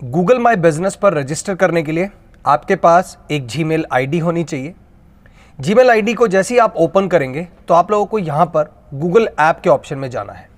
Google 0.00 0.38
माई 0.38 0.56
business 0.56 0.94
पर 0.96 1.14
register 1.14 1.54
करने 1.54 1.82
के 1.82 1.92
लिए 1.92 2.08
आपके 2.44 2.76
पास 2.76 3.16
एक 3.30 3.46
जीमेल 3.46 3.84
आईडी 3.92 4.18
होनी 4.18 4.44
चाहिए। 4.44 4.74
जीमेल 5.58 5.90
आईडी 5.90 6.14
को 6.14 6.28
जैसे 6.28 6.54
ही 6.54 6.58
आप 6.58 6.76
ओपन 6.76 7.08
करेंगे 7.08 7.46
तो 7.68 7.74
आप 7.74 7.90
लोगों 7.90 8.06
को 8.06 8.18
यहाँ 8.18 8.46
पर 8.46 8.70
गूगल 8.94 9.28
ऐप 9.40 9.60
के 9.64 9.70
ऑप्शन 9.70 9.98
में 9.98 10.08
जाना 10.10 10.32
है। 10.32 10.48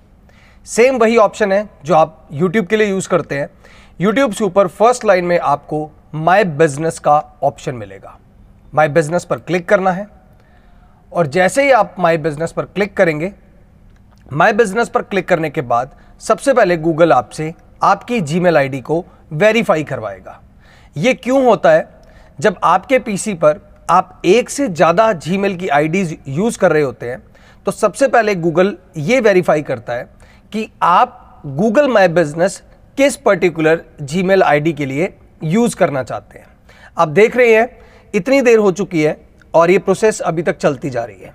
सेम 0.65 0.97
वही 0.97 1.17
ऑप्शन 1.17 1.51
है 1.51 1.67
जो 1.85 1.95
आप 1.95 2.27
यूट्यूब 2.31 2.67
के 2.67 2.77
लिए 2.77 2.87
यूज़ 2.87 3.09
करते 3.09 3.39
हैं। 3.39 3.49
यूट्यूब 3.99 4.31
से 4.31 4.43
ऊपर 4.43 4.67
फ़र्स्ट 4.69 5.05
लाइन 5.05 5.25
में 5.25 5.37
आपको 5.39 5.89
माई 6.15 6.43
बिज़नेस 6.43 6.99
का 6.99 7.17
ऑप्शन 7.43 7.75
मिलेगा। 7.75 8.17
माई 8.73 8.87
बिज़नेस 8.89 9.25
पर 9.25 9.39
क्लिक 9.39 9.67
करना 9.69 9.91
है। 9.91 10.07
और 11.11 11.27
जैसे 11.27 11.63
ही 11.63 11.71
आप 11.71 11.95
माई 11.99 12.17
बिज़नेस 12.19 12.51
पर 12.51 12.65
क्लिक 12.65 12.95
करेंगे 12.97 13.33
माई 14.31 14.53
बिज़नेस 14.53 14.89
पर 14.89 15.01
क्लिक 15.01 15.27
करने 15.27 15.49
के 15.49 15.61
बाद 15.63 15.95
सबसे 16.21 16.53
पहले 16.53 16.77
गूगल 16.77 17.13
आपसे 17.13 17.53
आपकी 17.83 18.19
जीमेल 18.21 18.57
आईडी 18.57 18.79
को 18.81 19.03
वेरीफाई 19.33 19.83
करवाएगा। 19.83 20.39
ये 20.95 21.13
क्यों 21.15 21.43
होता 21.45 21.71
है? 21.71 21.87
जब 22.39 22.55
आपके 22.63 22.99
पीसी 22.99 23.33
पर 23.35 23.59
आप 23.89 24.21
एक 24.25 24.49
से 24.49 24.67
ज़्यादा 24.67 25.11
जीमेल 25.15 25.55
की 25.57 25.67
आईडीज 25.69 26.17
यूज़ 26.27 26.57
कर 26.57 26.71
रहे 26.71 26.81
होते 26.83 27.09
हैं 27.09 27.21
तो 27.65 27.71
सबसे 27.71 28.07
पहले 28.07 28.35
गूगल 28.35 28.75
ये 28.97 29.19
वेरीफाई 29.21 29.61
करता 29.61 29.93
है 29.93 30.07
कि 30.53 30.69
आप 30.83 31.41
गूगल 31.47 31.87
माई 31.87 32.07
बिज़नेस 32.09 32.61
किस 32.97 33.15
पर्टिकुलर 33.17 33.83
जीमेल 34.01 34.43
आईडी 34.43 34.73
के 34.73 34.85
लिए 34.85 35.13
यूज़ 35.43 35.75
करना 35.75 36.03
चाहते 36.03 36.39
हैं। 36.39 36.45
आप 36.97 37.07
देख 37.09 37.35
रहे 37.37 37.55
हैं, 37.55 37.69
इतनी 38.13 38.41
देर 38.41 38.59
हो 38.59 38.71
चुकी 38.71 39.01
है 39.03 39.17
और 39.53 39.71
ये 39.71 39.77
प्रोसेस 39.79 40.19
अभी 40.21 40.43
तक 40.43 40.57
चलती 40.57 40.89
जा 40.89 41.03
रही 41.03 41.21
है। 41.21 41.33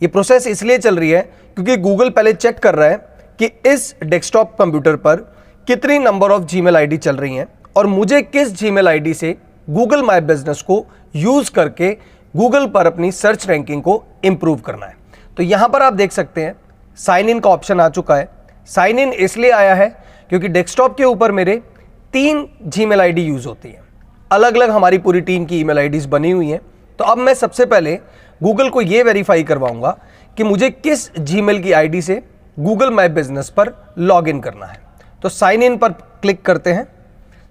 ये 0.00 0.08
प्रोसेस 0.08 0.46
इसलिए 0.46 0.78
चल 0.78 0.98
रही 0.98 1.10
है 1.10 1.20
क्योंकि 1.56 1.76
गूगल 1.78 2.10
पहले 2.10 2.32
चेक 2.32 2.58
कर 2.58 2.74
रहा 2.74 2.88
है 2.88 2.96
कि 3.38 3.50
इस 3.66 3.94
डेस्कटॉप 4.04 4.56
कंप्यूटर 4.58 4.96
पर 4.98 5.26
कितनी 5.68 5.98
नंबर 5.98 6.30
ऑफ़ 6.30 6.42
जीमेल 6.42 6.76
आईडी 6.76 6.96
चल 6.96 7.16
रही 7.16 7.36
हैं 7.36 7.46
और 7.76 7.86
मुझे 7.86 8.20
किस 8.22 8.52
जीमेल 8.58 8.88
आईडी 8.88 9.12
से 9.14 9.34
गूगल 9.68 10.02
माई 10.02 10.20
बिज़नेस 10.20 10.62
को 10.62 10.84
यूज़ 11.14 11.50
करके 11.50 11.90
गूगल 12.34 12.66
पर 12.66 12.86
अपनी 12.86 13.10
सर्च 13.12 13.46
रैंकिंग 13.48 13.82
को 13.82 14.02
इम्प्रूव 14.24 14.60
करना 14.60 14.86
है। 14.86 14.96
तो 15.36 15.42
यहाँ 15.42 15.68
पर 15.68 15.82
आप 15.82 15.92
देख 15.92 16.12
सकते 16.12 16.44
हैं 16.44 16.54
साइन 16.98 17.28
इन 17.28 17.40
का 17.40 17.50
ऑप्शन 17.50 17.80
आ 17.80 17.88
चुका 17.88 18.16
है। 18.16 18.28
साइन 18.68 18.98
इन 18.98 19.12
इसलिए 19.12 19.50
आया 19.50 19.74
है 19.74 19.88
क्योंकि 20.30 20.48
डेस्कटॉप 20.48 20.96
के 20.96 21.04
ऊपर 21.04 21.32
मेरे 21.32 21.56
तीन 22.12 22.46
जीमेल 22.66 23.00
आईडी 23.00 23.22
यूज़ 23.22 23.48
होती 23.48 23.68
हैं। 23.68 23.82
अलग 24.30 24.54
अलग 24.54 24.70
हमारी 24.70 24.98
पूरी 24.98 25.20
टीम 25.20 25.44
की 25.44 25.60
ईमेल 25.60 25.78
आईडीज़ 25.78 26.08
बनी 26.08 26.30
हुई 26.30 26.50
हैं। 26.50 26.60
तो 26.98 27.04
अब 27.04 27.18
मैं 27.18 27.34
सबसे 27.36 27.66
पहले 27.66 27.98
गूगल 28.40 28.68
को 28.68 28.80
ये 28.80 29.02
वेरीफाई 29.02 29.42
करवाऊँगा 29.44 29.96
कि 30.36 30.44
मुझे 30.44 30.70
किस 30.70 31.10
जीमेल 31.16 31.62
की 31.62 31.72
आईडी 31.72 32.02
से 32.02 32.22
गूगल 32.56 32.90
माई 32.90 33.08
बिज़नेस 33.10 33.50
पर 33.50 33.74
लॉग 33.98 34.40
करना 34.42 34.66
है। 34.66 34.88
तो 35.22 35.28
साइन 35.28 35.62
इन 35.62 35.76
पर 35.76 35.92
क्लिक 36.22 36.42
करते 36.42 36.72
हैं। 36.72 36.86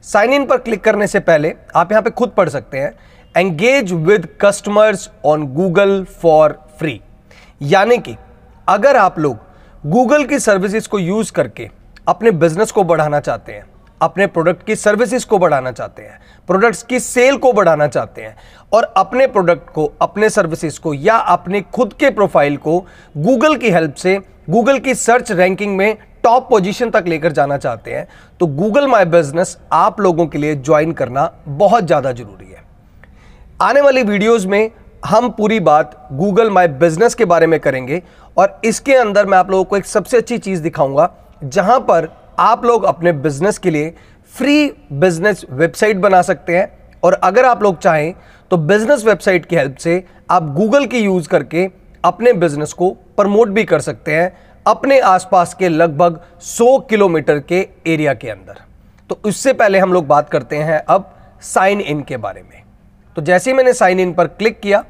साइन 0.04 0.34
इन 0.34 0.46
पर 0.46 0.58
क्लिक 0.58 0.84
करने 0.84 1.08
से 1.08 1.20
पहले 1.20 1.54
आप 1.76 1.92
यहाँ 1.92 2.02
पे 2.04 2.10
खुद 2.10 2.30
पढ़ 2.30 2.50
सकते 2.50 2.78
हैं। 2.78 2.94
Engage 3.36 3.92
with 3.94 4.28
customers 4.42 5.10
on 5.26 5.46
Google 5.48 6.04
for 6.22 6.60
free 6.80 7.00
यानी 7.62 7.98
कि 7.98 8.16
अगर 8.68 8.98
आप 8.98 9.20
लोग 9.20 9.38
गूगल 9.84 10.24
की 10.26 10.40
सर्विसेज़ 10.40 10.88
को 10.90 11.00
यूज़ 11.00 11.32
करके 11.32 11.70
अपने 12.08 12.32
बिज़नेस 12.34 12.72
को 12.72 12.84
बढ़ाना 12.84 13.20
चाहते 13.20 13.52
हैं, 13.52 13.66
अपने 14.02 14.28
प्रोडक्ट 14.28 14.66
की 14.66 14.76
सर्विसेज़ 14.76 15.26
को 15.26 15.38
बढ़ाना 15.38 15.72
चाहते 15.72 16.04
हैं 16.04 16.20
प्रोडक्ट्स 16.48 16.84
की 16.84 17.00
सेल 17.00 17.38
को 17.38 17.52
बढ़ाना 17.54 17.88
चाहते 17.88 18.22
हैं 18.22 18.36
और 18.72 18.84
अपने 18.98 19.28
प्रोडक्ट 19.28 19.70
को, 19.70 19.92
अपने 20.02 20.30
सर्विसेज़ 20.30 20.80
को 20.80 20.94
या 20.94 21.16
अपने 21.16 21.62
खुद 21.74 21.94
के 21.94 22.10
प्रोफ़ाइल 22.10 22.58
को 22.58 22.80
गूगल 23.18 23.56
की 23.56 23.72
हेल्प 23.72 23.96
से 23.96 24.18
गूगल 24.50 24.80
की 24.80 24.96
सर्च 24.96 25.32
रैंकिंग 25.32 25.76
में 25.78 25.98
टॉप 26.24 26.50
पोजीशन 26.50 26.90
तक 26.90 27.04
लेकर 27.08 27.32
जाना 27.32 27.58
चाहते 27.58 27.92
हैं 27.92 28.08
तो 28.40 28.48
गूगल 28.48 28.88
माई 28.88 29.06
बिज़नेस 29.08 29.58
आप 29.74 30.00
लोगों 30.02 30.26
के 30.28 30.38
लिए 30.38 30.56
ज्वाइन 30.58 30.92
करना 30.92 31.32
बहुत 31.48 31.86
ज़्यादा 31.86 32.12
ज़रूरी 32.12 32.46
है। 32.46 32.64
आने 33.62 33.82
वाली 33.82 34.04
वीडियोस 34.04 34.46
में 34.46 34.72
हम 35.06 35.30
पूरी 35.30 35.60
बात 35.62 35.96
गूगल 36.14 36.50
माई 36.50 36.68
बिज़नेस 36.68 37.16
के 37.16 37.26
बारे 37.26 37.48
में 37.48 37.60
करेंगे 37.60 38.02
और 38.38 38.60
इसके 38.66 38.96
अंदर 38.96 39.26
मैं 39.26 39.38
आप 39.38 39.52
लोगों 39.52 39.64
को 39.64 39.78
एक 39.78 39.86
सबसे 39.86 40.18
अच्छी 40.18 40.38
चीज़ 40.38 40.62
दिखाऊँगा, 40.64 41.10
जहाँ 41.44 41.80
पर 41.82 42.10
आप 42.40 42.66
लोग 42.66 42.84
अपने 42.86 43.12
बिज़नेस 43.14 43.58
के 43.58 43.72
लिए 43.72 43.94
फ्री 44.34 44.72
बिज़नेस 44.94 45.46
वेबसाइट 45.52 45.98
बना 45.98 46.22
सकते 46.22 46.58
हैं 46.58 46.72
और 47.04 47.14
अगर 47.14 47.46
आप 47.46 47.64
लोग 47.64 47.78
चाहें 47.80 48.14
तो 48.52 48.58
बिज़नेस 48.58 49.06
वेबसाइट 49.06 49.46
की 49.46 49.56
हेल्प 49.56 49.76
से 49.78 50.04
आप 50.32 50.54
गूगल 50.56 50.86
की 50.86 51.00
यूज़ 51.00 51.28
करके 51.30 51.68
अपने 52.04 52.34
बिज़नेस 52.36 52.74
को 52.74 52.90
प्रमोट 53.18 53.50
भी 53.50 53.64
कर 53.64 53.82
सकते 53.82 54.16
हैं। 54.16 54.32
अपने 54.66 55.00
आसपास 55.00 55.54
के 55.54 55.70
लगभग 55.70 56.20
100 56.42 56.78
किलोमीटर 56.80 57.40
के 57.42 57.68
एरिया 57.88 58.14
के 58.14 58.30
अंदर। 58.30 58.58
तो 59.10 59.20
उससे 59.26 59.54
पहले 59.54 59.80
हम 59.80 59.94
लोग 59.94 60.08
बात 60.08 60.30
करते 60.30 60.58
हैं 60.58 60.80
अब 60.80 61.10
साइन 61.44 61.82
इन 61.82 62.02
के 62.02 62.18
बारे 62.18 62.42
में। 62.42 62.64
तो 63.18 63.22
जैसे 63.22 63.50
ही 63.50 63.56
मैंने 63.58 63.74
साइन 63.74 64.00
इन 64.00 64.14
पर 64.14 64.28
क्लिक 64.28 64.60
किया, 64.60 64.84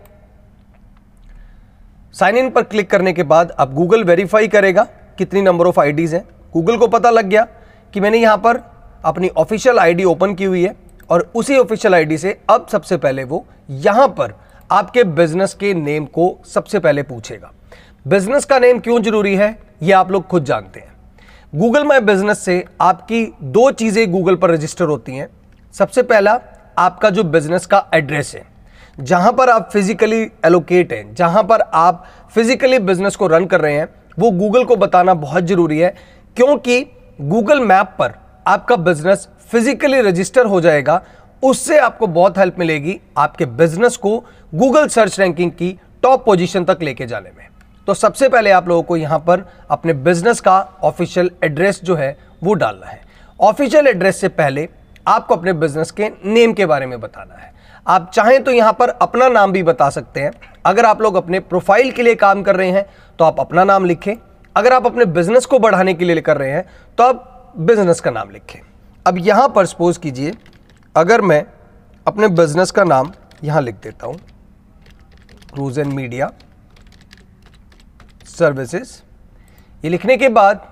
साइन 2.13 2.37
इन 2.37 2.49
पर 2.49 2.63
क्लिक 2.63 2.89
करने 2.89 3.13
के 3.13 3.23
बाद 3.25 3.49
अब 3.51 3.73
गूगल 3.73 4.03
वेरीफाई 4.03 4.47
करेगा 4.47 4.83
कितनी 5.17 5.41
नंबर 5.41 5.67
ऑफ़ 5.67 5.79
आईडीज 5.79 6.13
हैं। 6.13 6.23
गूगल 6.53 6.77
को 6.77 6.87
पता 6.87 7.09
लग 7.09 7.25
गया 7.25 7.47
कि 7.93 7.99
मैंने 7.99 8.17
यहाँ 8.17 8.37
पर 8.37 8.61
अपनी 9.05 9.29
ऑफिशियल 9.29 9.79
आईडी 9.79 10.03
ओपन 10.03 10.33
की 10.35 10.45
हुई 10.45 10.63
है 10.63 10.75
और 11.09 11.29
उसी 11.35 11.57
ऑफिशियल 11.57 11.95
आईडी 11.95 12.17
से 12.17 12.37
अब 12.49 12.67
सबसे 12.71 12.97
पहले 12.97 13.23
वो 13.23 13.45
यहाँ 13.69 14.07
पर 14.09 14.33
आपके 14.69 15.03
बिज़नेस 15.03 15.53
के 15.53 15.73
नेम 15.73 16.05
को 16.07 16.35
सबसे 16.45 16.79
पहले 16.79 17.03
पूछेगा। 17.03 17.51
बिज़नेस 18.09 18.45
का 18.45 18.57
नेम 18.59 18.79
क्यों 18.79 19.01
ज़रूरी 19.03 19.35
है, 19.35 19.57
ये 19.83 19.91
आप 19.93 20.11
लोग 20.11 20.25
खुद 20.27 20.43
जानते 20.45 20.79
हैं। 20.79 20.93
गूगल 21.53 21.83
माई 21.83 21.99
बिज़नेस 22.01 22.39
से 22.39 22.63
आपकी 22.81 23.23
दो 23.43 23.69
चीज़ें 23.71 24.11
गूगल 24.11 24.35
पर 24.35 24.49
रजिस्टर 24.51 24.85
होती 24.85 25.15
हैं। 25.15 25.27
सबसे 25.75 26.03
पहला, 26.03 26.33
आपका 26.77 27.09
जो 27.09 27.23
बिज़नेस 27.25 27.65
का 27.65 27.83
एड्रेस 27.93 28.33
है, 28.35 28.43
जहाँ 28.97 29.31
पर 29.31 29.49
आप 29.49 29.69
फिजिकली 29.73 30.21
एलोकेट 30.45 30.93
हैं, 30.93 31.13
जहाँ 31.15 31.43
पर 31.43 31.61
आप 31.61 32.03
फिजिकली 32.35 32.79
बिज़नेस 32.79 33.15
को 33.15 33.27
रन 33.27 33.45
कर 33.45 33.61
रहे 33.61 33.73
हैं, 33.73 33.87
वो 34.17 34.31
गूगल 34.31 34.63
को 34.63 34.75
बताना 34.77 35.13
बहुत 35.15 35.43
ज़रूरी 35.43 35.77
है, 35.79 35.93
क्योंकि 36.37 36.81
गूगल 37.19 37.59
मैप 37.61 37.95
पर 37.99 38.13
आपका 38.45 38.75
बिज़नेस 38.77 39.27
फिजिकली 39.51 40.01
रजिस्टर 40.01 40.45
हो 40.45 40.61
जाएगा, 40.61 41.01
उससे 41.43 41.77
आपको 41.79 42.07
बहुत 42.09 42.37
हेल्प 42.37 42.59
मिलेगी 42.59 42.99
आपके 43.17 43.45
बिज़नेस 43.61 43.97
को 43.97 44.17
गूगल 44.53 44.87
सर्च 44.89 45.19
रैंकिंग 45.19 45.51
की 45.51 45.71
टॉप 46.03 46.25
पोजीशन 46.25 46.65
तक 46.65 46.83
लेके 46.83 47.05
जाने 47.05 47.29
में। 47.29 47.47
तो 47.89 47.93
सबसे 47.93 48.27
पहले 48.29 48.51
आप 48.51 48.67
लोगों 48.67 48.81
को 48.83 48.95
यहाँ 48.97 49.17
पर 49.19 49.43
अपने 49.71 49.93
बिज़नेस 49.95 50.39
का 50.39 50.57
ऑफिशियल 50.83 51.29
एड्रेस 51.43 51.79
जो 51.83 51.95
है, 51.95 52.17
वो 52.43 52.53
डालना 52.53 52.87
है। 52.87 52.99
ऑफिशियल 53.39 53.87
एड्रेस 53.87 54.19
से 54.21 54.27
पहले 54.29 54.67
आपको 55.07 55.35
अपने 55.35 55.53
बिज़नेस 55.53 55.91
के 55.91 56.09
नेम 56.25 56.51
के 56.53 56.65
बारे 56.65 56.85
में 56.85 56.99
बताना 56.99 57.35
है। 57.35 57.51
आप 57.87 58.11
चाहें 58.13 58.43
तो 58.43 58.51
यहाँ 58.51 58.73
पर 58.73 58.89
अपना 58.89 59.27
नाम 59.29 59.51
भी 59.51 59.63
बता 59.63 59.89
सकते 59.89 60.19
हैं। 60.19 60.31
अगर 60.65 60.85
आप 60.85 61.01
लोग 61.01 61.15
अपने 61.15 61.39
प्रोफ़ाइल 61.39 61.91
के 61.91 62.03
लिए 62.03 62.15
काम 62.15 62.43
कर 62.43 62.55
रहे 62.55 62.71
हैं 62.71 62.85
तो 63.19 63.25
आप 63.25 63.39
अपना 63.39 63.63
नाम 63.63 63.85
लिखें। 63.85 64.13
अगर 64.55 64.73
आप 64.73 64.85
अपने 64.85 65.05
बिज़नेस 65.07 65.45
को 65.45 65.59
बढ़ाने 65.59 65.93
के 65.93 66.05
लिए 66.05 66.21
कर 66.21 66.37
रहे 66.37 66.51
हैं 66.51 66.65
तो 66.97 67.03
आप 67.03 67.53
बिज़नेस 67.59 68.01
का 68.01 68.11
नाम 68.11 68.29
लिखें। 68.29 68.59
अब 69.05 69.17
यहाँ 69.19 69.47
पर 69.55 69.65
सपोज़ 69.65 69.99
कीजिए, 69.99 70.33
अगर 70.95 71.21
मैं 71.21 71.43
अपने 72.05 72.27
बिज़नेस 72.29 72.71
का 72.71 72.83
नाम 72.85 73.11
यहाँ 73.43 73.61
लिख 73.61 73.75
देता 73.83 74.07
हूँ। 74.07 74.15
क्रूज 75.47 75.79
एंड 75.79 75.93
मीडिया 75.93 76.31
सर्विसेज़ 78.39 78.91
ये 79.83 79.89
लिखने 79.89 80.17
के 80.17 80.29
बाद 80.29 80.65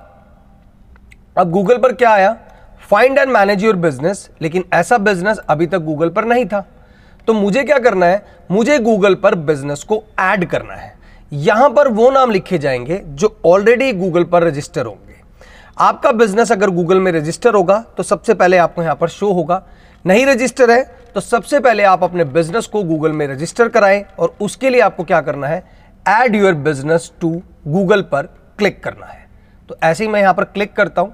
अब 1.37 1.51
गूगल 1.51 1.77
पर 1.77 1.93
क्या 1.93 2.09
आया? 2.09 2.35
Find 2.89 3.17
and 3.17 3.31
manage 3.31 3.63
your 3.63 3.75
business 3.75 4.29
लेकिन 4.41 4.63
ऐसा 4.73 4.97
बिज़नेस 4.99 5.37
अभी 5.39 5.65
तक 5.67 5.79
गूगल 5.79 6.09
पर 6.09 6.25
नहीं 6.25 6.45
था। 6.45 6.65
तो 7.27 7.33
मुझे 7.33 7.63
क्या 7.63 7.77
करना 7.79 8.05
है? 8.05 8.25
मुझे 8.51 8.77
गूगल 8.79 9.15
पर 9.15 9.35
बिज़नेस 9.35 9.83
को 9.83 10.03
ऐड 10.19 10.45
करना 10.45 10.73
है। 10.73 10.93
यहाँ 11.31 11.69
पर 11.69 11.87
वो 11.87 12.09
नाम 12.11 12.31
लिखे 12.31 12.57
जाएँगे 12.57 13.01
जो 13.05 13.35
ऑलरेडी 13.45 13.91
गूगल 13.93 14.23
पर 14.23 14.43
रजिस्टर 14.43 14.85
होंगे। 14.85 15.15
आपका 15.77 16.11
बिज़नेस 16.11 16.51
अगर 16.51 16.69
गूगल 16.69 16.99
में 16.99 17.11
रजिस्टर 17.11 17.53
होगा 17.53 17.83
तो 17.97 18.03
सबसे 18.03 18.33
पहले 18.33 18.57
आपको 18.57 18.83
यहाँ 18.83 18.95
पर 18.95 19.07
शो 19.09 19.31
होगा। 19.31 19.61
नहीं 20.05 20.25
रजिस्टर 20.25 20.71
है 20.71 20.83
तो 21.15 21.19
सबसे 21.21 21.59
पहले 21.59 21.83
आप 21.83 22.03
अपने 22.03 22.23
बिज़नेस 22.25 22.65
को 22.65 22.83
गूगल 22.83 23.11
में 23.11 23.27
रजिस्टर 23.27 23.69
कराएँ 23.69 24.03
और 24.19 24.35
उसके 24.41 24.69
लिए 24.69 24.81
आपको 24.81 25.03
क्या 25.03 25.21
करना 25.21 25.47
है? 25.47 25.63
Add 26.09 26.35
your 26.35 26.53
business 26.55 27.11
to 27.21 27.29
Google 27.67 28.01
पर 28.03 28.25
क्लिक 28.59 28.83
करना 28.83 29.05
है। 29.05 29.25
तो 29.69 29.77
ऐसे 29.83 30.03
ही 30.03 30.09
मैं 30.09 30.21
यहाँ 30.21 30.33
पर 30.33 30.43
क्लिक 30.45 30.75
करता 30.75 31.01
हूँ 31.01 31.13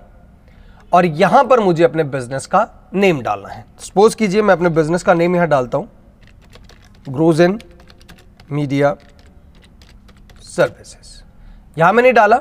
और 0.92 1.06
यहाँ 1.06 1.44
पर 1.44 1.60
मुझे 1.60 1.84
अपने 1.84 2.04
बिज़नेस 2.06 2.46
का 2.46 2.68
नेम 2.94 3.22
डालना 3.22 3.50
है। 3.50 3.66
सपोज़ 3.80 4.16
कीजिए 4.16 4.42
मैं 4.42 4.54
अपने 4.54 4.70
बिज़नेस 4.72 5.04
का 5.04 5.14
नेम 5.14 5.36
यहाँ 5.36 5.48
डालता 5.48 5.78
हूँ। 5.78 5.90
ग्रोज 7.06 7.42
इन 7.42 7.60
मीडिया 8.52 8.96
सर्विसेज़ 10.46 11.80
यहाँ 11.80 11.94
मैंने 11.94 12.12
डाला 12.12 12.38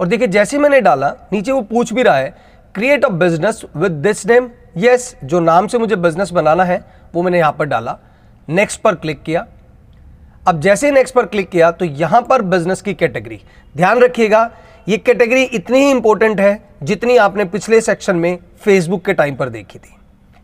और 0.00 0.06
देखिए 0.08 0.26
जैसे 0.28 0.58
मैंने 0.58 0.80
डाला, 0.80 1.10
नीचे 1.32 1.52
वो 1.52 1.60
पूछ 1.62 1.92
भी 1.92 2.02
रहा 2.02 2.16
है 2.16 2.34
create 2.74 3.04
a 3.04 3.08
business 3.10 3.64
with 3.76 3.92
this 4.02 4.26
name 4.26 4.50
yes 4.76 5.14
जो 5.24 5.40
नाम 5.40 5.66
से 5.66 5.78
मुझे 5.78 5.96
बिज़नेस 5.96 6.30
बनाना 6.32 6.64
है, 6.64 6.84
वो 7.14 7.22
मैंने 7.22 7.38
यहाँ 7.38 7.52
पर 7.52 7.64
डाला। 7.66 7.98
नेक्स्ट 8.48 8.80
पर 8.80 8.94
क्लिक 8.94 9.22
किया। 9.22 9.46
अब 10.46 10.60
जैसे 10.60 10.90
नेक्स्ट 10.90 11.14
पर 11.14 11.26
क्लिक 11.26 11.48
किया 11.50 11.70
तो 11.70 11.84
यहाँ 11.84 12.20
पर 12.22 12.42
बिज़नेस 12.42 12.80
की 12.82 12.94
कैटेगरी 12.94 13.40
ध्यान 13.74 13.98
रखिएगा, 13.98 14.50
ये 14.86 14.96
कैटेगरी 14.98 15.42
इतनी 15.44 15.78
ही 15.78 15.90
इंपॉर्टेंट 15.90 16.40
है 16.40 16.62
जितनी 16.82 17.16
आपने 17.16 17.44
पिछले 17.44 17.80
सेक्शन 17.80 18.16
में 18.16 18.38
फेसबुक 18.64 19.04
के 19.04 19.12
टाइम 19.12 19.36
पर 19.36 19.48
देखी 19.48 19.78
थी, 19.78 19.94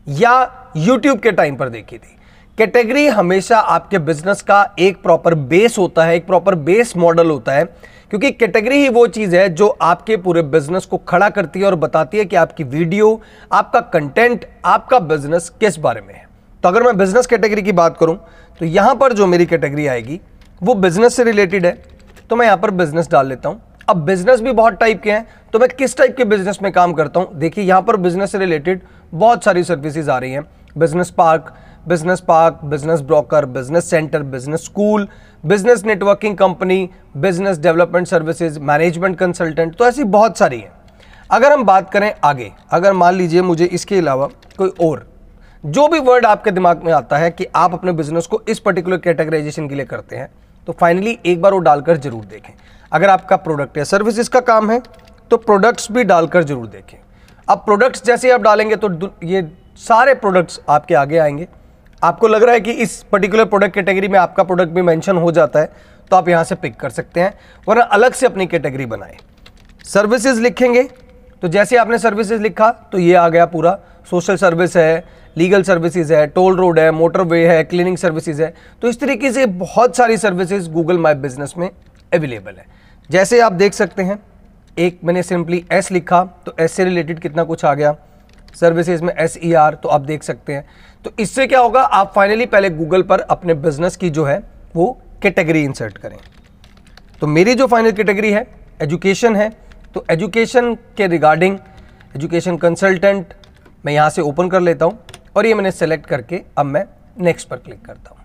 या 0.06 0.72
यूट्यूब 0.76 1.18
के 1.18 1.32
टाइम 1.32 1.56
पर 1.56 1.68
देखी 1.68 1.98
थी। 1.98 2.16
कैटेगरी 2.58 3.06
हमेशा 3.08 3.58
आपके 3.58 3.98
बिज़नेस 4.00 4.42
का 4.42 4.62
एक 4.78 5.02
प्रॉपर 5.02 5.34
बेस 5.34 5.78
होता 5.78 6.04
है, 6.04 6.14
एक 6.16 6.26
प्रॉपर 6.26 6.54
बेस 6.54 6.96
मॉडल 6.96 7.30
होता 7.30 7.52
है, 7.52 7.64
क्योंकि 8.10 8.30
कैटेगरी 8.30 8.76
ही 8.76 8.88
वो 8.90 9.06
चीज़ 9.08 9.36
है 9.36 9.48
जो 9.50 9.68
आपके 9.68 10.16
पूरे 10.18 10.42
बिज़नेस 10.44 10.86
को 10.86 10.98
खड़ा 10.98 11.28
करती 11.30 11.60
है 11.60 11.66
और 11.66 11.74
बताती 11.76 12.18
है 12.18 12.24
कि 12.24 12.36
आपकी 12.36 12.64
वीडियो 12.66 13.20
आपका 13.52 13.80
कंटेंट 13.90 14.46
आपका 14.64 14.98
बिज़नेस 15.00 15.48
किस 15.60 15.78
बारे 15.78 16.00
में 16.00 16.14
है। 16.14 16.26
तो 16.62 16.68
अगर 16.68 16.82
मैं 16.82 16.96
बिज़नेस 16.98 17.26
कैटेगरी 17.26 17.62
की 17.62 17.72
बात 17.74 17.96
करूँ 17.96 18.16
तो 18.60 18.64
यहाँ 18.66 18.94
पर 18.94 19.12
जो 19.12 19.26
मेरी 19.26 19.46
कैटेगरी 19.46 19.86
आएगी, 19.86 20.20
वो 20.62 20.74
बिज़नेस 20.76 21.16
से 21.16 21.24
रिलेटेड 21.24 21.66
है। 21.66 21.72
तो 22.30 22.36
मैं 22.36 22.46
यहाँ 22.46 22.58
पर 22.58 22.70
बिज़नेस 22.72 23.08
डाल 23.10 23.26
लेता 23.28 23.48
हूँ। 23.48 23.60
अब 23.88 24.04
बिज़नेस 24.04 24.40
भी 24.40 24.52
बहुत 24.52 24.74
टाइप 24.74 25.02
के 25.02 25.10
हैं 25.10 25.26
तो 25.52 25.58
मैं 25.58 25.68
किस 25.68 25.96
टाइप 25.96 26.16
के 26.16 26.24
बिज़नेस 26.26 26.58
में 26.62 26.70
काम 26.72 26.92
करता 26.92 27.20
हूँ? 27.20 27.34
देखिए, 27.34 27.64
यहाँ 27.64 27.82
पर 27.82 27.96
बिज़नेस 27.98 28.32
से 28.32 28.38
रिलेटेड 28.38 28.80
बहुत 29.12 29.44
सारी 29.44 29.62
सर्विसेज़ 29.64 30.10
आ 30.10 30.18
रही 30.18 30.32
हैं। 30.32 30.44
Business 30.78 31.10
park 31.10 31.52
business 31.88 32.20
park 32.20 32.60
business 32.64 33.00
broker 33.00 33.44
business 33.46 33.90
centre 33.90 34.22
business 34.24 34.64
school 34.64 35.06
business 35.44 35.84
networking 35.84 36.36
company 36.36 36.88
business 37.16 37.58
development 37.58 38.06
services 38.06 38.58
management 38.60 39.16
consultant 39.18 39.74
तो 39.76 39.86
ऐसी 39.86 40.04
बहुत 40.06 40.38
सारी 40.38 40.58
हैं। 40.58 40.72
अगर 41.30 41.52
हम 41.52 41.64
बात 41.64 41.90
करें 41.90 42.12
आगे, 42.24 42.50
अगर 42.70 42.92
मान 42.94 43.14
लीजिए 43.14 43.42
मुझे 43.42 43.64
इसके 43.66 43.98
अलावा 43.98 44.28
कोई 44.58 44.72
और 44.82 45.06
जो 45.64 45.86
भी 45.88 45.98
वर्ड 45.98 46.26
आपके 46.26 46.50
दिमाग 46.50 46.82
में 46.84 46.92
आता 46.92 47.16
है 47.16 47.30
कि 47.30 47.46
आप 47.56 47.72
अपने 47.74 47.92
बिज़नेस 47.92 48.26
को 48.26 48.40
इस 48.48 48.58
पर्टिकुलर 48.58 48.96
कैटेगराइजेशन 48.96 49.68
के 49.68 49.74
लिए 49.74 49.84
करते 49.84 50.16
हैं 50.16 50.28
तो 50.66 50.72
फाइनली 50.72 51.18
एक 51.26 51.40
बार 51.42 51.52
वो 51.52 51.58
डालकर 51.60 51.96
ज़रूर 51.96 52.24
देखें। 52.24 52.52
अगर 52.92 53.10
आपका 53.10 53.36
प्रोडक्ट 53.38 53.78
या 53.78 53.84
सर्विसेज़ 53.84 54.30
का 54.30 54.40
काम 54.42 54.70
है 54.70 54.80
तो 55.30 55.36
प्रोडक्ट्स 55.38 55.90
भी 55.92 56.04
डालकर 56.04 56.44
ज़रूर 56.44 56.66
देखें। 56.66 56.98
अब 57.48 57.58
प्रोडक्ट्स 57.58 58.04
जैसे 58.04 58.30
आप 58.30 58.40
डालेंगे 58.40 58.76
तो 58.76 59.10
ये 59.24 59.42
सारे 59.78 60.14
प्रोडक्ट्स 60.16 60.60
आपके 60.68 60.94
आगे 60.94 61.18
आएँगे। 61.18 61.48
आपको 62.02 62.28
लग 62.28 62.42
रहा 62.42 62.54
है 62.54 62.60
कि 62.60 62.72
इस 62.72 63.02
पर्टिकुलर 63.12 63.44
प्रोडक्ट 63.46 63.74
कैटेगरी 63.74 64.08
में 64.08 64.18
आपका 64.18 64.42
प्रोडक्ट 64.44 64.72
भी 64.72 64.82
मेंशन 64.82 65.16
हो 65.16 65.32
जाता 65.32 65.60
है 65.60 65.72
तो 66.10 66.16
आप 66.16 66.28
यहाँ 66.28 66.44
से 66.44 66.54
पिक 66.54 66.76
कर 66.76 66.90
सकते 66.90 67.20
हैं, 67.20 67.34
वरना 67.66 67.82
अलग 67.84 68.12
से 68.12 68.26
अपनी 68.26 68.46
कैटेगरी 68.46 68.86
बनाए। 68.86 69.16
सर्विसेज़ 69.84 70.40
लिखेंगे 70.40 70.82
तो 71.42 71.48
जैसे 71.48 71.76
आपने 71.76 71.98
सर्विसेज़ 71.98 72.42
लिखा 72.42 72.70
तो 72.92 72.98
ये 72.98 73.14
आ 73.14 73.28
गया 73.28 73.46
पूरा। 73.46 73.78
सोशल 74.10 74.36
सर्विस 74.36 74.76
है 74.76 75.17
लीगल 75.38 75.62
सर्विसेज़ 75.62 76.12
है, 76.14 76.26
टोल 76.26 76.56
रोड 76.56 76.78
है 76.78 76.90
मोटरवे 76.92 77.46
है, 77.48 77.62
क्लीनिंग 77.64 77.96
सर्विसेज़ 77.96 78.42
है। 78.42 78.54
तो 78.82 78.88
इस 78.88 79.00
तरीके 79.00 79.30
से 79.32 79.44
बहुत 79.46 79.96
सारी 79.96 80.16
सर्विसेज़ 80.16 80.70
गूगल 80.70 80.98
माई 80.98 81.14
बिज़नेस 81.16 81.54
में 81.58 81.68
अवेलेबल 82.12 82.52
है। 82.52 82.66
जैसे 83.10 83.40
आप 83.40 83.52
देख 83.54 83.74
सकते 83.74 84.02
हैं, 84.02 84.18
एक 84.78 84.98
मैंने 85.04 85.22
सिंपली 85.22 85.64
एस 85.72 85.90
लिखा 85.92 86.22
तो 86.46 86.54
एस 86.60 86.72
से 86.72 86.84
रिलेटेड 86.84 87.18
कितना 87.18 87.44
कुछ 87.44 87.64
आ 87.64 87.74
गया? 87.74 87.94
सर्विसेज़ 88.54 89.02
में 89.04 89.12
एस 89.14 89.38
ई 89.44 89.52
आर 89.54 89.74
तो 89.74 89.88
आप 89.88 90.00
देख 90.00 90.22
सकते 90.22 90.52
हैं। 90.52 90.64
तो 91.04 91.12
इससे 91.18 91.46
क्या 91.46 91.60
होगा, 91.60 91.80
आप 91.80 92.12
फाइनली 92.14 92.46
पहले 92.46 92.70
गूगल 92.70 93.02
पर 93.02 93.20
अपने 93.20 93.54
बिज़नेस 93.56 93.96
की 93.96 94.10
जो 94.10 94.24
है, 94.24 94.42
वो 94.76 94.98
कैटेगरी 95.22 95.62
इंसर्ट 95.64 95.98
करें। 95.98 96.16
तो 97.20 97.26
मेरी 97.26 97.54
जो 97.54 97.66
फाइनल 97.66 97.92
कैटेगरी 97.92 98.30
है 98.32 98.46
एजुकेशन 98.82 99.36
है। 99.36 99.50
तो 99.94 100.04
एजुकेशन 100.10 100.74
के 100.96 101.06
रिगार्डिंग 101.06 101.58
एजुकेशन 102.16 102.56
कंसल्टेंट 102.56 103.34
मैं 103.84 103.92
यहाँ 103.92 104.10
से 104.10 104.22
ओपन 104.22 104.48
कर 104.48 104.60
लेता 104.60 104.84
हूँ। 104.84 104.98
और 105.38 105.46
ये 105.46 105.54
मैंने 105.54 105.70
सेलेक्ट 105.70 106.06
करके 106.06 106.40
अब 106.58 106.66
मैं 106.66 106.84
नेक्स्ट 107.20 107.48
पर 107.48 107.56
क्लिक 107.56 107.84
करता 107.84 108.10
हूँ। 108.10 108.16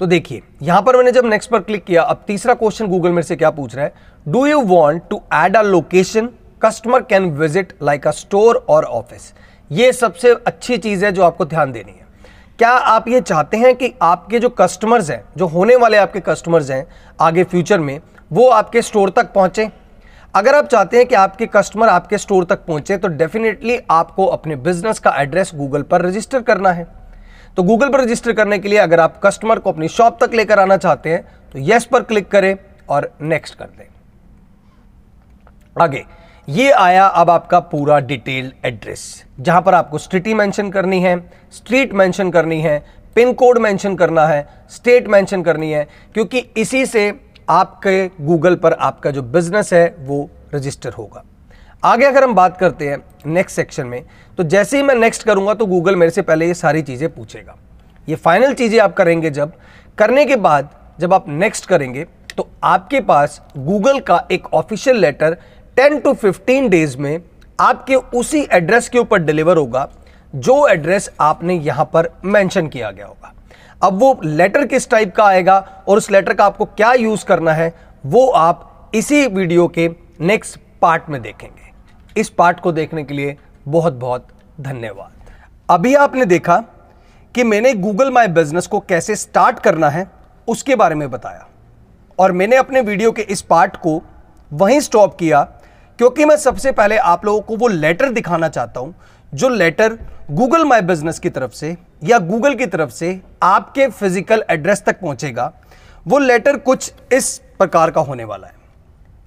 तो 0.00 0.06
देखिए, 0.06 0.42
यहाँ 0.62 0.82
पर 0.82 0.96
मैंने 0.96 1.12
जब 1.12 1.24
नेक्स्ट 1.24 1.50
पर 1.50 1.60
क्लिक 1.60 1.84
किया, 1.84 2.02
अब 2.02 2.24
तीसरा 2.26 2.54
क्वेश्चन 2.54 2.86
गूगल 2.86 3.10
मेरे 3.10 3.22
से 3.22 3.36
क्या 3.36 3.50
पूछ 3.50 3.74
रहा 3.74 3.84
है? 3.84 3.92
Do 4.26 4.46
you 4.46 4.60
want 4.62 5.02
to 5.10 5.20
add 5.34 5.56
a 5.56 5.62
location 5.62 6.28
customer 6.62 7.02
can 7.02 7.30
visit 7.32 7.72
like 7.82 8.06
a 8.06 8.10
store 8.12 8.64
और 8.68 8.84
ऑफ़िस 8.84 9.32
ये 9.70 9.92
सबसे 9.92 10.34
अच्छी 10.36 10.76
चीज़ 10.78 11.04
है 11.04 11.12
जो 11.12 11.22
आपको 11.22 11.44
ध्यान 11.44 11.72
देनी 11.72 11.92
है। 11.92 12.06
क्या 12.58 12.70
आप 12.70 13.08
ये 13.08 13.20
चाहते 13.20 13.56
हैं 13.56 13.74
कि 13.76 13.92
आपके 14.02 14.38
जो 14.38 14.48
कस्टमर्स 14.50 15.10
हैं, 15.10 15.22
जो 15.36 15.46
होने 15.46 15.76
वाले 15.76 15.96
आपके 15.96 16.20
कस्टमर्स 16.20 16.70
हैं, 16.70 16.86
आगे 17.20 17.44
फ्यूचर 17.44 17.80
में, 17.80 18.00
वो 18.30 18.48
आपके 18.50 18.82
स्टोर 18.82 19.10
तक 19.10 19.32
पहुँचे? 19.32 19.70
अगर 20.36 20.54
आप 20.54 20.66
चाहते 20.66 20.96
हैं 20.96 21.06
कि 21.06 21.14
आपके 21.14 21.46
कस्टमर 21.46 21.88
आपके 21.88 22.18
स्टोर 22.18 22.44
तक 22.44 22.64
पहुँचे 22.64 22.96
तो 22.96 23.08
डेफिनेटली 23.10 23.78
आपको 23.90 24.24
अपने 24.26 24.56
बिज़नेस 24.58 24.98
का 24.98 25.14
एड्रेस 25.18 25.52
गूगल 25.54 25.82
पर 25.82 26.02
रजिस्टर 26.02 26.42
करना 26.42 26.72
है। 26.72 26.86
तो 27.56 27.62
गूगल 27.62 27.88
पर 27.88 28.00
रजिस्टर 28.00 28.32
करने 28.32 28.58
के 28.58 28.68
लिए 28.68 28.78
अगर 28.78 29.00
आप 29.00 29.20
कस्टमर 29.24 29.58
को 29.58 29.72
अपनी 29.72 29.88
शॉप 29.88 30.18
तक 30.22 30.34
लेकर 30.34 30.60
आना 30.60 30.76
चाहते 30.76 31.10
हैं 31.10 31.22
तो 31.52 31.58
यस 31.64 31.84
पर 31.84 32.02
क्लिक 32.02 32.28
करें 32.30 32.56
और 32.88 33.10
नेक्स्ट 33.22 33.54
कर 33.54 33.64
दें। 33.66 33.84
आगे, 35.76 36.04
ये 36.48 36.70
आया 36.72 37.06
अब 37.06 37.30
आपका 37.30 37.60
पूरा 37.62 37.98
डिटेल्ड 38.02 38.66
एड्रेस 38.66 39.24
जहाँ 39.40 39.62
पर 39.62 39.74
आपको 39.74 39.98
सिटी 39.98 40.34
मेंशन 40.34 40.70
करनी 40.70 41.00
है 41.00 41.18
स्ट्रीट 41.52 41.92
मेंशन 41.94 42.30
करनी 42.30 42.60
है 42.60 42.78
पिन 43.16 43.32
कोड 43.34 43.58
मेंशन 43.58 43.96
करना 43.96 44.26
है 44.26 44.48
स्टेट 44.70 45.06
मेंशन 45.08 45.42
करनी 45.42 45.70
है, 45.72 45.86
क्योंकि 46.14 46.38
इसी 46.56 46.86
से 46.86 47.12
आपके 47.48 48.06
गूगल 48.20 48.54
पर 48.56 48.72
आपका 48.72 49.10
जो 49.10 49.22
बिज़नेस 49.24 49.72
है, 49.72 49.96
वो 49.98 50.28
रजिस्टर 50.54 50.92
होगा। 50.92 51.24
आगे 51.84 52.04
अगर 52.04 52.24
हम 52.24 52.34
बात 52.34 52.56
करते 52.58 52.88
हैं 52.88 52.98
नेक्स्ट 53.26 53.56
सेक्शन 53.56 53.86
में 53.86 54.04
तो 54.38 54.42
जैसे 54.44 54.76
ही 54.76 54.82
मैं 54.82 54.94
नेक्स्ट 54.94 55.22
करूँगा 55.22 55.54
तो 55.54 55.66
गूगल 55.66 55.96
मेरे 55.96 56.10
से 56.10 56.22
पहले 56.22 56.46
ये 56.46 56.54
सारी 56.54 56.82
चीज़ें 56.82 57.08
पूछेगा। 57.10 57.56
ये 58.08 58.16
फाइनल 58.16 58.54
चीज़ें 58.54 58.78
आप 58.80 58.94
करेंगे 58.96 59.30
जब, 59.30 59.52
करने 59.98 60.24
के 60.24 60.36
बाद 60.38 60.70
जब 61.00 61.14
आप 61.14 61.28
नेक्स्ट 61.28 61.66
करेंगे 61.66 62.04
तो 62.36 62.48
आपके 62.64 63.00
पास 63.02 63.40
गूगल 63.56 64.00
का 64.00 64.26
एक 64.32 64.52
ऑफिशियल 64.54 64.96
लेटर 64.96 65.36
10 65.76 66.02
टू 66.04 66.12
15 66.16 66.68
डेज़ 66.70 66.96
में 66.98 67.20
आपके 67.58 67.94
उसी 67.94 68.46
एड्रेस 68.52 68.88
के 68.88 68.98
ऊपर 68.98 69.18
डिलीवर 69.20 69.56
होगा, 69.56 69.88
जो 70.32 70.66
एड्रेस 70.68 71.10
आपने 71.20 71.54
यहाँ 71.54 71.84
पर 71.94 72.08
मेंशन 72.24 72.68
किया 72.68 72.90
गया 72.90 73.06
होगा। 73.06 73.32
अब 73.80 73.98
वो 74.00 74.18
लेटर 74.24 74.66
किस 74.66 74.88
टाइप 74.90 75.14
का 75.16 75.24
आएगा 75.24 75.58
और 75.88 75.98
उस 75.98 76.10
लेटर 76.10 76.34
का 76.34 76.44
आपको 76.44 76.64
क्या 76.66 76.92
यूज़ 76.92 77.24
करना 77.24 77.52
है, 77.52 77.72
वो 78.04 78.26
आप 78.28 78.90
इसी 78.94 79.26
वीडियो 79.26 79.66
के 79.68 79.88
नेक्स्ट 80.20 80.58
पार्ट 80.82 81.08
में 81.10 81.20
देखेंगे। 81.22 82.20
इस 82.20 82.28
पार्ट 82.28 82.60
को 82.60 82.72
देखने 82.72 83.04
के 83.04 83.14
लिए 83.14 83.36
बहुत 83.66 83.92
बहुत 83.94 84.28
धन्यवाद। 84.60 85.30
अभी 85.68 85.94
आपने 85.94 86.24
देखा 86.24 86.56
कि 87.34 87.44
मैंने 87.44 87.72
गूगल 87.74 88.10
माई 88.10 88.28
बिज़नेस 88.28 88.66
को 88.66 88.80
कैसे 88.80 89.16
स्टार्ट 89.16 89.58
करना 89.58 89.88
है, 89.88 90.06
उसके 90.48 90.74
बारे 90.74 90.94
में 90.94 91.10
बताया। 91.10 91.46
और 92.18 92.32
मैंने 92.32 92.56
अपने 92.56 92.80
वीडियो 92.80 93.12
के 93.12 93.22
इस 93.22 93.42
पार्ट 93.42 93.76
को 93.76 94.02
वहीं 94.50 94.80
स्टॉप 94.80 95.16
किया, 95.18 95.42
क्योंकि 95.98 96.24
मैं 96.24 96.36
सबसे 96.36 96.72
पहले 96.72 96.96
आप 96.98 97.24
लोगों 97.24 97.40
को 97.40 97.56
वो 97.56 97.68
लेटर 97.68 98.10
दिखाना 98.10 98.48
चाहता 98.48 98.80
हूँ 98.80 98.94
जो 99.36 99.48
लेटर 99.48 99.98
गूगल 100.30 100.64
माई 100.64 100.80
बिज़नेस 100.82 101.18
की 101.18 101.30
तरफ़ 101.30 101.52
से 101.52 101.76
या 102.04 102.18
गूगल 102.20 102.54
की 102.54 102.66
तरफ़ 102.66 102.90
से 102.90 103.08
आपके 103.42 103.86
फ़िज़िकल 103.88 104.44
एड्रेस 104.50 104.82
तक 104.84 105.00
पहुंचेगा, 105.00 105.52
वो 106.06 106.18
लेटर 106.18 106.56
कुछ 106.58 106.92
इस 107.12 107.36
प्रकार 107.58 107.90
का 107.90 108.00
होने 108.00 108.24
वाला 108.24 108.46
है। 108.46 108.54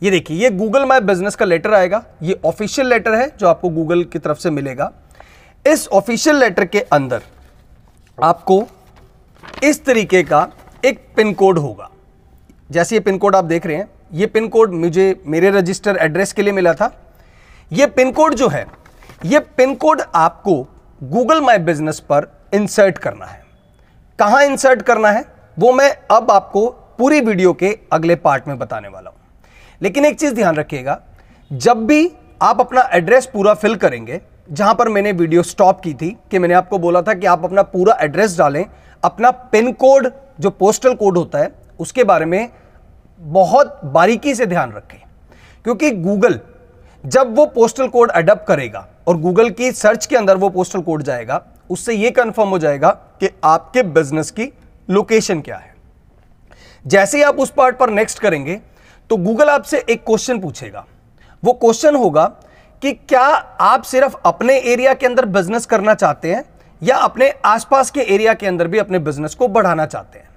ये 0.02 0.12
देखिए, 0.12 0.38
ये 0.38 0.50
गूगल 0.52 0.86
माई 0.86 1.00
बिज़नेस 1.02 1.36
का 1.36 1.46
लेटर 1.46 1.74
आएगा, 1.74 2.04
ये 2.24 2.40
ऑफिशियल 2.46 2.88
लेटर 2.88 3.16
है 3.16 3.30
जो 3.40 3.48
आपको 3.48 3.70
गूगल 3.70 4.04
की 4.04 4.20
तरफ़ 4.20 4.38
से 4.38 4.50
मिलेगा। 4.50 4.92
इस 5.66 5.88
ऑफिशियल 5.90 6.36
लेटर 6.36 6.66
के 6.66 6.80
अंदर 6.94 7.22
आपको 8.18 8.62
इस 9.64 9.84
तरीके 9.86 10.24
का 10.24 10.48
एक 10.86 11.06
पिन 11.18 11.34
कोड 11.34 11.60
होगा। 11.60 11.90
जैसे 12.70 12.96
ये 12.96 13.00
पिन 13.02 13.18
कोड 13.18 13.36
आप 13.36 13.46
देख 13.46 13.66
रहे 13.66 13.76
हैं, 13.76 13.90
ये 14.14 14.26
पिन 14.28 14.48
कोड 14.48 14.74
मुझे 14.76 15.16
मेरे 15.26 15.50
रजिस्टर 15.52 15.98
एड्रेस 15.98 16.34
के 16.34 16.42
लिए 16.42 16.54
मिला 16.54 16.74
था। 16.74 16.92
ये 17.72 17.88
पिन 17.88 18.12
कोड 18.12 18.34
जो 18.34 18.48
है 18.48 18.66
ये 19.26 19.40
पिन 19.40 19.76
कोड 19.76 20.02
आपको 20.16 20.68
गूगल 21.04 21.42
माई 21.42 21.58
बिज़नेस 21.58 22.00
पर 22.00 22.28
इंसर्ट 22.54 22.98
करना 22.98 23.26
है। 23.26 23.44
कहाँ 24.20 24.44
इंसर्ट 24.44 24.82
करना 24.82 25.12
है? 25.12 25.26
वो 25.60 25.74
मैं 25.74 25.98
अब 26.12 26.32
आपको 26.32 26.68
पूरी 26.70 27.22
वीडियो 27.22 27.54
के 27.54 27.80
अगले 27.94 28.16
पार्ट 28.16 28.48
में 28.48 28.60
बताने 28.60 28.88
वाला 28.88 29.10
हूँ। 29.10 29.18
लेकिन 29.82 30.06
एक 30.06 30.20
चीज़ 30.20 30.34
ध्यान 30.34 30.56
रखिएगा, 30.56 31.02
जब 31.54 31.86
भी 31.86 32.12
आप 32.42 32.60
अपना 32.60 32.90
एड्रेस 32.94 33.26
पूरा 33.26 33.54
फिल 33.54 33.76
करेंगे, 33.76 34.22
जहाँ 34.52 34.76
पर 34.76 34.90
मैंने 34.90 35.12
वीडियो 35.12 35.44
स्टॉप 35.44 35.82
की 35.82 35.94
थी 35.94 36.18
कि 36.32 36.40
मैंने 36.40 36.54
आपको 36.54 36.78
बोला 36.78 37.02
था 37.02 37.14
कि 37.14 37.28
आप 37.28 37.44
अपना 37.44 37.62
पूरा 37.62 37.98
एड्रेस 38.02 38.38
डालें, 38.38 38.66
अपना 39.04 39.32
पिन 39.32 39.72
कोड, 39.72 40.12
जो 40.40 40.50
पोस्टल 40.50 40.94
कोड 40.94 41.18
होता 41.18 41.40
है, 41.40 41.52
उसके 41.80 42.04
बारे 42.04 42.26
में 42.26 42.50
बहुत 43.20 43.82
बारीकी 43.86 44.36
से 44.36 44.46
ध्यान 44.46 44.72
रखें। 44.72 45.02
क्योंकि 45.64 45.92
गूगल, 45.92 46.40
जब 47.06 47.36
वो 47.36 47.46
पोस्टल 47.46 47.88
कोड 47.88 48.12
अडप्ट 48.12 48.48
करेगा 48.48 48.88
और 49.10 49.18
गूगल 49.18 49.50
की 49.50 49.72
सर्च 49.72 50.06
के 50.06 50.16
अंदर 50.16 50.38
वो 50.38 50.50
पोस्टल 50.50 50.82
कोड 50.82 51.04
जाएगा। 51.04 51.42
उससे 51.70 51.94
ये 51.94 52.10
कंफर्म 52.12 52.50
हो 52.50 52.58
जाएगा 52.60 52.90
कि 53.20 53.30
आपके 53.44 53.84
बिज़नेस 53.86 54.30
की 54.32 54.52
लोकेशन 54.90 55.42
क्या 55.42 55.58
है। 55.58 55.74
जैसे 56.86 57.18
ही 57.18 57.24
आप 57.24 57.40
उस 57.40 57.52
पार्ट 57.52 57.78
पर 57.78 57.90
नेक्स्ट 57.90 58.20
करेंगे 58.20 58.60
तो 59.10 59.18
गूगल 59.18 59.50
आपसे 59.50 59.84
एक 59.90 60.04
क्वेश्चन 60.06 60.40
पूछेगा। 60.40 60.86
वो 61.44 61.54
क्वेश्चन 61.56 61.96
होगा 61.96 62.26
कि 62.82 62.92
क्या 62.94 63.26
आप 63.62 63.84
सिर्फ़ 63.84 64.16
अपने 64.26 64.58
एरिया 64.64 64.94
के 64.94 65.06
अंदर 65.06 65.26
बिज़नेस 65.28 65.66
करना 65.66 65.94
चाहते 65.96 66.34
हैं 66.34 66.44
या 66.82 66.98
अपने 66.98 67.34
आसपास 67.46 67.92
के 67.92 68.02
एरिया 68.14 68.34
के 68.34 68.48
अंदर 68.48 68.68
भी 68.68 68.78
अपने 68.78 69.00
बिज़नेस 69.00 69.36
को 69.36 69.48
बढ़ाना 69.50 69.86
चाहते 69.86 70.20
हैं? 70.20 70.29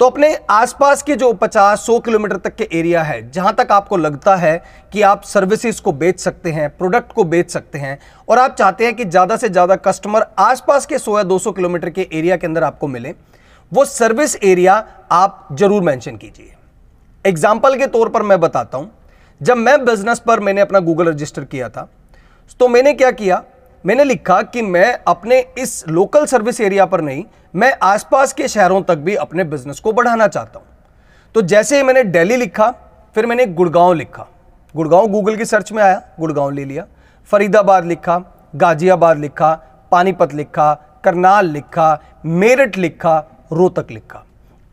तो 0.00 0.06
अपने 0.06 0.34
आसपास 0.50 1.02
के 1.02 1.14
जो 1.16 1.32
50-100 1.34 1.98
किलोमीटर 2.04 2.36
तक 2.38 2.54
के 2.56 2.68
एरिया 2.72 3.02
है, 3.02 3.30
जहाँ 3.30 3.54
तक 3.54 3.72
आपको 3.72 3.96
लगता 3.96 4.34
है 4.36 4.62
कि 4.92 5.02
आप 5.02 5.22
सर्विसेज़ 5.24 5.80
को 5.82 5.92
बेच 5.94 6.20
सकते 6.20 6.50
हैं, 6.50 6.68
प्रोडक्ट 6.70 7.12
को 7.12 7.24
बेच 7.24 7.50
सकते 7.50 7.78
हैं, 7.78 7.98
और 8.28 8.38
आप 8.38 8.54
चाहते 8.54 8.84
हैं 8.84 8.94
कि 8.96 9.04
ज़्यादा 9.04 9.36
से 9.36 9.48
ज़्यादा 9.48 9.76
कस्टमर 9.78 10.26
आसपास 10.40 10.86
के 10.86 10.98
100 10.98 11.16
या 11.18 11.22
200 11.24 11.52
किलोमीटर 11.52 11.90
के 11.90 12.08
एरिया 12.12 12.36
के 12.36 12.46
अंदर 12.46 12.64
आपको 12.64 12.88
मिले, 12.88 13.14
वो 13.72 13.84
सर्विस 13.84 14.36
एरिया 14.36 14.74
आप 15.12 15.48
ज़रूर 15.52 15.82
मेंशन 15.82 16.16
कीजिए। 16.16 16.52
एग्ज़ाम्पल 17.24 17.76
के 17.78 17.86
तौर 17.88 18.08
पर 18.08 18.22
मैं 18.22 18.40
बताता 18.40 18.78
हूँ। 18.78 18.90
जब 19.40 19.56
मैं 19.56 19.84
बिज़नेस 19.84 20.18
पर 20.18 20.40
मैंने 20.40 20.60
अपना 20.60 20.80
गूगल 20.80 21.08
रजिस्टर 21.08 21.44
किया 21.46 21.68
था 21.68 21.88
तो 22.60 22.68
मैंने 22.68 22.92
क्या 22.94 23.10
किया 23.12 23.42
मैंने 23.84 24.04
लिखा 24.04 24.40
कि 24.44 24.62
मैं 24.62 24.92
अपने 25.08 25.38
इस 25.58 25.84
लोकल 25.88 26.26
सर्विस 26.26 26.60
एरिया 26.60 26.84
पर 26.86 27.00
नहीं, 27.00 27.24
मैं 27.54 27.72
आसपास 27.82 28.32
के 28.32 28.48
शहरों 28.48 28.82
तक 28.82 28.96
भी 28.96 29.14
अपने 29.16 29.44
बिज़नेस 29.44 29.80
को 29.80 29.92
बढ़ाना 29.92 30.28
चाहता 30.28 30.58
हूँ। 30.58 30.66
तो 31.34 31.42
जैसे 31.42 31.76
ही 31.76 31.82
मैंने 31.82 32.04
दिल्ली 32.04 32.36
लिखा, 32.36 32.70
फिर 33.16 33.26
मैंने 33.26 33.46
गुड़गांव 33.48 33.92
लिखा। 33.94 34.26
गुड़गांव 34.74 35.06
गूगल 35.06 35.36
की 35.36 35.44
सर्च 35.44 35.72
में 35.72 35.82
आया, 35.82 36.02
गुड़गांव 36.20 36.50
ले 36.50 36.64
लिया। 36.64 36.86
फरीदाबाद 37.30 37.86
लिखा, 37.86 38.18
गाजियाबाद 38.54 39.18
लिखा, 39.18 39.52
पानीपत 39.92 40.34
लिखा, 40.34 40.72
करनाल 41.04 41.46
लिखा, 41.48 41.98
मेरठ 42.24 42.78
लिखा, 42.78 43.18
रोहतक 43.52 43.90
लिखा। 43.90 44.24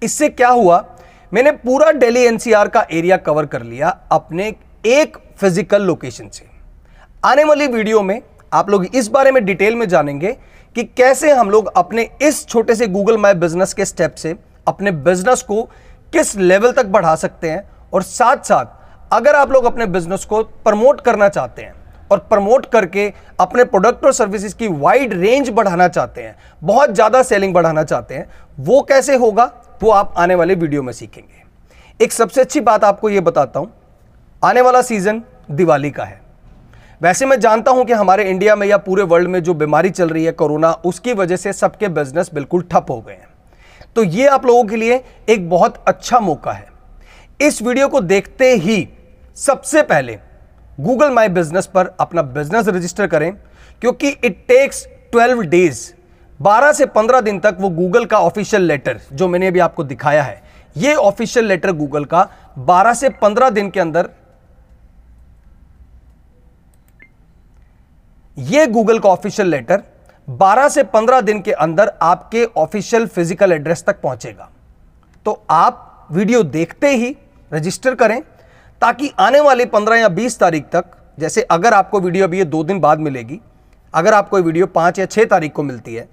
इससे 0.01 0.29
क्या 0.29 0.49
हुआ, 0.49 0.83
मैंने 1.31 1.51
पूरा 1.53 1.91
दिल्ली 1.93 2.25
एनसीआर 2.25 2.67
का 2.67 2.85
एरिया 2.91 3.17
कवर 3.19 3.45
कर 3.45 3.63
लिया 3.63 3.89
अपने 4.11 4.53
एक 4.87 5.17
फ़िज़िकल 5.37 5.81
लोकेशन 5.83 6.29
से। 6.29 6.45
आने 7.25 7.43
वाली 7.43 7.67
वीडियो 7.67 8.01
में 8.01 8.21
आप 8.51 8.69
लोग 8.69 8.85
इस 8.85 9.07
बारे 9.07 9.31
में 9.31 9.43
डिटेल 9.45 9.75
में 9.75 9.87
जानेंगे 9.87 10.31
कि 10.75 10.83
कैसे 10.83 11.31
हम 11.31 11.49
लोग 11.49 11.71
अपने 11.77 12.09
इस 12.21 12.45
छोटे 12.47 12.75
से 12.75 12.87
गूगल 12.87 13.17
माई 13.17 13.33
बिज़नेस 13.35 13.73
के 13.73 13.85
स्टेप 13.85 14.15
से 14.15 14.35
अपने 14.67 14.91
बिज़नेस 14.91 15.41
को 15.41 15.63
किस 16.13 16.35
लेवल 16.37 16.71
तक 16.71 16.85
बढ़ा 16.87 17.15
सकते 17.15 17.49
हैं 17.49 17.63
और 17.93 18.03
साथ 18.03 18.43
साथ 18.43 19.13
अगर 19.13 19.35
आप 19.35 19.51
लोग 19.51 19.65
अपने 19.65 19.85
बिज़नेस 19.87 20.25
को 20.25 20.41
प्रमोट 20.43 21.01
करना 21.01 21.29
चाहते 21.29 21.61
हैं 21.61 21.73
और 22.11 22.17
प्रमोट 22.19 22.65
करके 22.65 23.11
अपने 23.39 23.63
प्रोडक्ट 23.63 24.05
और 24.05 24.13
सर्विसेज़ 24.13 24.55
की 24.55 24.67
वाइड 24.67 25.13
रेंज 25.13 25.49
बढ़ाना 25.49 25.87
चाहते 25.87 26.21
हैं, 26.21 26.35
बहुत 26.61 26.93
ज़्यादा 26.93 27.21
सेलिंग 27.23 27.53
बढ़ाना 27.53 27.83
चाहते 27.83 28.15
हैं, 28.15 28.29
वो 28.57 28.81
कैसे 28.81 29.15
होगा, 29.15 29.51
वो 29.83 29.91
आप 29.91 30.13
आने 30.17 30.35
वाले 30.35 30.55
वीडियो 30.55 30.83
में 30.83 30.93
सीखेंगे। 30.93 31.43
एक 31.99 32.11
सबसे 32.11 32.41
अच्छी 32.41 32.59
बात 32.61 32.83
आपको 32.83 33.09
ये 33.09 33.19
बताता 33.21 33.59
हूँ, 33.59 33.71
आने 34.41 34.61
वाला 34.61 34.81
सीज़न 34.81 35.21
दिवाली 35.51 35.91
का 35.91 36.03
है। 36.03 36.21
वैसे 37.01 37.25
मैं 37.25 37.39
जानता 37.39 37.71
हूँ 37.71 37.83
कि 37.85 37.93
हमारे 37.93 38.23
इंडिया 38.29 38.55
में 38.55 38.65
या 38.67 38.77
पूरे 38.77 39.03
वर्ल्ड 39.03 39.29
में 39.29 39.41
जो 39.43 39.53
बीमारी 39.53 39.89
चल 39.89 40.09
रही 40.09 40.23
है 40.23 40.31
कोरोना, 40.31 40.71
उसकी 40.71 41.13
वजह 41.13 41.35
से 41.35 41.53
सबके 41.53 41.87
बिज़नेस 41.89 42.29
बिल्कुल 42.33 42.63
ठप 42.71 42.85
हो 42.89 42.99
गए 43.01 43.13
हैं। 43.13 43.27
तो 43.95 44.03
ये 44.03 44.25
आप 44.27 44.45
लोगों 44.45 44.63
के 44.63 44.75
लिए 44.75 45.01
एक 45.29 45.49
बहुत 45.49 45.83
अच्छा 45.87 46.19
मौका 46.19 46.51
है। 46.51 46.67
इस 47.39 47.61
वीडियो 47.61 47.87
को 47.87 48.01
देखते 48.01 48.51
ही 48.55 48.87
सबसे 49.37 49.83
पहले 49.83 50.17
गूगल 50.77 51.11
माई 51.11 51.29
बिज़नेस 51.29 51.65
पर 51.67 51.93
अपना 51.99 52.21
बिज़नेस 52.21 52.67
रजिस्टर 52.67 53.07
करें, 53.07 53.31
क्योंकि 53.81 54.09
इट 54.09 54.43
टेक्स 54.47 54.85
12 55.15 55.45
डेज़ 55.45 55.89
12 56.39 56.71
से 56.73 56.85
15 56.87 57.21
दिन 57.21 57.39
तक 57.39 57.57
वो 57.59 57.69
गूगल 57.71 58.05
का 58.05 58.19
ऑफिशियल 58.19 58.63
लेटर 58.63 58.99
जो 59.13 59.27
मैंने 59.27 59.47
अभी 59.47 59.59
आपको 59.61 59.83
दिखाया 59.85 60.23
है, 60.23 60.41
ये 60.75 60.93
ऑफिशियल 60.95 61.45
लेटर 61.45 61.71
गूगल 61.73 62.05
का 62.05 62.29
12 62.67 62.93
से 62.93 63.09
15 63.17 63.49
दिन 63.51 63.69
के 63.69 63.79
अंदर 63.79 64.09
ये 68.39 68.65
गूगल 68.67 68.99
का 68.99 69.09
ऑफिशियल 69.09 69.47
लेटर 69.47 69.81
12 70.27 70.67
से 70.69 70.83
15 70.85 71.21
दिन 71.21 71.39
के 71.41 71.51
अंदर 71.53 71.91
आपके 72.01 72.43
ऑफिशियल 72.57 73.07
फ़िज़िकल 73.07 73.51
एड्रेस 73.51 73.83
तक 73.87 73.99
पहुंचेगा। 74.01 74.49
तो 75.25 75.41
आप 75.49 76.07
वीडियो 76.11 76.43
देखते 76.45 76.89
ही 76.89 77.15
रजिस्टर 77.51 77.95
करें, 77.95 78.21
ताकि 78.81 79.11
आने 79.19 79.39
वाले 79.39 79.65
15 79.67 79.95
या 79.95 80.09
20 80.09 80.39
तारीख 80.39 80.65
तक, 80.65 80.85
जैसे 81.17 81.41
अगर 81.41 81.73
आपको 81.73 81.99
वीडियो 81.99 82.27
अभी 82.27 82.37
ये 82.37 82.45
दो 82.45 82.63
दिन 82.63 82.79
बाद 82.79 82.99
मिलेगी, 82.99 83.39
अगर 83.93 84.13
आपको 84.13 84.37
वीडियो 84.37 84.67
पाँच 84.67 84.99
या 84.99 85.05
छह 85.07 85.25
तारीख 85.25 85.53
को 85.53 85.63
मिलती 85.63 85.95
है 85.95 86.07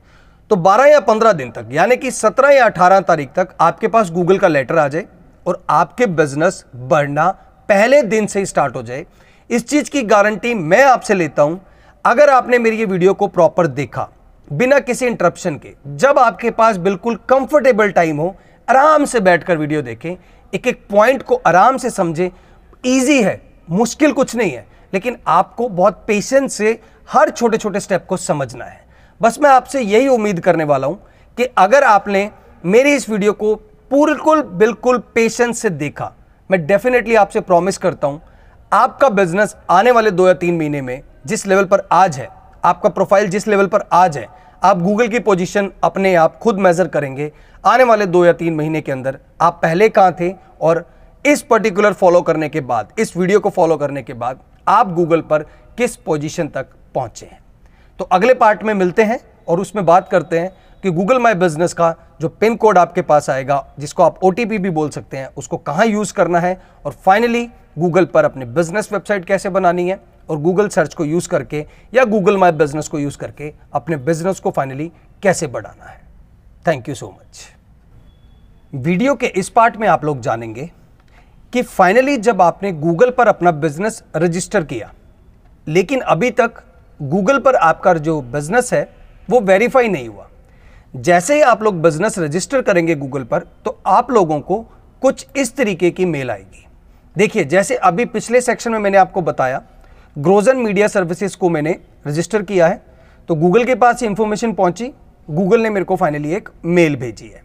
तो 0.50 0.56
12 0.58 0.86
या 0.86 1.00
15 1.02 1.32
दिन 1.34 1.50
तक, 1.50 1.68
यानी 1.70 1.96
कि 1.96 2.10
17 2.12 2.50
या 2.50 2.66
18 2.66 3.00
तारीख 3.02 3.32
तक 3.34 3.54
आपके 3.60 3.88
पास 3.88 4.10
गूगल 4.10 4.38
का 4.38 4.48
लेटर 4.48 4.78
आ 4.78 4.88
जाए 4.88 5.06
और 5.46 5.62
आपके 5.70 6.06
बिज़नेस 6.08 6.64
बढ़ना 6.76 7.30
पहले 7.68 8.02
दिन 8.04 8.26
से 8.26 8.38
ही 8.38 8.46
स्टार्ट 8.46 8.76
हो 8.76 8.82
जाए। 8.82 9.06
इस 9.50 9.68
चीज़ 9.68 9.90
की 9.90 10.02
गारंटी 10.04 10.54
मैं 10.54 10.82
आपसे 10.84 11.14
लेता 11.14 11.42
हूँ 11.42 11.60
अगर 12.06 12.30
आपने 12.30 12.58
मेरी 12.58 12.76
ये 12.78 12.84
वीडियो 12.84 13.12
को 13.14 13.26
प्रॉपर 13.26 13.66
देखा, 13.66 14.08
बिना 14.48 14.78
किसी 14.80 15.06
इंटरप्शन 15.06 15.54
के, 15.56 15.72
जब 15.88 16.18
आपके 16.18 16.50
पास 16.50 16.76
बिल्कुल 16.76 17.16
कंफर्टेबल 17.28 17.90
टाइम 17.90 18.16
हो, 18.16 18.28
आराम 18.68 19.04
से 19.04 19.20
बैठकर 19.20 19.56
वीडियो 19.58 19.80
देखें 19.82 20.10
एक 20.52 20.66
एक 20.66 20.78
पॉइंट 20.90 21.22
को 21.22 21.40
आराम 21.46 21.76
से 21.76 21.90
समझें 21.90 22.30
ईजी 22.86 23.20
है, 23.22 23.40
मुश्किल 23.68 24.12
कुछ 24.12 24.34
नहीं 24.36 24.52
है, 24.52 24.64
लेकिन 24.92 25.16
आपको 25.26 25.68
बहुत 25.70 26.04
पेशेंस 26.06 26.52
से 26.52 26.78
हर 27.08 27.30
छोटे 27.30 27.58
छोटे 27.58 27.80
स्टेप 27.80 28.06
को 28.08 28.16
समझना 28.18 28.64
है। 28.64 28.80
बस 29.20 29.38
मैं 29.40 29.50
आपसे 29.50 29.80
यही 29.80 30.08
उम्मीद 30.08 30.40
करने 30.40 30.64
वाला 30.64 30.86
हूँ 30.86 30.98
कि 31.38 31.48
अगर 31.58 31.84
आपने 31.84 32.30
मेरी 32.64 32.92
इस 32.92 33.08
वीडियो 33.10 33.32
को 33.34 33.54
बिल्कुल 33.90 34.42
बिल्कुल 34.54 34.98
पेशेंस 35.14 35.58
से 35.58 35.70
देखा, 35.72 36.12
मैं 36.50 36.64
डेफिनेटली 36.66 37.14
आपसे 37.16 37.40
प्रॉमिस 37.42 37.78
करता 37.78 38.06
हूँ, 38.06 38.22
आपका 38.72 39.08
बिज़नेस 39.10 39.56
आने 39.70 39.90
वाले 39.90 40.10
दो 40.12 40.28
या 40.28 40.34
तीन 40.36 40.58
महीने 40.58 40.82
में 40.82 41.02
जिस 41.26 41.46
लेवल 41.46 41.64
पर 41.64 41.80
आज 41.92 42.16
है, 42.18 42.28
आपका 42.64 42.88
प्रोफ़ाइल 42.88 43.28
जिस 43.28 43.46
लेवल 43.48 43.66
पर 43.66 43.82
आज 43.92 44.18
है, 44.18 44.26
आप 44.62 44.78
गूगल 44.78 45.08
की 45.08 45.18
पोजीशन 45.20 45.70
अपने 45.84 46.14
आप 46.14 46.36
खुद 46.38 46.58
मेजर 46.58 46.88
करेंगे। 46.88 47.30
आने 47.64 47.84
वाले 47.84 48.06
दो 48.06 48.24
या 48.24 48.32
तीन 48.34 48.54
महीने 48.54 48.80
के 48.80 48.92
अंदर 48.92 49.18
आप 49.40 49.58
पहले 49.62 49.88
कहाँ 49.88 50.14
थे 50.20 50.30
और 50.60 50.84
इस 51.24 51.42
पर्टिकुलर 51.42 51.92
फॉलो 51.92 52.20
करने 52.22 52.48
के 52.48 52.60
बाद, 52.60 52.92
इस 52.98 53.16
वीडियो 53.16 53.40
को 53.40 53.50
फॉलो 53.50 53.76
करने 53.76 54.02
के 54.02 54.12
बाद 54.14 54.40
आप 54.68 54.92
गूगल 54.92 55.20
पर 55.22 55.42
किस 55.78 55.96
पोजीशन 55.98 56.48
तक 56.48 56.66
पहुँचे 56.94 57.26
हैं। 57.26 57.40
तो 58.00 58.04
अगले 58.06 58.34
पार्ट 58.36 58.62
में 58.62 58.74
मिलते 58.74 59.02
हैं 59.04 59.20
और 59.48 59.60
उसमें 59.60 59.84
बात 59.86 60.08
करते 60.08 60.38
हैं 60.38 60.50
कि 60.82 60.90
गूगल 60.92 61.18
माई 61.18 61.34
बिज़नेस 61.36 61.72
का 61.74 61.94
जो 62.20 62.28
पिन 62.30 62.56
कोड 62.56 62.78
आपके 62.78 63.02
पास 63.02 63.30
आएगा, 63.30 63.64
जिसको 63.78 64.02
आप 64.02 64.24
ओटीपी 64.24 64.58
भी 64.58 64.70
बोल 64.70 64.90
सकते 64.90 65.16
हैं, 65.16 65.28
उसको 65.36 65.56
कहाँ 65.58 65.86
यूज़ 65.86 66.12
करना 66.14 66.40
है 66.40 66.60
और 66.84 66.92
फाइनली 66.96 67.48
गूगल 67.78 68.04
पर 68.04 68.24
अपने 68.24 68.44
बिज़नेस 68.46 68.92
वेबसाइट 68.92 69.24
कैसे 69.24 69.48
बनानी 69.50 69.88
है। 69.88 70.00
और 70.28 70.38
गूगल 70.38 70.68
सर्च 70.68 70.94
को 70.94 71.04
यूज़ 71.04 71.28
करके 71.28 71.64
या 71.94 72.04
गूगल 72.04 72.36
माई 72.36 72.52
बिज़नेस 72.54 72.88
को 72.88 72.98
यूज़ 72.98 73.18
करके 73.18 73.52
अपने 73.74 73.96
बिज़नेस 73.98 74.40
को 74.40 74.50
फाइनली 74.50 74.90
कैसे 75.22 75.46
बढ़ाना 75.46 75.84
है। 75.84 76.00
Thank 76.66 76.88
you 76.88 76.94
so 76.94 77.06
much 77.10 77.44
video 78.76 79.14
के 79.14 79.26
इस 79.28 79.48
पार्ट 79.48 79.76
में 79.76 79.86
आप 79.88 80.04
लोग 80.04 80.20
जानेंगे 80.20 80.70
कि 81.52 81.62
फाइनली 81.62 82.16
जब 82.18 82.42
आपने 82.42 82.72
गूगल 82.74 83.10
पर 83.10 83.28
अपना 83.28 83.50
बिज़नेस 83.52 84.02
रजिस्टर 84.16 84.64
किया, 84.64 84.92
लेकिन 85.66 86.00
अभी 86.02 86.30
तक 86.30 86.62
गूगल 87.00 87.38
पर 87.38 87.54
आपका 87.56 87.92
जो 87.94 88.20
बिज़नेस 88.22 88.72
है, 88.72 88.88
वो 89.28 89.40
वेरीफाई 89.40 89.88
नहीं 89.88 90.08
हुआ। 90.08 90.28
जैसे 90.94 91.34
ही 91.34 91.40
आप 91.42 91.62
लोग 91.62 91.80
बिज़नेस 91.82 92.18
रजिस्टर 92.18 92.62
करेंगे 92.62 92.94
गूगल 92.94 93.24
पर 93.24 93.46
तो 93.64 93.78
आप 93.86 94.10
लोगों 94.10 94.40
को 94.40 94.60
कुछ 95.02 95.26
इस 95.36 95.54
तरीके 95.56 95.90
की 95.90 96.04
मेल 96.04 96.30
आएगी। 96.30 96.66
देखिए, 97.16 97.44
जैसे 97.44 97.76
अभी 97.76 98.04
पिछले 98.06 98.40
सेक्शन 98.40 98.72
में 98.72 98.78
मैंने 98.78 98.98
आपको 98.98 99.22
बताया 99.22 99.62
ग्रोजन 100.16 100.56
मीडिया 100.56 100.86
सर्विसेज़ 100.88 101.36
को 101.36 101.48
मैंने 101.50 101.76
रजिस्टर 102.06 102.42
किया 102.42 102.66
है। 102.66 102.80
तो 103.28 103.34
गूगल 103.34 103.64
के 103.64 103.74
पास 103.74 104.02
इंफॉर्मेशन 104.02 104.52
पहुँची। 104.52 104.86
गूगल 105.28 105.60
ने 105.60 105.70
मेरे 105.70 105.84
को 105.84 105.96
फाइनली 105.96 106.32
एक 106.34 106.48
मेल 106.64 106.96
भेजी 106.96 107.26
है। 107.26 107.42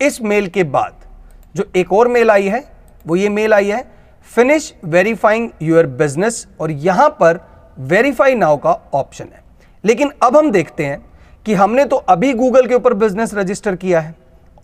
इस 0.00 0.20
मेल 0.22 0.48
के 0.48 0.64
बाद 0.64 1.04
जो 1.54 1.64
एक 1.76 1.92
और 1.92 2.08
मेल 2.08 2.30
आई 2.30 2.48
है, 2.48 2.64
वो 3.06 3.16
ये 3.16 3.28
मेल 3.28 3.54
आई 3.54 3.68
है 3.68 3.84
फिनिश 4.28 4.72
वेरीफाइंग 4.84 5.48
योर 5.62 5.86
बिज़नेस 5.86 6.46
और 6.60 6.70
यहाँ 6.70 7.08
पर 7.20 7.40
वेरीफाई 7.78 8.34
नाउ 8.34 8.56
का 8.56 8.72
ऑप्शन 8.94 9.24
है। 9.24 9.42
लेकिन 9.84 10.12
अब 10.22 10.36
हम 10.36 10.50
देखते 10.50 10.86
हैं 10.86 11.00
कि 11.46 11.54
हमने 11.54 11.84
तो 11.84 11.96
अभी 11.96 12.32
गूगल 12.34 12.66
के 12.66 12.74
ऊपर 12.74 12.94
बिज़नेस 12.94 13.34
रजिस्टर 13.34 13.76
किया 13.76 14.00
है 14.00 14.14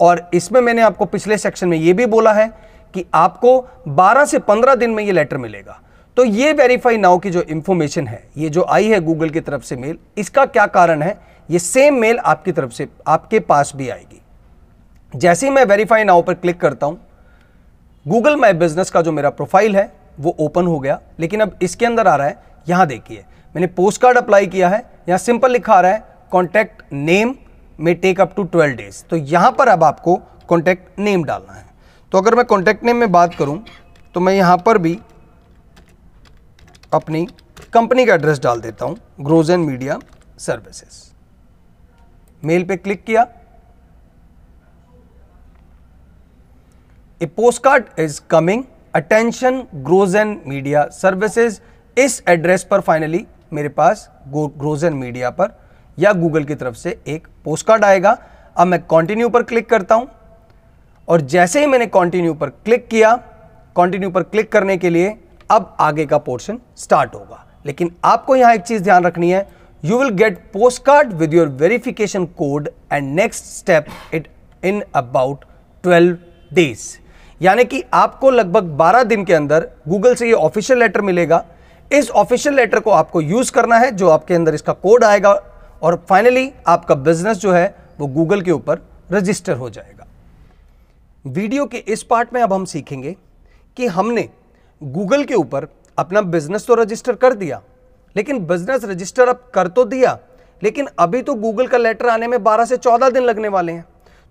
और 0.00 0.28
इसमें 0.34 0.60
मैंने 0.60 0.82
आपको 0.82 1.04
पिछले 1.04 1.38
सेक्शन 1.38 1.68
में 1.68 1.78
यह 1.78 1.94
भी 1.94 2.06
बोला 2.06 2.32
है 2.32 2.52
कि 2.94 3.04
आपको 3.14 3.58
12 3.96 4.24
से 4.24 4.38
15 4.40 4.74
दिन 4.74 4.90
में 4.90 5.04
ये 5.04 5.12
लेटर 5.12 5.36
मिलेगा। 5.36 5.80
तो 6.16 6.24
ये 6.24 6.52
वेरीफाई 6.52 6.96
नाउ 6.96 7.18
की 7.18 7.30
जो 7.30 7.42
इंफॉर्मेशन 7.42 8.06
है, 8.08 8.22
ये 8.36 8.48
जो 8.48 8.64
आई 8.64 8.86
है 8.88 9.00
गूगल 9.00 9.30
की 9.30 9.40
तरफ़ 9.40 9.62
से 9.62 9.76
मेल 9.76 9.96
इसका 10.18 10.44
क्या 10.46 10.66
कारण 10.68 11.02
है? 11.02 11.18
ये 11.48 11.58
सेम 11.58 11.94
मेल 11.94 12.18
आपकी 12.18 12.52
तरफ़ 12.52 12.70
से, 12.70 12.86
आपके 13.06 13.40
पास 13.40 13.72
भी 13.76 13.88
आएगी। 13.88 14.20
जैसे 15.12 15.46
ही 15.46 15.52
मैं 15.52 15.64
वेरीफाई 15.64 16.04
नाउ 16.04 16.22
पर 16.22 16.34
क्लिक 16.34 16.60
करता 16.60 16.86
हूँ 16.86 16.98
गूगल 18.06 18.36
माई 18.36 18.52
बिज़नेस 18.54 18.90
का 18.90 19.02
जो 19.02 19.12
मेरा 19.12 19.30
प्रोफ़ाइल 19.30 19.76
है, 19.76 19.92
वो 20.18 20.36
ओपन 20.40 20.66
हो 20.66 20.78
गया। 20.78 20.98
लेकिन 21.20 21.40
अब 21.40 21.58
इसके 21.62 21.86
अंदर 21.86 22.06
आ 22.06 22.14
रहा 22.16 22.26
है, 22.26 22.38
यहाँ 22.68 22.86
देखिए, 22.86 23.24
मैंने 23.54 23.66
पोस्ट 23.68 24.00
कार्ड 24.02 24.18
अप्लाई 24.18 24.46
किया 24.46 24.68
है, 24.68 24.78
यहाँ 25.08 25.18
सिंपल 25.18 25.52
लिखा 25.52 25.74
आ 25.74 25.80
रहा 25.80 25.92
है 25.92 26.04
कॉन्टैक्ट 26.32 26.82
नेम 26.92 27.34
में 27.78 27.94
take 27.96 28.20
up 28.20 28.32
to 28.36 28.42
twelve 28.44 28.76
days 28.76 29.02
तो 29.04 29.16
यहाँ 29.16 29.50
पर 29.58 29.68
अब 29.68 29.84
आपको 29.84 30.16
कॉन्टैक्ट 30.48 30.98
नेम 30.98 31.24
डालना 31.24 31.52
है। 31.52 31.64
तो 32.12 32.18
अगर 32.18 32.34
मैं 32.34 32.44
कॉन्टैक्ट 32.46 32.84
नेम 32.84 32.96
में 32.96 33.10
बात 33.12 33.34
करूँ 33.34 33.62
तो 34.14 34.20
मैं 34.20 34.34
यहाँ 34.34 34.56
पर 34.58 34.78
भी 34.78 34.98
अपनी 36.92 37.26
कंपनी 37.72 38.04
का 38.06 38.14
एड्रेस 38.14 38.38
डाल 38.40 38.60
देता 38.60 38.84
हूँ 38.84 38.96
ग्रोजन 39.20 39.60
मीडिया 39.60 39.98
सर्विसेज़ 40.38 41.04
मेल 42.42 42.64
पे 42.64 42.76
क्लिक 42.76 43.04
किया। 43.04 43.26
A 47.20 47.26
post 47.26 47.62
card 47.62 47.84
is 47.98 48.20
coming. 48.30 48.64
Attention 48.94 49.62
Grozen 49.74 50.36
Media 50.46 50.86
Services 50.92 51.60
इस 51.96 52.22
एड्रेस 52.28 52.64
पर 52.70 52.80
फाइनली 52.80 53.24
मेरे 53.52 53.68
पास 53.70 54.08
ग्रोजन 54.28 54.94
मीडिया 54.94 55.30
पर 55.30 55.58
या 55.98 56.12
गूगल 56.14 56.44
की 56.44 56.54
तरफ़ 56.54 56.74
से 56.76 56.98
एक 57.08 57.26
पोस्ट 57.44 57.66
कार्ड 57.66 57.84
आएगा। 57.84 58.16
अब 58.56 58.66
मैं 58.66 58.80
कंटिन्यू 58.84 59.28
पर 59.28 59.42
क्लिक 59.42 59.68
करता 59.70 59.94
हूँ। 59.94 60.08
और 61.08 61.20
जैसे 61.22 61.60
ही 61.60 61.66
मैंने 61.66 61.86
कंटिन्यू 61.88 62.34
पर 62.34 62.50
क्लिक 62.50 62.88
किया 62.88 63.14
कंटिन्यू 63.76 64.10
पर 64.10 64.22
क्लिक 64.24 64.50
करने 64.52 64.76
के 64.76 64.90
लिए 64.90 65.14
अब 65.50 65.76
आगे 65.80 66.06
का 66.06 66.18
पोर्शन 66.18 66.58
स्टार्ट 66.76 67.14
होगा। 67.14 67.44
लेकिन 67.66 67.90
आपको 68.04 68.36
यहाँ 68.36 68.54
एक 68.54 68.60
चीज़ 68.60 68.82
ध्यान 68.82 69.04
रखनी 69.04 69.30
है 69.30 69.48
you 69.82 69.98
will 69.98 70.10
get 70.14 70.38
post 70.52 70.82
card 70.82 71.12
with 71.12 71.34
your 71.34 71.48
verification 71.60 72.24
code 72.38 72.68
and 72.92 73.14
next 73.14 73.44
step 73.44 73.86
it 74.14 74.28
in 74.64 74.82
about 74.94 75.44
12 75.84 76.16
days 76.50 76.86
यानी 77.40 77.64
कि 77.64 77.82
आपको 77.94 78.30
लगभग 78.30 78.76
12 78.78 79.04
दिन 79.04 79.24
के 79.24 79.34
अंदर 79.34 79.68
गूगल 79.88 80.14
से 80.14 80.26
ये 80.26 80.32
ऑफिशियल 80.32 80.78
लेटर 80.78 81.00
मिलेगा। 81.00 81.44
इस 81.90 82.10
ऑफिशियल 82.10 82.54
लेटर 82.54 82.80
को 82.80 82.90
आपको 82.90 83.20
यूज़ 83.20 83.52
करना 83.52 83.76
है, 83.76 83.90
जो 83.90 84.08
आपके 84.08 84.34
अंदर 84.34 84.54
इसका 84.54 84.72
कोड 84.72 85.04
आएगा 85.04 85.32
और 85.82 86.04
फाइनली 86.08 86.50
आपका 86.66 86.94
बिज़नेस 86.94 87.36
जो 87.36 87.52
है, 87.52 87.74
वो 87.98 88.06
गूगल 88.06 88.42
के 88.42 88.50
ऊपर 88.50 88.80
रजिस्टर 89.12 89.56
हो 89.56 89.70
जाएगा। 89.70 90.06
वीडियो 91.24 91.66
के 91.66 91.78
इस 91.78 92.02
पार्ट 92.02 92.32
में 92.34 92.40
अब 92.42 92.52
हम 92.52 92.64
सीखेंगे 92.64 93.14
कि 93.76 93.86
हमने 93.86 94.28
गूगल 94.82 95.24
के 95.24 95.34
ऊपर 95.34 95.66
अपना 95.98 96.20
बिज़नेस 96.22 96.66
तो 96.66 96.74
रजिस्टर 96.74 97.14
कर 97.14 97.34
दिया, 97.34 97.60
लेकिन 98.16 98.44
बिज़नेस 98.46 98.84
रजिस्टर 98.84 99.28
अब 99.28 99.50
कर 99.54 99.68
तो 99.68 99.84
दिया, 99.84 100.18
लेकिन 100.62 100.88
अभी 100.98 101.22
तो 101.22 101.34
गूगल 101.34 101.66
का 101.66 101.78
लेटर 101.78 102.08
आने 102.08 102.26
में 102.26 102.38
12 102.38 102.64
से 102.64 102.76
14 102.76 103.10
दिन 103.10 103.22
लगने 103.22 103.48
वाले 103.48 103.72
हैं। 103.72 103.84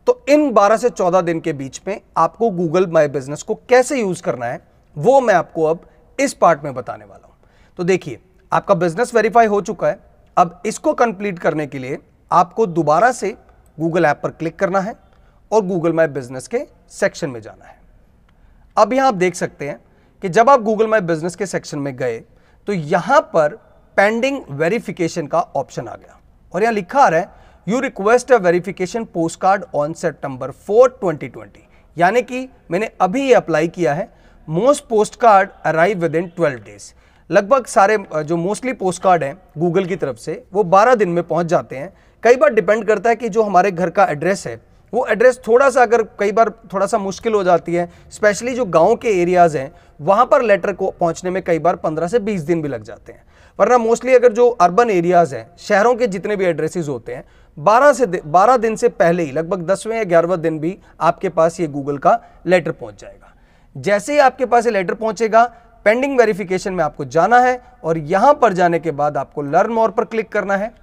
तो 0.07 0.21
इन 0.29 0.49
12 0.51 0.77
से 0.77 0.89
14 0.89 1.21
दिन 1.21 1.39
के 1.39 1.53
बीच 1.53 1.81
में 1.87 1.99
आपको 2.17 2.49
गूगल 2.51 2.87
माई 2.87 3.07
बिज़नेस 3.07 3.43
को 3.43 3.55
कैसे 3.69 3.99
यूज़ 3.99 4.21
करना 4.23 4.45
है, 4.45 4.61
वो 4.95 5.19
मैं 5.21 5.33
आपको 5.33 5.63
अब 5.63 5.87
इस 6.19 6.33
पार्ट 6.33 6.63
में 6.63 6.73
बताने 6.73 7.05
वाला 7.05 7.27
हूँ। 7.27 7.35
तो 7.79 7.83
देखिए, 7.83 8.19
आपका 8.51 8.73
बिज़नेस 8.75 9.13
वेरीफाई 9.15 9.45
हो 9.47 9.61
चुका 9.61 9.87
है। 9.87 9.99
अब 10.37 10.61
इसको 10.65 10.93
कंप्लीट 10.93 11.39
करने 11.39 11.65
के 11.67 11.79
लिए 11.79 11.97
आपको 12.31 12.65
दोबारा 12.67 13.11
से 13.11 13.35
गूगल 13.77 14.05
ऐप 14.05 14.19
पर 14.23 14.29
क्लिक 14.31 14.57
करना 14.59 14.79
है 14.79 14.95
और 15.51 15.65
गूगल 15.65 15.93
माई 15.93 16.07
बिज़नेस 16.09 16.47
के 16.47 16.59
सेक्शन 16.91 17.29
में 17.29 17.39
जाना 17.41 17.65
है। 17.65 17.77
अब 18.77 18.93
यहाँ 18.93 19.07
आप 19.07 19.13
देख 19.15 19.35
सकते 19.35 19.67
हैं 19.67 19.79
कि 20.25 20.29
जब 20.29 20.49
आप 20.49 20.61
गूगल 20.63 20.87
माई 20.87 21.01
बिज़नेस 21.01 21.35
के 21.35 21.45
सेक्शन 21.45 21.79
में 21.79 21.95
गए 21.97 22.17
तो 22.67 22.73
यहाँ 22.73 23.19
पर 23.33 23.53
पेंडिंग 23.97 24.39
वेरिफिकेशन 24.51 25.27
का 25.27 25.39
ऑप्शन 25.39 25.87
आ 25.87 25.95
गया। 25.95 26.19
और 26.53 26.63
यहाँ 26.63 26.73
लिखा 26.73 26.99
आ 26.99 27.07
रहा 27.07 27.19
है 27.19 27.29
you 27.67 27.79
request 27.79 28.31
a 28.31 28.37
verification 28.37 29.03
post 29.13 29.39
card 29.41 29.63
on 29.75 29.93
September 29.93 30.51
four 30.51 30.97
2020 31.03 31.59
यानी 31.97 32.21
कि 32.21 32.47
मैंने 32.71 32.89
अभी 33.01 33.31
अप्लाई 33.33 33.67
किया 33.67 33.93
है। 33.93 34.09
Most 34.47 34.87
post 34.87 35.19
card 35.21 35.49
arrive 35.65 35.99
within 36.15 36.27
twelve 36.29 36.59
days 36.61 36.91
लगभग 37.29 37.65
सारे 37.67 37.97
जो 38.15 38.37
मोस्टली 38.37 38.73
पोस्ट 38.75 39.03
कार्ड 39.03 39.23
हैं 39.23 39.37
गूगल 39.57 39.85
की 39.85 39.95
तरफ़ 39.95 40.17
से, 40.17 40.43
वो 40.53 40.63
12 40.65 40.95
दिन 40.95 41.09
में 41.09 41.23
पहुँच 41.23 41.45
जाते 41.47 41.75
हैं। 41.75 41.93
कई 42.23 42.35
बार 42.35 42.53
डिपेंड 42.53 42.85
करता 42.87 43.09
है 43.09 43.15
कि 43.15 43.29
जो 43.29 43.43
हमारे 43.43 43.71
घर 43.71 43.89
का 43.89 44.05
एड्रेस 44.07 44.47
है 44.47 44.59
वो 44.95 45.05
एड्रेस 45.07 45.39
थोड़ा 45.47 45.69
सा 45.69 45.81
अगर 45.81 46.01
कई 46.19 46.31
बार 46.31 46.49
थोड़ा 46.73 46.85
सा 46.85 46.97
मुश्किल 46.97 47.33
हो 47.33 47.43
जाती 47.43 47.73
है 47.73 47.89
स्पेशली 48.11 48.53
जो 48.53 48.65
गाँव 48.67 48.95
के 48.95 49.09
एरियाज़ 49.21 49.57
हैं, 49.57 49.71
वहाँ 49.99 50.25
पर 50.25 50.41
लेटर 50.41 50.73
को 50.73 50.89
पहुँचने 50.91 51.29
में 51.29 51.41
कई 51.43 51.59
बार 51.59 51.75
15 51.77 52.07
से 52.07 52.19
20 52.21 52.41
दिन 52.41 52.61
भी 52.61 52.69
लग 52.69 52.83
जाते 52.83 53.13
हैं। 53.13 53.23
वरना 53.59 53.77
मोस्टली 53.77 54.13
अगर 54.13 54.33
जो 54.33 54.47
अर्बन 54.49 54.89
एरियाज़ 54.89 55.35
हैं, 55.35 55.47
शहरों 55.59 55.93
के 55.95 56.07
जितने 56.07 56.35
भी 56.35 56.45
एड्रेसेस 56.45 56.87
होते 56.87 57.15
हैं 57.15 57.23
12 57.57 57.93
से 57.93 58.05
12 58.05 58.57
दिन 58.57 58.75
से 58.75 58.89
पहले 58.89 59.23
ही, 59.23 59.31
लगभग 59.31 59.65
दसवें 59.65 59.95
या 59.97 60.03
ग्यारहवें 60.03 60.41
दिन 60.41 60.59
भी 60.59 60.77
आपके 61.01 61.29
पास 61.29 61.59
ये 61.59 61.67
गूगल 61.67 61.97
का 61.97 62.19
लेटर 62.45 62.71
पहुँच 62.71 63.01
जाएगा। 63.01 63.33
जैसे 63.75 64.13
ही 64.13 64.19
आपके 64.19 64.45
पास 64.45 64.65
ये 64.65 64.71
लेटर 64.71 64.93
पहुँचेगा 64.93 65.43
पेंडिंग 65.85 66.17
वेरिफिकेशन 66.19 66.73
में 66.73 66.83
आपको 66.83 67.05
जाना 67.07 67.39
है 67.39 67.59
और 67.83 67.97
यहाँ 67.97 68.33
पर 68.33 68.53
जाने 68.53 68.79
के 68.79 68.91
बाद 68.93 69.17
आपको 69.17 69.41
लर्न 69.41 69.71
मोर 69.71 69.91
पर 69.91 70.05
क्लिक 70.05 70.31
करना 70.31 70.57
है। 70.57 70.73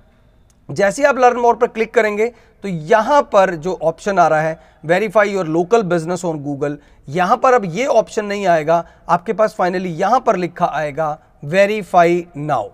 जैसे 0.73 1.05
आप 1.05 1.19
लर्न 1.19 1.39
मोर 1.39 1.57
पर 1.57 1.67
क्लिक 1.69 1.93
करेंगे 1.95 2.27
तो 2.65 2.69
यहाँ 2.69 3.21
पर 3.33 3.55
जो 3.57 3.79
ऑप्शन 3.83 4.19
आ 4.19 4.27
रहा 4.29 4.41
है 4.41 4.59
verify 4.85 5.31
your 5.31 5.47
local 5.49 5.83
business 5.85 6.25
on 6.25 6.39
Google 6.43 6.79
यहाँ 7.09 7.37
पर 7.37 7.55
अब 7.55 7.65
ये 7.67 7.87
ऑप्शन 7.87 8.25
नहीं 8.25 8.47
आएगा, 8.47 8.85
आपके 9.09 9.33
पास 9.33 9.55
फाइनली 9.55 9.91
यहाँ 9.91 10.21
पर 10.21 10.37
लिखा 10.37 10.67
आएगा 10.67 11.19
वेरीफाई 11.45 12.27
नाउ 12.37 12.69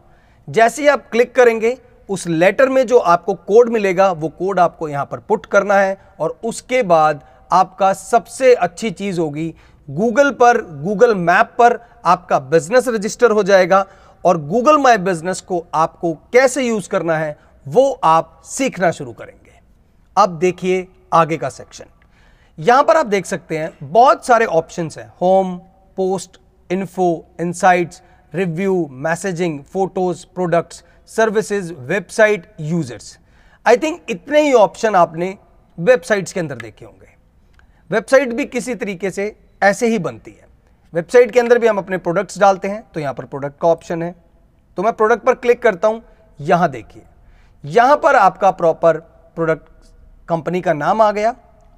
जैसे 0.49 0.83
ही 0.83 0.89
आप 0.89 1.09
क्लिक 1.13 1.35
करेंगे, 1.35 1.77
उस 2.09 2.27
लेटर 2.27 2.69
में 2.69 2.87
जो 2.87 2.99
आपको 2.99 3.35
कोड 3.37 3.69
मिलेगा, 3.69 4.11
वो 4.13 4.29
कोड 4.29 4.61
आपको 4.61 4.89
यहाँ 4.89 5.05
पर 5.07 5.19
पुट 5.19 5.47
करना 5.47 5.75
है 5.75 5.97
और 6.21 6.39
उसके 6.45 6.83
बाद 6.85 7.23
आपका 7.53 7.93
सबसे 7.93 8.55
अच्छी 8.55 8.91
चीज़ 8.91 9.21
होगी 9.21 9.55
गूगल 9.89 10.31
पर 10.33 10.61
गूगल 10.83 11.15
मैप 11.17 11.55
पर 11.59 11.79
आपका 12.07 12.39
बिज़नेस 12.39 12.89
रजिस्टर 12.89 13.31
हो 13.31 13.43
जाएगा 13.43 13.85
और 14.25 14.39
गूगल 14.43 14.79
माई 14.79 14.97
बिज़नेस 14.99 15.41
को 15.41 15.65
आपको 15.75 16.13
कैसे 16.33 16.63
यूज़ 16.63 16.89
करना 16.89 17.17
है 17.17 17.37
वो 17.69 17.91
आप 18.05 18.41
सीखना 18.47 18.91
शुरू 18.93 19.13
करेंगे। 19.13 19.53
अब 20.17 20.39
देखिए 20.39 20.87
आगे 21.13 21.37
का 21.39 21.49
सेक्शन 21.51 21.85
यहाँ 22.59 22.83
पर 22.85 22.97
आप 22.97 23.07
देख 23.07 23.27
सकते 23.27 23.59
हैं, 23.59 23.71
बहुत 23.83 24.27
सारे 24.27 24.45
ऑप्शंस 24.47 24.99
हैं। 24.99 25.07
Home 25.21 25.57
post 25.99 26.39
info 26.71 27.27
insights 27.41 28.03
review 28.33 28.87
messaging 28.93 29.61
photos 29.65 30.25
products 30.35 30.83
services 31.09 31.73
website 31.73 32.47
users 32.61 33.19
I 33.67 33.77
think 33.77 34.11
इतने 34.11 34.43
ही 34.43 34.53
ऑप्शन 34.55 34.95
आपने 34.97 35.37
वेबसाइट्स 35.79 36.33
के 36.33 36.41
अंदर 36.41 36.57
देखे 36.57 36.85
होंगे। 36.85 37.07
वेबसाइट 37.91 38.33
भी 38.33 38.45
किसी 38.47 38.75
तरीके 38.77 39.11
से 39.11 39.35
ऐसे 39.63 39.87
ही 39.87 39.99
बनती 40.01 40.31
है। 40.31 40.47
वेबसाइट 40.93 41.31
के 41.31 41.41
अंदर 41.41 41.59
भी 41.59 41.67
हम 41.67 41.79
अपने 41.79 41.99
प्रोडक्ट्स 41.99 42.39
डालते 42.39 42.69
हैं 42.69 42.83
तो 42.95 43.01
यहाँ 43.01 43.15
पर 43.15 43.25
प्रोडक्ट 43.27 43.61
का 43.61 43.69
ऑप्शन 43.69 44.03
है। 44.03 44.15
तो 44.79 44.83
मैं 44.83 44.93
प्रोडक्ट 44.93 45.25
पर 45.25 45.35
क्लिक 45.37 45.63
करता 45.63 45.89
हूँ, 45.89 46.03
यहाँ 46.41 46.71
देखिए। 46.71 47.03
यहाँ 47.64 47.97
पर 47.97 48.16
आपका 48.16 48.51
प्रॉपर 48.51 48.97
प्रोडक्ट 49.37 49.68
कंपनी 50.29 50.61
का 50.61 50.73
नाम 50.73 51.01
आ 51.03 51.11
गया। 51.12 51.35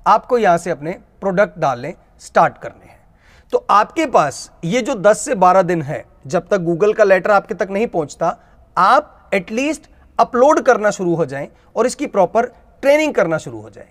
आपको 0.06 0.38
यहाँ 0.38 0.58
से 0.58 0.70
अपने 0.70 0.92
प्रोडक्ट 1.20 1.58
डालने 1.58 1.94
स्टार्ट 2.18 2.58
करने 2.58 2.86
हैं। 2.86 2.98
तो 3.52 3.66
आपके 3.70 4.06
पास 4.06 4.50
ये 4.64 4.80
जो 4.82 4.94
10 4.96 5.24
से 5.24 5.34
12 5.34 5.62
दिन 5.62 5.82
है, 5.82 6.04
जब 6.26 6.48
तक 6.48 6.60
गूगल 6.60 6.92
का 6.92 7.04
लेटर 7.04 7.30
आपके 7.30 7.54
तक 7.54 7.68
नहीं 7.70 7.86
पहुँचता, 7.86 8.36
आप 8.76 9.30
एटलीस्ट 9.34 9.88
अपलोड 10.18 10.60
करना 10.60 10.90
शुरू 10.90 11.14
हो 11.14 11.26
जाएँ 11.26 11.48
और 11.76 11.86
इसकी 11.86 12.06
प्रॉपर 12.06 12.46
ट्रेनिंग 12.82 13.14
करना 13.14 13.38
शुरू 13.38 13.60
हो 13.60 13.70
जाए। 13.70 13.88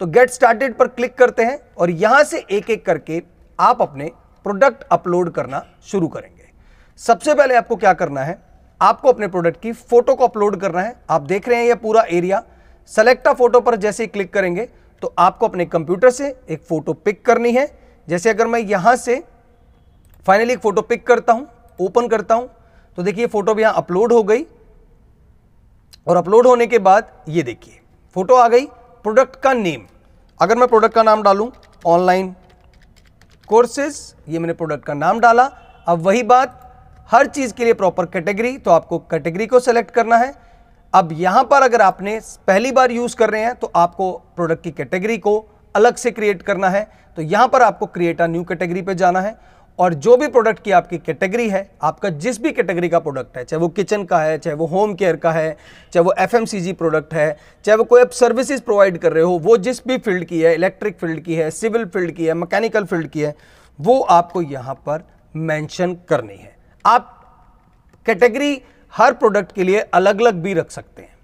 तो 0.00 0.06
गेट 0.06 0.30
स्टार्टेड 0.30 0.76
पर 0.76 0.88
क्लिक 0.88 1.16
करते 1.18 1.44
हैं 1.44 1.58
और 1.78 1.90
यहाँ 1.90 2.22
से 2.24 2.44
एक 2.50 2.70
एक 2.70 2.84
करके 2.86 3.22
आप 3.58 3.82
अपने 3.82 4.10
प्रोडक्ट 4.46 4.82
अपलोड 4.92 5.30
करना 5.30 5.64
शुरू 5.82 6.08
करेंगे। 6.08 6.50
सबसे 7.00 7.34
पहले 7.34 7.54
आपको 7.54 7.76
क्या 7.76 7.92
करना 7.92 8.20
है? 8.20 8.38
आपको 8.82 9.08
अपने 9.08 9.26
प्रोडक्ट 9.28 9.60
की 9.62 9.72
फ़ोटो 9.72 10.14
को 10.14 10.26
अपलोड 10.26 10.60
करना 10.60 10.80
है। 10.80 10.94
आप 11.10 11.22
देख 11.22 11.48
रहे 11.48 11.58
हैं 11.58 11.66
ये 11.66 11.74
पूरा 11.76 12.02
एरिया। 12.10 12.42
सेलेक्ट 12.90 13.26
अ 13.28 13.32
फ़ोटो 13.34 13.60
पर 13.60 13.76
जैसे 13.78 14.02
ही 14.02 14.06
क्लिक 14.08 14.32
करेंगे 14.32 14.68
तो 15.02 15.12
आपको 15.18 15.48
अपने 15.48 15.64
कंप्यूटर 15.66 16.10
से 16.10 16.34
एक 16.50 16.62
फ़ोटो 16.62 16.92
पिक 16.94 17.24
करनी 17.26 17.52
है। 17.52 17.66
जैसे 18.08 18.30
अगर 18.30 18.46
मैं 18.46 18.60
यहाँ 18.60 18.94
से 18.96 19.22
फाइनली 20.26 20.52
एक 20.52 20.58
फ़ोटो 20.60 20.82
पिक 20.82 21.06
करता 21.06 21.32
हूँ 21.32 21.46
ओपन 21.80 22.08
करता 22.08 22.34
हूँ 22.34 22.48
तो 22.98 23.02
देखिए 23.02 23.26
फ़ोटो 23.28 23.54
भी 23.54 23.62
यहाँ 23.62 23.74
अपलोड 23.76 24.12
हो 24.12 24.22
गई। 24.22 24.44
और 26.06 26.16
अपलोड 26.16 26.46
होने 26.46 26.66
के 26.66 26.78
बाद 26.80 27.12
ये 27.28 27.42
देखिए 27.42 27.80
फ़ोटो 28.16 28.34
आ 28.34 28.46
गई 28.48 28.64
प्रोडक्ट 29.04 29.36
का 29.42 29.52
नेम 29.54 29.86
अगर 30.40 30.58
मैं 30.58 30.68
प्रोडक्ट 30.68 30.94
का 30.94 31.02
नाम 31.02 31.22
डालूं 31.22 31.48
ऑनलाइन 31.86 32.34
कोर्सेज 33.48 34.00
ये 34.28 34.38
मैंने 34.38 34.52
प्रोडक्ट 34.54 34.84
का 34.84 34.94
नाम 34.96 35.20
डाला। 35.20 35.44
अब 35.86 36.02
वही 36.02 36.22
बात 36.24 36.58
हर 37.12 37.26
चीज़ 37.26 37.52
के 37.54 37.64
लिए 37.64 37.72
प्रॉपर 37.74 38.06
कैटेगरी 38.06 38.56
तो 38.58 38.70
आपको 38.70 38.98
कैटेगरी 39.00 39.46
को 39.46 39.60
सेलेक्ट 39.60 39.90
करना 39.90 40.16
है। 40.16 40.32
अब 40.92 41.08
यहाँ 41.12 41.42
पर 41.44 41.62
अगर 41.62 41.80
आपने 41.82 42.18
पहली 42.46 42.72
बार 42.72 42.92
यूज़ 42.92 43.16
कर 43.16 43.30
रहे 43.30 43.42
हैं 43.42 43.54
तो 43.54 43.70
आपको 43.76 44.12
प्रोडक्ट 44.36 44.62
की 44.64 44.70
कैटेगरी 44.70 45.16
को 45.18 45.38
अलग 45.74 45.96
से 45.96 46.10
क्रिएट 46.10 46.42
करना 46.42 46.68
है। 46.68 46.86
तो 47.16 47.22
यहाँ 47.22 47.48
पर 47.48 47.62
आपको 47.62 47.86
क्रिएट 47.88 48.20
न्यू 48.22 48.42
कैटेगरी 48.44 48.82
पे 48.82 48.94
जाना 48.94 49.20
है। 49.20 49.36
और 49.78 49.94
जो 49.96 50.16
भी 50.16 50.26
प्रोडक्ट 50.28 50.62
की 50.64 50.70
आपकी 50.70 50.98
कैटेगरी 50.98 51.48
है, 51.48 51.70
आपका 51.82 52.08
जिस 52.10 52.40
भी 52.42 52.52
कैटेगरी 52.52 52.88
का 52.88 52.98
प्रोडक्ट 52.98 53.36
है, 53.36 53.44
चाहे 53.44 53.60
वो 53.60 53.68
किचन 53.70 54.04
का 54.04 54.18
है, 54.18 54.38
चाहे 54.38 54.56
वो 54.56 54.66
होम 54.66 54.94
केयर 54.94 55.16
का 55.16 55.32
है, 55.32 55.56
चाहे 55.92 56.04
वो 56.04 56.14
एफएमसीजी 56.18 56.72
प्रोडक्ट 56.74 57.14
है, 57.14 57.36
चाहे 57.64 57.76
वो 57.76 57.84
कोई 57.84 58.00
आप 58.00 58.10
सर्विसेज़ 58.12 58.62
प्रोवाइड 58.62 58.98
कर 58.98 59.12
रहे 59.12 59.24
हो, 59.24 59.38
वो 59.38 59.56
जिस 59.58 59.86
भी 59.88 59.98
फ़ील्ड 59.98 60.24
की 60.24 60.40
है 60.40 60.54
इलेक्ट्रिक 60.54 60.98
फ़ील्ड 60.98 61.20
की 61.20 61.34
है 61.34 61.50
सिविल 61.50 61.84
फ़ील्ड 61.86 62.12
की 62.12 62.26
है 62.26 62.34
मैकेनिकल 62.34 62.84
फ़ील्ड 62.84 63.08
की 63.08 63.20
है, 63.20 63.34
वो 63.78 64.00
आपको 64.00 64.42
यहाँ 64.42 64.74
पर 64.86 65.06
मैंशन 65.34 65.94
करनी 66.08 66.36
है। 66.36 66.54
आप 66.84 67.18
कैटेगरी 68.06 68.60
हर 68.94 69.12
प्रोडक्ट 69.12 69.52
के 69.52 69.64
लिए 69.64 69.80
अलग 69.94 70.20
अलग 70.20 70.42
भी 70.42 70.54
रख 70.54 70.70
सकते 70.70 71.02
हैं। 71.02 71.14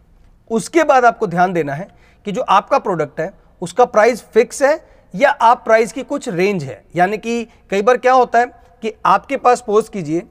उसके 0.51 0.85
बाद 0.85 1.05
आपको 1.05 1.27
ध्यान 1.27 1.53
देना 1.53 1.75
है 1.75 1.89
कि 2.27 2.33
जो 2.33 2.43
आपका 2.43 2.79
प्रोडक्ट 2.79 3.21
है, 3.21 3.33
उसका 3.63 3.85
प्राइस 3.87 4.23
फिक्स 4.25 4.63
है 4.63 4.79
या 5.15 5.31
आप 5.31 5.63
प्राइस 5.65 5.93
की 5.93 6.03
कुछ 6.05 6.29
रेंज 6.29 6.65
है। 6.65 6.83
यानी 6.97 7.19
कि 7.19 7.45
कई 7.71 7.83
बार 7.83 7.97
क्या 7.97 8.13
होता 8.13 8.39
है 8.39 8.47
कि 8.83 8.93
आपके 9.07 9.37
पास 9.37 9.61
पोज 9.67 9.89
कीजिए, 9.89 10.23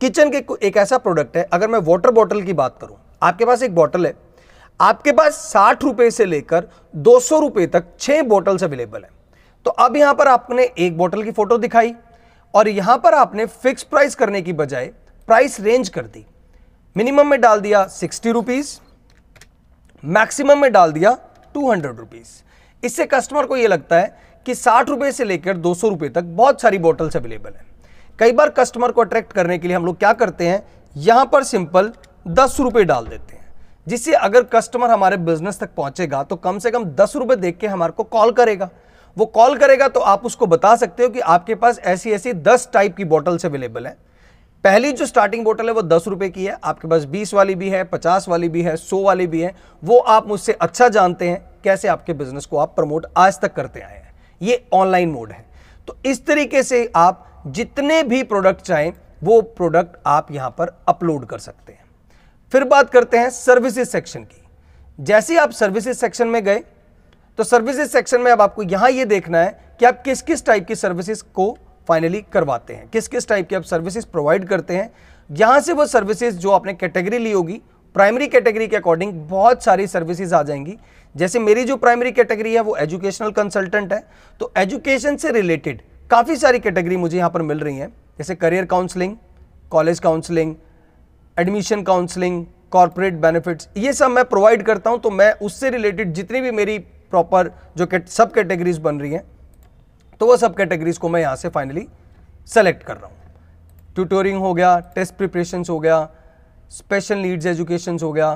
किचन 0.00 0.30
के 0.30 0.44
एक 0.66 0.76
ऐसा 0.76 0.98
प्रोडक्ट 0.98 1.36
है, 1.36 1.42
अगर 1.44 1.68
मैं 1.68 1.78
वाटर 1.80 2.10
बॉटल 2.10 2.42
की 2.42 2.52
बात 2.54 2.76
करूँ, 2.80 2.96
आपके 3.22 3.44
पास 3.44 3.62
एक 3.62 3.74
बॉटल 3.74 4.06
है, 4.06 4.14
आपके 4.80 5.12
पास 5.12 5.36
साठ 5.44 5.82
रुपए 5.84 6.10
से 6.10 6.24
लेकर 6.24 6.68
दो 6.94 7.18
सौ 7.20 7.38
रुपए 7.38 7.66
तक 7.66 7.96
छह 7.98 8.22
बॉटल्स 8.24 8.62
अवेलेबल 8.64 9.02
है। 9.02 9.10
तो 9.66 9.70
अब 9.70 9.96
यहाँ 9.96 10.14
पर 10.14 10.28
आपने 10.28 10.70
एक 10.78 10.96
बॉटल 10.98 11.22
की 11.22 11.30
फ़ोटो 11.30 11.58
दिखाई 11.58 11.94
और 12.54 12.68
यहाँ 12.68 12.96
पर 12.98 13.14
आपने 13.14 13.46
फिक्स 13.46 13.82
प्राइस 13.84 14.14
करने 14.14 14.42
की 14.42 14.52
बजाय 14.54 14.86
प्राइस 15.28 15.60
रेंज 15.60 15.88
कर 15.88 16.02
दी। 16.04 16.24
मिनिमम 16.96 17.26
में 17.26 17.40
डाल 17.40 17.60
दिया 17.60 17.84
सिक्सटी 17.88 18.30
रुपीज़ 18.32 18.78
मैक्सिमम 20.02 20.58
में 20.58 20.70
डाल 20.72 20.92
दिया 20.92 21.16
टू 21.54 21.70
हंड्रेड 21.70 21.98
रुपीज़ 21.98 22.28
इससे 22.82 23.06
कस्टमर 23.06 23.46
को 23.46 23.56
यह 23.56 23.68
लगता 23.68 23.96
है 23.96 24.16
कि 24.46 24.54
साठ 24.54 24.88
रुपए 24.88 25.10
से 25.12 25.24
लेकर 25.24 25.56
दो 25.58 25.74
सौ 25.74 25.88
रुपए 25.88 26.08
तक 26.08 26.24
बहुत 26.24 26.60
सारी 26.62 26.78
बॉटल्स 26.80 27.16
अवेलेबल 27.16 27.50
है। 27.50 27.64
कई 28.18 28.32
बार 28.32 28.48
कस्टमर 28.50 28.92
को 28.92 29.00
अट्रैक्ट 29.00 29.32
करने 29.32 29.58
के 29.58 29.68
लिए 29.68 29.76
हम 29.76 29.86
लोग 29.86 29.98
क्या 29.98 30.12
करते 30.14 30.48
हैं? 30.48 30.62
यहाँ 30.96 31.26
पर 31.26 31.44
सिंपल 31.44 31.92
दस 32.28 32.56
रुपए 32.60 32.84
डाल 32.84 33.06
देते 33.06 33.34
हैं, 33.34 33.44
जिससे 33.86 34.12
अगर 34.14 34.42
कस्टमर 34.52 34.90
हमारे 34.90 35.16
बिज़नेस 35.18 35.58
तक 35.60 35.74
पहुंचेगा 35.76 36.22
तो 36.22 36.36
कम 36.38 36.58
से 36.58 36.70
कम 36.70 36.84
दस 36.94 37.16
रुपए 37.16 37.36
देख 37.38 37.58
के 37.58 37.66
हमारे 37.68 37.92
को 37.92 38.04
कॉल 38.04 38.32
करेगा। 38.32 38.68
वो 39.16 39.26
कॉल 39.26 39.56
करेगा 39.58 39.88
तो 39.88 40.00
आप 40.00 40.24
उसको 40.24 40.46
बता 40.46 40.74
सकते 40.76 41.02
हो 41.02 41.08
कि 41.08 41.20
आपके 41.20 41.54
पास 41.54 41.78
ऐसी 41.78 42.12
ऐसी 42.12 42.32
दस 42.32 42.68
टाइप 42.72 42.96
की 42.96 43.04
बॉटल्स 43.04 43.46
अवेलेबल 43.46 43.86
है। 43.86 43.96
पहली 44.64 44.92
जो 44.92 45.06
स्टार्टिंग 45.06 45.44
बोतल 45.44 45.66
है 45.66 45.72
वो 45.72 45.82
दस 45.82 46.04
रुपए 46.08 46.28
की 46.28 46.44
है, 46.44 46.56
आपके 46.64 46.88
पास 46.88 47.04
बीस 47.04 47.34
वाली 47.34 47.54
भी 47.54 47.68
है, 47.68 47.82
पचास 47.84 48.28
वाली 48.28 48.48
भी 48.48 48.62
है, 48.62 48.76
सौ 48.76 49.02
वाली 49.02 49.26
भी 49.26 49.40
है, 49.40 49.54
वो 49.84 49.98
आप 49.98 50.28
मुझसे 50.28 50.52
अच्छा 50.52 50.88
जानते 50.88 51.28
हैं 51.28 51.42
कैसे 51.64 51.88
आपके 51.88 52.12
बिज़नेस 52.12 52.46
को 52.46 52.56
आप 52.56 52.74
प्रमोट 52.76 53.06
आज 53.16 53.40
तक 53.40 53.54
करते 53.54 53.80
आए 53.80 53.94
हैं। 53.94 54.14
ये 54.42 54.64
ऑनलाइन 54.72 55.10
मोड 55.10 55.32
है। 55.32 55.44
तो 55.88 55.96
इस 56.06 56.24
तरीके 56.26 56.62
से 56.62 56.90
आप 56.96 57.42
जितने 57.46 58.02
भी 58.02 58.22
प्रोडक्ट 58.22 58.60
चाहें, 58.60 58.92
वो 59.22 59.40
प्रोडक्ट 59.40 59.96
आप 60.06 60.32
यहाँ 60.32 60.50
पर 60.50 60.76
अपलोड 60.88 61.24
कर 61.26 61.38
सकते 61.38 61.72
हैं। 61.72 61.84
फिर 62.52 62.64
बात 62.64 62.90
करते 62.90 63.18
हैं 63.18 63.30
सर्विसेज़ 63.30 63.88
सेक्शन 63.88 64.22
की। 64.22 64.42
जैसे 65.00 65.36
आप 65.36 65.50
सर्विसेज़ 65.50 65.98
सेक्शन 65.98 66.28
में 66.28 66.42
गए 66.44 66.62
तो 67.38 67.44
सर्विसेज़ 67.44 67.90
सेक्शन 67.90 68.20
में 68.20 68.30
अब 68.32 68.40
आपको 68.42 68.62
यहाँ 68.62 68.90
यह 68.90 69.04
देखना 69.04 69.38
है 69.38 69.76
कि 69.80 69.84
आप 69.86 70.02
किस 70.02 70.22
किस 70.22 70.44
टाइप 70.46 70.66
की 70.66 70.74
सर्विसेज़ 70.74 71.22
को 71.34 71.56
फाइनली 71.88 72.20
करवाते 72.32 72.74
हैं। 72.74 72.88
किस 72.88 73.08
किस 73.08 73.28
टाइप 73.28 73.48
की 73.48 73.54
आप 73.54 73.62
सर्विसेज़ 73.62 74.06
प्रोवाइड 74.06 74.44
करते 74.48 74.76
हैं। 74.76 74.90
यहाँ 75.30 75.60
से 75.60 75.72
वो 75.72 75.86
सर्विसेज़ 75.86 76.38
जो 76.38 76.50
आपने 76.50 76.74
कैटेगरी 76.74 77.18
ली 77.18 77.32
होगी 77.32 77.60
प्राइमरी 77.94 78.26
कैटेगरी 78.26 78.66
के 78.68 78.76
अकॉर्डिंग 78.76 79.12
बहुत 79.28 79.64
सारी 79.64 79.86
सर्विसेज़ 79.86 80.34
आ 80.34 80.42
जाएँगी। 80.42 80.76
जैसे 81.14 81.38
मेरी 81.38 81.64
जो 81.64 81.76
प्राइमरी 81.76 82.12
कैटेगरी 82.12 82.52
है, 82.54 82.60
वो 82.60 82.76
एजुकेशनल 82.76 83.30
कंसल्टेंट 83.30 83.92
है। 83.92 84.02
तो 84.40 84.52
एजुकेशन 84.56 85.16
से 85.16 85.32
रिलेटेड 85.32 85.82
काफ़ी 86.10 86.36
सारी 86.36 86.58
कैटेगरी 86.58 86.96
मुझे 86.96 87.16
यहाँ 87.18 87.30
पर 87.30 87.42
मिल 87.42 87.60
रही 87.60 87.76
हैं। 87.76 87.88
जैसे 88.18 88.34
career 88.34 88.64
counselling 88.66 89.16
college 89.70 89.98
counselling 89.98 90.54
admission 91.36 91.82
counselling 91.82 92.44
corporate 92.70 93.14
benefits 93.16 93.68
ये 93.76 93.92
सब 93.92 94.10
मैं 94.10 94.24
प्रोवाइड 94.24 94.62
करता 94.62 94.90
हूँ। 94.90 95.00
तो 95.00 95.10
मैं 95.10 95.32
उससे 95.42 95.70
रिलेटेड 95.70 96.12
जितनी 96.12 96.40
भी 96.40 96.50
मेरी 96.50 96.78
प्रॉपर 97.10 97.50
जो 97.76 97.86
सब 98.08 98.32
कैटेगरीज 98.32 98.78
बन 98.78 99.00
रही 99.00 99.12
हैं 99.12 99.24
तो 100.20 100.26
वो 100.26 100.36
सब 100.36 100.56
कैटेगरीज 100.56 100.98
को 100.98 101.08
मैं 101.08 101.20
यहाँ 101.20 101.36
से 101.36 101.48
फाइनली 101.48 101.86
सेलेक्ट 102.48 102.82
कर 102.82 102.96
रहा 102.96 103.06
हूँ। 103.06 103.16
ट्यूटोरिंग 103.96 104.38
हो 104.38 104.52
गया 104.54 104.78
टेस्ट 104.94 105.14
प्रिपरेशन 105.14 105.64
हो 105.70 105.78
गया 105.80 106.08
स्पेशल 106.70 107.18
नीड्स 107.18 107.46
एजुकेशन 107.46 107.98
हो 108.02 108.12
गया। 108.12 108.34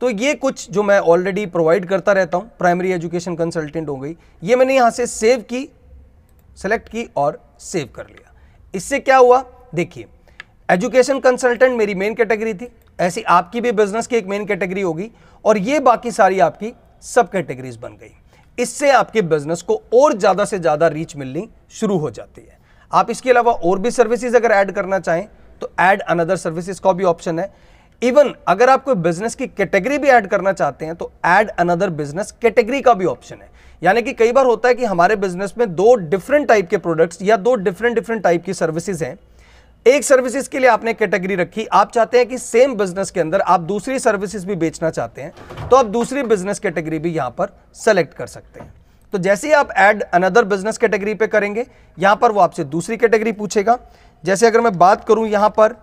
तो 0.00 0.10
ये 0.10 0.34
कुछ 0.34 0.70
जो 0.70 0.82
मैं 0.82 0.98
ऑलरेडी 1.00 1.44
प्रोवाइड 1.46 1.86
करता 1.88 2.12
रहता 2.12 2.38
हूँ 2.38 2.50
प्राइमरी 2.58 2.90
एजुकेशन 2.92 3.36
कंसल्टेंट 3.36 3.88
हो 3.88 3.96
गई, 3.96 4.16
ये 4.42 4.56
मैंने 4.56 4.74
यहाँ 4.74 4.90
से 4.90 5.06
सेव 5.06 5.40
की 5.42 5.68
सेलेक्ट 6.56 6.88
की 6.88 7.08
और 7.16 7.40
सेव 7.60 7.88
कर 7.96 8.06
लिया। 8.06 8.32
इससे 8.74 8.98
क्या 9.00 9.16
हुआ? 9.16 9.42
देखिए 9.74 10.06
एजुकेशन 10.68 11.20
कंसल्टेंट 11.20 11.76
मेरी 11.78 11.94
मेन 11.94 12.14
कैटेगरी 12.14 12.54
थी, 12.54 12.68
ऐसी 12.98 13.22
आपकी 13.22 13.60
भी 13.60 13.72
बिज़नेस 13.72 14.06
की 14.06 14.16
एक 14.16 14.26
मेन 14.26 14.46
कैटेगरी 14.46 14.82
होगी, 14.82 15.10
और 15.44 15.58
ये 15.58 15.80
बाकी 15.82 16.10
सारी 16.12 16.40
आपकी 16.40 16.72
सब 17.04 17.30
कैटेगरीज 17.30 17.76
बन 17.76 17.92
गई। 17.92 18.14
इससे 18.58 18.90
आपके 18.92 19.22
बिज़नेस 19.24 19.62
को 19.62 19.80
और 19.94 20.18
ज़्यादा 20.18 20.44
से 20.44 20.58
ज़्यादा 20.58 20.88
रीच 20.88 21.16
मिलनी 21.16 21.48
शुरू 21.72 21.96
हो 21.98 22.10
जाती 22.10 22.40
है। 22.40 22.58
आप 22.92 23.10
इसके 23.10 23.30
अलावा 23.30 23.52
और 23.52 23.78
भी 23.78 23.90
सर्विसेज़ 23.92 24.36
अगर 24.36 24.52
ऐड 24.52 24.70
करना 24.72 24.98
चाहें 25.00 25.26
तो 25.60 25.70
ऐड 25.80 26.00
अनदर 26.02 26.36
सर्विसेज़ 26.36 26.80
का 26.80 26.92
भी 26.92 27.04
ऑप्शन 27.04 27.38
है। 27.38 27.52
इवन 28.02 28.34
अगर 28.48 28.70
आप 28.70 28.84
कोई 28.84 28.94
बिज़नेस 28.96 29.34
की 29.34 29.46
कैटेगरी 29.48 29.98
भी 29.98 30.08
ऐड 30.10 30.26
करना 30.28 30.52
चाहते 30.52 30.84
हैं 30.84 30.94
तो 30.94 31.10
ऐड 31.26 31.50
अनदर 31.50 31.90
बिज़नेस 31.92 32.32
कैटेगरी 32.42 32.80
का 32.80 32.94
भी 32.94 33.04
ऑप्शन 33.06 33.36
है। 33.36 33.48
यानी 33.82 34.02
कि 34.02 34.12
कई 34.12 34.32
बार 34.32 34.46
होता 34.46 34.68
है 34.68 34.74
कि 34.74 34.84
हमारे 34.84 35.16
बिज़नेस 35.18 35.54
में 35.58 35.74
दो 35.74 35.94
डिफरेंट 35.96 36.48
टाइप 36.48 36.68
के 36.68 36.76
प्रोडक्ट्स 36.78 37.22
या 37.22 37.36
दो 37.38 37.54
डिफरेंट 37.56 37.94
डिफरेंट 37.94 38.22
टाइप 38.22 38.44
की 38.44 38.54
सर्विसेज़ 38.54 39.04
हैं 39.04 39.16
एक 39.86 40.04
सर्विसेज़ 40.04 40.48
के 40.48 40.58
लिए 40.58 40.68
आपने 40.70 40.92
कैटेगरी 40.94 41.34
रखी। 41.36 41.64
आप 41.68 41.90
चाहते 41.92 42.18
हैं 42.18 42.26
कि 42.26 42.36
सेम 42.38 42.74
बिज़नेस 42.74 43.10
के 43.10 43.20
अंदर 43.20 43.40
आप 43.40 43.60
दूसरी 43.62 43.98
सर्विसेज़ 43.98 44.46
भी 44.46 44.54
बेचना 44.56 44.90
चाहते 44.90 45.22
हैं 45.22 45.68
तो 45.68 45.76
आप 45.76 45.86
दूसरी 45.86 46.22
बिज़नेस 46.22 46.58
कैटेगरी 46.58 46.98
भी 46.98 47.10
यहाँ 47.10 47.30
पर 47.30 47.52
सेलेक्ट 47.76 48.14
कर 48.14 48.26
सकते 48.26 48.60
हैं। 48.60 48.72
तो 49.12 49.18
जैसे 49.18 49.48
ही 49.48 49.52
आप 49.54 49.72
ऐड 49.72 50.02
अनदर 50.04 50.44
बिज़नेस 50.44 50.78
कैटेगरी 50.78 51.14
पे 51.14 51.26
करेंगे, 51.26 51.66
यहाँ 51.98 52.16
पर 52.16 52.32
वो 52.32 52.40
आपसे 52.40 52.64
दूसरी 52.66 52.96
कैटेगरी 52.96 53.32
पूछेगा। 53.34 53.78
जैसे 54.24 54.46
अगर 54.46 54.60
मैं 54.60 54.76
बात 54.78 55.04
करूँ 55.04 55.26
यहाँ 55.28 55.50
पर, 55.50 55.76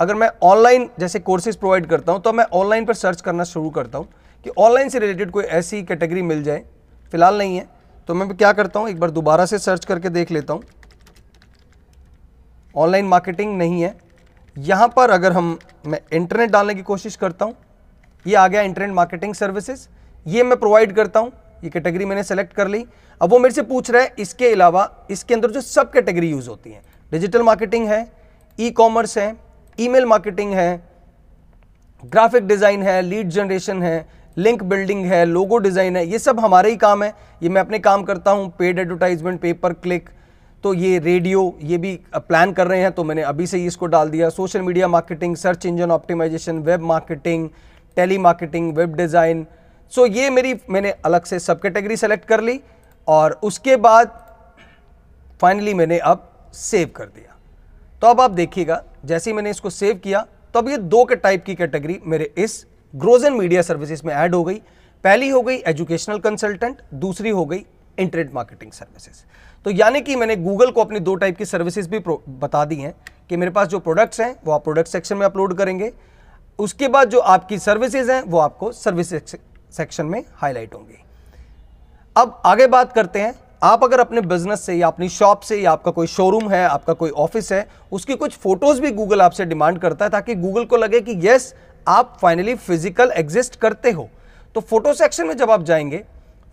अगर 0.00 0.14
मैं 0.14 0.30
ऑनलाइन 0.42 0.88
जैसे 1.00 1.18
कोर्सेज 1.20 1.56
प्रोवाइड 1.56 1.86
करता 1.86 2.12
हूँ 2.12 2.22
तो 2.22 2.32
मैं 2.32 2.44
ऑनलाइन 2.54 2.84
पर 2.84 2.94
सर्च 2.94 3.20
करना 3.20 3.44
शुरू 3.46 3.70
करता 3.70 3.98
हूँ 3.98 4.08
कि 4.46 4.50
ऑनलाइन 4.58 4.88
से 4.88 4.98
रिलेटेड 4.98 5.30
कोई 5.30 5.44
ऐसी 5.44 5.82
कैटेगरी 5.84 6.22
मिल 6.24 6.42
जाए। 6.42 6.64
फ़िलहाल 7.12 7.38
नहीं 7.38 7.56
है 7.56 7.68
तो 8.08 8.14
मैं 8.14 8.28
क्या 8.30 8.52
करता 8.52 8.80
हूँ, 8.80 8.88
एक 8.88 9.00
बार 9.00 9.10
दोबारा 9.12 9.46
से 9.46 9.58
सर्च 9.60 9.84
करके 9.84 10.08
देख 10.10 10.30
लेता 10.30 10.52
हूँ। 10.52 10.62
ऑनलाइन 12.74 13.06
मार्केटिंग 13.06 13.56
नहीं 13.58 13.82
है। 13.82 13.94
यहाँ 14.56 14.88
पर 14.88 15.10
अगर 15.10 15.32
हम, 15.32 15.58
मैं 15.86 16.00
इंटरनेट 16.12 16.50
डालने 16.50 16.74
की 16.74 16.82
कोशिश 16.82 17.16
करता 17.16 17.44
हूँ, 17.44 17.54
ये 18.26 18.34
आ 18.34 18.46
गया 18.48 18.62
इंटरनेट 18.62 18.94
मार्केटिंग 18.94 19.34
सर्विसेज़। 19.34 19.86
ये 20.26 20.42
मैं 20.42 20.58
प्रोवाइड 20.58 20.94
करता 20.94 21.20
हूँ, 21.20 21.32
ये 21.64 21.70
कैटेगरी 21.70 22.04
मैंने 22.04 22.22
सेलेक्ट 22.22 22.52
कर 22.52 22.68
ली। 22.68 22.84
अब 23.20 23.30
वो 23.30 23.38
मेरे 23.38 23.54
से 23.54 23.62
पूछ 23.62 23.90
रहा 23.90 24.02
है, 24.02 24.14
इसके 24.18 24.52
अलावा 24.52 24.90
इसके 25.10 25.34
अंदर 25.34 25.50
जो 25.50 25.60
सब 25.60 25.90
कैटेगरी 25.92 26.30
यूज़ 26.30 26.48
होती 26.48 26.70
हैं, 26.70 26.82
डिजिटल 27.12 27.42
मार्केटिंग 27.42 27.88
है 27.88 28.06
ई 28.58 28.70
कॉमर्स 28.72 29.16
है, 29.18 29.34
ईमेल 29.78 30.06
मार्केटिंग 30.06 30.52
है, 30.54 30.82
ग्राफिक 32.02 32.46
डिज़ाइन 32.46 32.82
है, 32.82 33.00
लीड 33.02 33.28
जनरेशन 33.28 33.82
है, 33.82 34.06
लिंक 34.36 34.62
बिल्डिंग 34.62 35.04
है, 35.06 35.24
लोगो 35.24 35.58
डिज़ाइन 35.58 35.96
है, 35.96 36.06
ये 36.06 36.18
सब 36.18 36.40
हमारे 36.40 36.70
ही 36.70 36.76
काम 36.76 37.02
है। 37.02 37.12
ये 37.42 37.48
मैं 37.48 37.60
अपने 37.60 37.78
काम 37.78 38.02
करता 38.02 38.30
हूँ, 38.30 38.48
पेड 38.58 38.78
एडवर्टाइजमेंट, 38.78 39.40
पेपर 39.40 39.72
क्लिक 39.72 40.08
तो 40.64 40.72
ये 40.74 40.98
रेडियो, 40.98 41.58
ये 41.62 41.78
भी 41.78 41.94
प्लान 42.16 42.52
कर 42.52 42.66
रहे 42.66 42.80
हैं 42.80 42.90
तो 42.92 43.04
मैंने 43.04 43.22
अभी 43.24 43.46
से 43.46 43.58
ही 43.58 43.66
इसको 43.66 43.86
डाल 43.86 44.08
दिया। 44.10 44.28
Social 44.30 44.62
media 44.62 44.88
marketing 44.88 45.36
search 45.36 45.66
engine 45.66 45.90
optimisation 45.90 46.58
web 46.60 46.80
marketing 46.82 47.48
telemarketing 48.18 48.76
web 48.76 48.94
design 48.96 49.46
so 49.92 50.06
ये 50.06 50.28
मेरी, 50.30 50.54
मैंने 50.70 50.90
अलग 51.04 51.24
से 51.24 51.38
सब 51.40 51.60
कैटेगरी 51.60 51.96
सेलेक्ट 51.96 52.24
कर 52.24 52.40
ली 52.40 52.60
और 53.08 53.38
उसके 53.42 53.76
बाद 53.78 54.12
फाइनली 55.40 55.74
मैंने 55.74 55.98
अब 56.00 56.28
सेव 56.54 56.90
कर 56.96 57.04
दिया। 57.06 57.36
तो 58.02 58.06
अब 58.06 58.20
आप 58.20 58.30
देखिएगा, 58.32 58.82
जैसे 59.04 59.30
ही 59.30 59.36
मैंने 59.36 59.50
इसको 59.50 59.70
सेव 59.70 60.00
किया 60.04 60.26
तो 60.54 60.58
अब 60.58 60.68
ये 60.68 60.76
दो 60.76 61.04
के 61.04 61.16
टाइप 61.16 61.44
की 61.44 61.54
कैटेगरी 61.54 61.98
मेरे 62.04 62.32
इस 62.38 62.64
ग्रोजन 62.94 63.32
मीडिया 63.32 63.62
सर्विसेज़ 63.62 64.02
में 64.04 64.14
ऐड 64.14 64.34
हो 64.34 64.44
गई। 64.44 64.54
पहली 65.04 65.28
हो 65.28 65.42
गई 65.42 65.56
एजुकेशनल 65.66 66.18
कंसल्टेंट 66.20 66.80
दूसरी 66.94 67.30
हो 67.30 67.44
गई 67.44 67.64
इंटरनेट 67.98 68.32
मार्केटिंग 68.34 68.72
सर्विसेज़ 68.72 69.22
तो 69.66 69.70
यानी 69.70 70.00
कि 70.00 70.16
मैंने 70.16 70.36
गूगल 70.36 70.70
को 70.70 70.80
अपनी 70.80 71.00
दो 71.00 71.14
टाइप 71.14 71.36
की 71.36 71.44
सर्विसेज़ 71.44 71.88
भी 71.88 71.98
बता 72.40 72.64
दी 72.64 72.76
हैं 72.76 72.94
कि 73.30 73.36
मेरे 73.36 73.50
पास 73.50 73.68
जो 73.68 73.78
प्रोडक्ट्स 73.78 74.20
हैं, 74.20 74.34
वो 74.44 74.52
आप 74.52 74.64
प्रोडक्ट 74.64 74.88
सेक्शन 74.88 75.16
में 75.16 75.24
अपलोड 75.26 75.56
करेंगे। 75.56 75.92
उसके 76.58 76.88
बाद 76.88 77.08
जो 77.10 77.18
आपकी 77.18 77.58
सर्विसेज़ 77.58 78.10
हैं, 78.10 78.22
वो 78.22 78.38
आपको 78.38 78.70
सर्विस 78.72 79.12
सेक्शन 79.72 80.06
में 80.06 80.22
हाईलाइट 80.34 80.74
होंगी। 80.74 81.04
अब 82.16 82.40
आगे 82.46 82.66
बात 82.66 82.92
करते 82.92 83.20
हैं। 83.20 83.34
आप 83.62 83.84
अगर 83.84 84.00
अपने 84.00 84.20
बिज़नेस 84.20 84.60
से 84.60 84.74
या 84.74 84.86
अपनी 84.86 85.08
शॉप 85.08 85.40
से 85.40 85.56
या 85.56 85.72
आपका 85.72 85.90
कोई 85.90 86.06
शोरूम 86.06 86.48
है, 86.50 86.64
आपका 86.64 86.92
कोई 86.92 87.10
ऑफ़िस 87.10 87.52
है, 87.52 87.66
उसकी 87.92 88.14
कुछ 88.14 88.36
फ़ोटोज़ 88.36 88.80
भी 88.82 88.90
गूगल 88.90 89.22
आपसे 89.22 89.44
डिमांड 89.44 89.78
करता 89.78 90.04
है 90.04 90.10
ताकि 90.10 90.34
गूगल 90.34 90.64
को 90.64 90.76
लगे 90.76 91.00
कि 91.00 91.18
यस 91.22 91.54
आप 91.86 92.16
फाइनली 92.22 92.54
फ़िज़िकल 92.54 93.12
एग्जिस्ट 93.16 93.56
करते 93.56 93.90
हो। 93.90 94.08
तो 94.54 94.60
फ़ोटो 94.60 94.92
सेक्शन 94.94 95.26
में 95.26 95.36
जब 95.36 95.50
आप 95.50 95.62
जाएँगे 95.62 96.02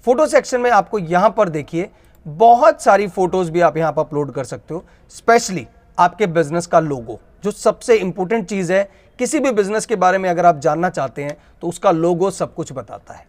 फ़ोटो 0.05 0.25
सेक्शन 0.27 0.61
में 0.61 0.69
आपको 0.71 0.99
यहाँ 0.99 1.29
पर 1.29 1.49
देखिए 1.49 1.89
बहुत 2.27 2.81
सारी 2.81 3.07
फ़ोटोज़ 3.07 3.51
भी 3.51 3.61
आप 3.61 3.77
यहाँ 3.77 3.91
पर 3.91 4.01
अपलोड 4.01 4.31
कर 4.31 4.43
सकते 4.43 4.73
हो 4.73 4.83
स्पेशली 5.15 5.65
आपके 5.97 6.27
बिज़नेस 6.27 6.65
का 6.67 6.79
लोगो 6.79 7.19
जो 7.43 7.51
सबसे 7.51 7.95
इंपॉर्टेंट 7.97 8.45
चीज़ 8.45 8.71
है। 8.73 8.89
किसी 9.19 9.39
भी 9.39 9.51
बिज़नेस 9.51 9.85
के 9.85 9.95
बारे 9.95 10.17
में 10.17 10.29
अगर 10.29 10.45
आप 10.45 10.59
जानना 10.59 10.89
चाहते 10.89 11.23
हैं 11.23 11.37
तो 11.61 11.67
उसका 11.67 11.91
लोगो 11.91 12.31
सब 12.31 12.53
कुछ 12.53 12.73
बताता 12.73 13.13
है। 13.13 13.25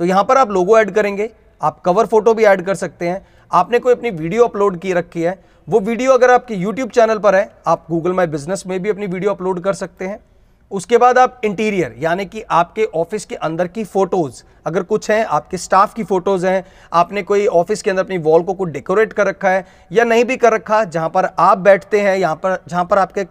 तो 0.00 0.04
यहाँ 0.04 0.24
पर 0.24 0.36
आप 0.36 0.50
लोगो 0.50 0.78
ऐड 0.78 0.90
करेंगे, 0.90 1.30
आप 1.60 1.80
कवर 1.80 2.06
फ़ोटो 2.06 2.34
भी 2.34 2.44
ऐड 2.44 2.64
कर 2.66 2.74
सकते 2.74 3.08
हैं। 3.08 3.26
आपने 3.50 3.78
कोई 3.78 3.94
अपनी 3.94 4.10
वीडियो 4.10 4.44
अपलोड 4.44 4.78
की 4.78 4.92
रखी 4.92 5.22
है, 5.22 5.38
वो 5.68 5.80
वीडियो 5.80 6.12
अगर 6.12 6.30
आपके 6.30 6.54
यूट्यूब 6.54 6.90
चैनल 6.90 7.18
पर 7.18 7.34
है, 7.34 7.50
आप 7.66 7.86
गूगल 7.90 8.12
माई 8.12 8.26
बिज़नेस 8.26 8.64
में 8.66 8.78
भी 8.82 8.90
अपनी 8.90 9.06
वीडियो 9.06 9.30
अपलोड 9.30 9.60
कर 9.60 9.72
सकते 9.74 10.06
हैं। 10.06 10.18
उसके 10.72 10.98
बाद 10.98 11.18
आप 11.18 11.40
इंटीरियर, 11.44 11.94
यानी 11.98 12.24
कि 12.26 12.42
आपके 12.42 12.84
ऑफ़िस 12.94 13.24
के 13.24 13.34
अंदर 13.36 13.68
की 13.68 13.84
फ़ोटोज़, 13.84 14.42
अगर 14.66 14.82
कुछ 14.82 15.10
हैं, 15.10 15.24
आपके 15.26 15.56
स्टाफ 15.56 15.94
की 15.94 16.04
फ़ोटोज़ 16.04 16.46
हैं, 16.46 16.64
आपने 16.92 17.22
कोई 17.22 17.46
ऑफ़िस 17.48 17.82
के 17.82 17.90
अंदर 17.90 18.02
अपनी 18.02 18.18
वॉल 18.20 18.42
को 18.42 18.54
कुछ 18.54 18.68
डेकोरेट 18.68 19.12
कर 19.12 19.26
रखा 19.26 19.50
है 19.50 19.64
या 19.92 20.04
नहीं 20.04 20.24
भी 20.24 20.36
कर 20.36 20.52
रखा, 20.52 20.82
जहाँ 20.86 21.08
पर 21.08 21.28
आप 21.38 21.58
बैठते 21.58 22.00
हैं, 22.00 22.16
यहाँ 22.16 22.36
पर, 22.36 22.58
जहाँ 22.68 22.84
पर 22.84 22.98
आपके 22.98 23.26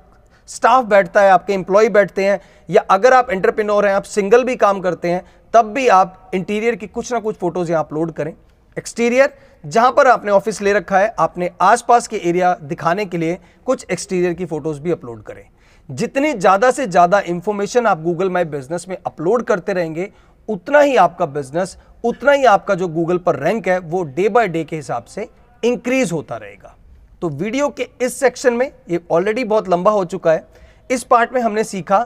स्टाफ 0.49 0.85
बैठता 0.85 1.21
है, 1.21 1.29
आपके 1.31 1.53
एम्प्लॉय 1.53 1.89
बैठते 1.89 2.23
हैं, 2.23 2.39
या 2.69 2.81
अगर 2.91 3.13
आप 3.13 3.29
एंटरप्रेन्योर 3.29 3.87
हैं, 3.87 3.93
आप 3.93 4.03
सिंगल 4.05 4.43
भी 4.43 4.55
काम 4.55 4.79
करते 4.79 5.09
हैं, 5.09 5.23
तब 5.53 5.71
भी 5.73 5.87
आप 5.89 6.31
इंटीरियर 6.33 6.75
की 6.75 6.87
कुछ 6.87 7.11
ना 7.13 7.19
कुछ 7.19 7.35
फ़ोटोज़ 7.35 7.71
यहाँ 7.71 7.83
अपलोड 7.83 8.11
करें। 8.11 8.33
एक्सटीरियर 8.77 9.33
जहाँ 9.63 9.91
पर 9.91 10.07
आपने 10.07 10.31
ऑफ़िस 10.31 10.61
ले 10.61 10.73
रखा 10.73 10.99
है, 10.99 11.13
आपने 11.19 11.49
आसपास 11.61 12.07
के 12.07 12.17
एरिया 12.19 12.53
दिखाने 12.63 13.05
के 13.05 13.17
लिए 13.17 13.37
कुछ 13.65 13.85
एक्सटीरियर 13.91 14.33
की 14.33 14.45
फ़ोटोज़ 14.45 14.79
भी 14.81 14.91
अपलोड 14.91 15.23
करें। 15.23 15.43
जितनी 15.91 16.33
ज़्यादा 16.33 16.69
से 16.71 16.85
ज़्यादा 16.87 17.19
इंफॉर्मेशन 17.21 17.85
आप 17.87 18.01
गूगल 18.01 18.29
माई 18.29 18.43
बिज़नेस 18.45 18.85
में 18.89 18.97
अपलोड 18.97 19.43
करते 19.43 19.73
रहेंगे, 19.73 20.09
उतना 20.49 20.79
ही 20.79 20.95
आपका 20.97 21.25
बिज़नेस 21.27 21.77
उतना 22.03 22.31
ही 22.31 22.45
आपका 22.45 22.75
जो 22.75 22.87
गूगल 22.87 23.17
पर 23.17 23.35
रैंक 23.37 23.67
है, 23.67 23.77
वो 23.79 24.03
डे 24.05 24.27
बाय 24.29 24.47
डे 24.47 24.63
के 24.63 24.75
हिसाब 24.75 25.05
से 25.05 25.27
इंक्रीज 25.63 26.11
होता 26.11 26.37
रहेगा। 26.37 26.75
तो 27.21 27.29
वीडियो 27.31 27.67
के 27.69 27.87
इस 28.01 28.19
सेक्शन 28.19 28.53
में 28.53 28.71
ये 28.89 29.01
ऑलरेडी 29.11 29.43
बहुत 29.43 29.69
लंबा 29.69 29.91
हो 29.91 30.05
चुका 30.05 30.31
है। 30.31 30.47
इस 30.89 31.03
पार्ट 31.03 31.33
में 31.33 31.41
हमने 31.41 31.63
सीखा 31.63 31.99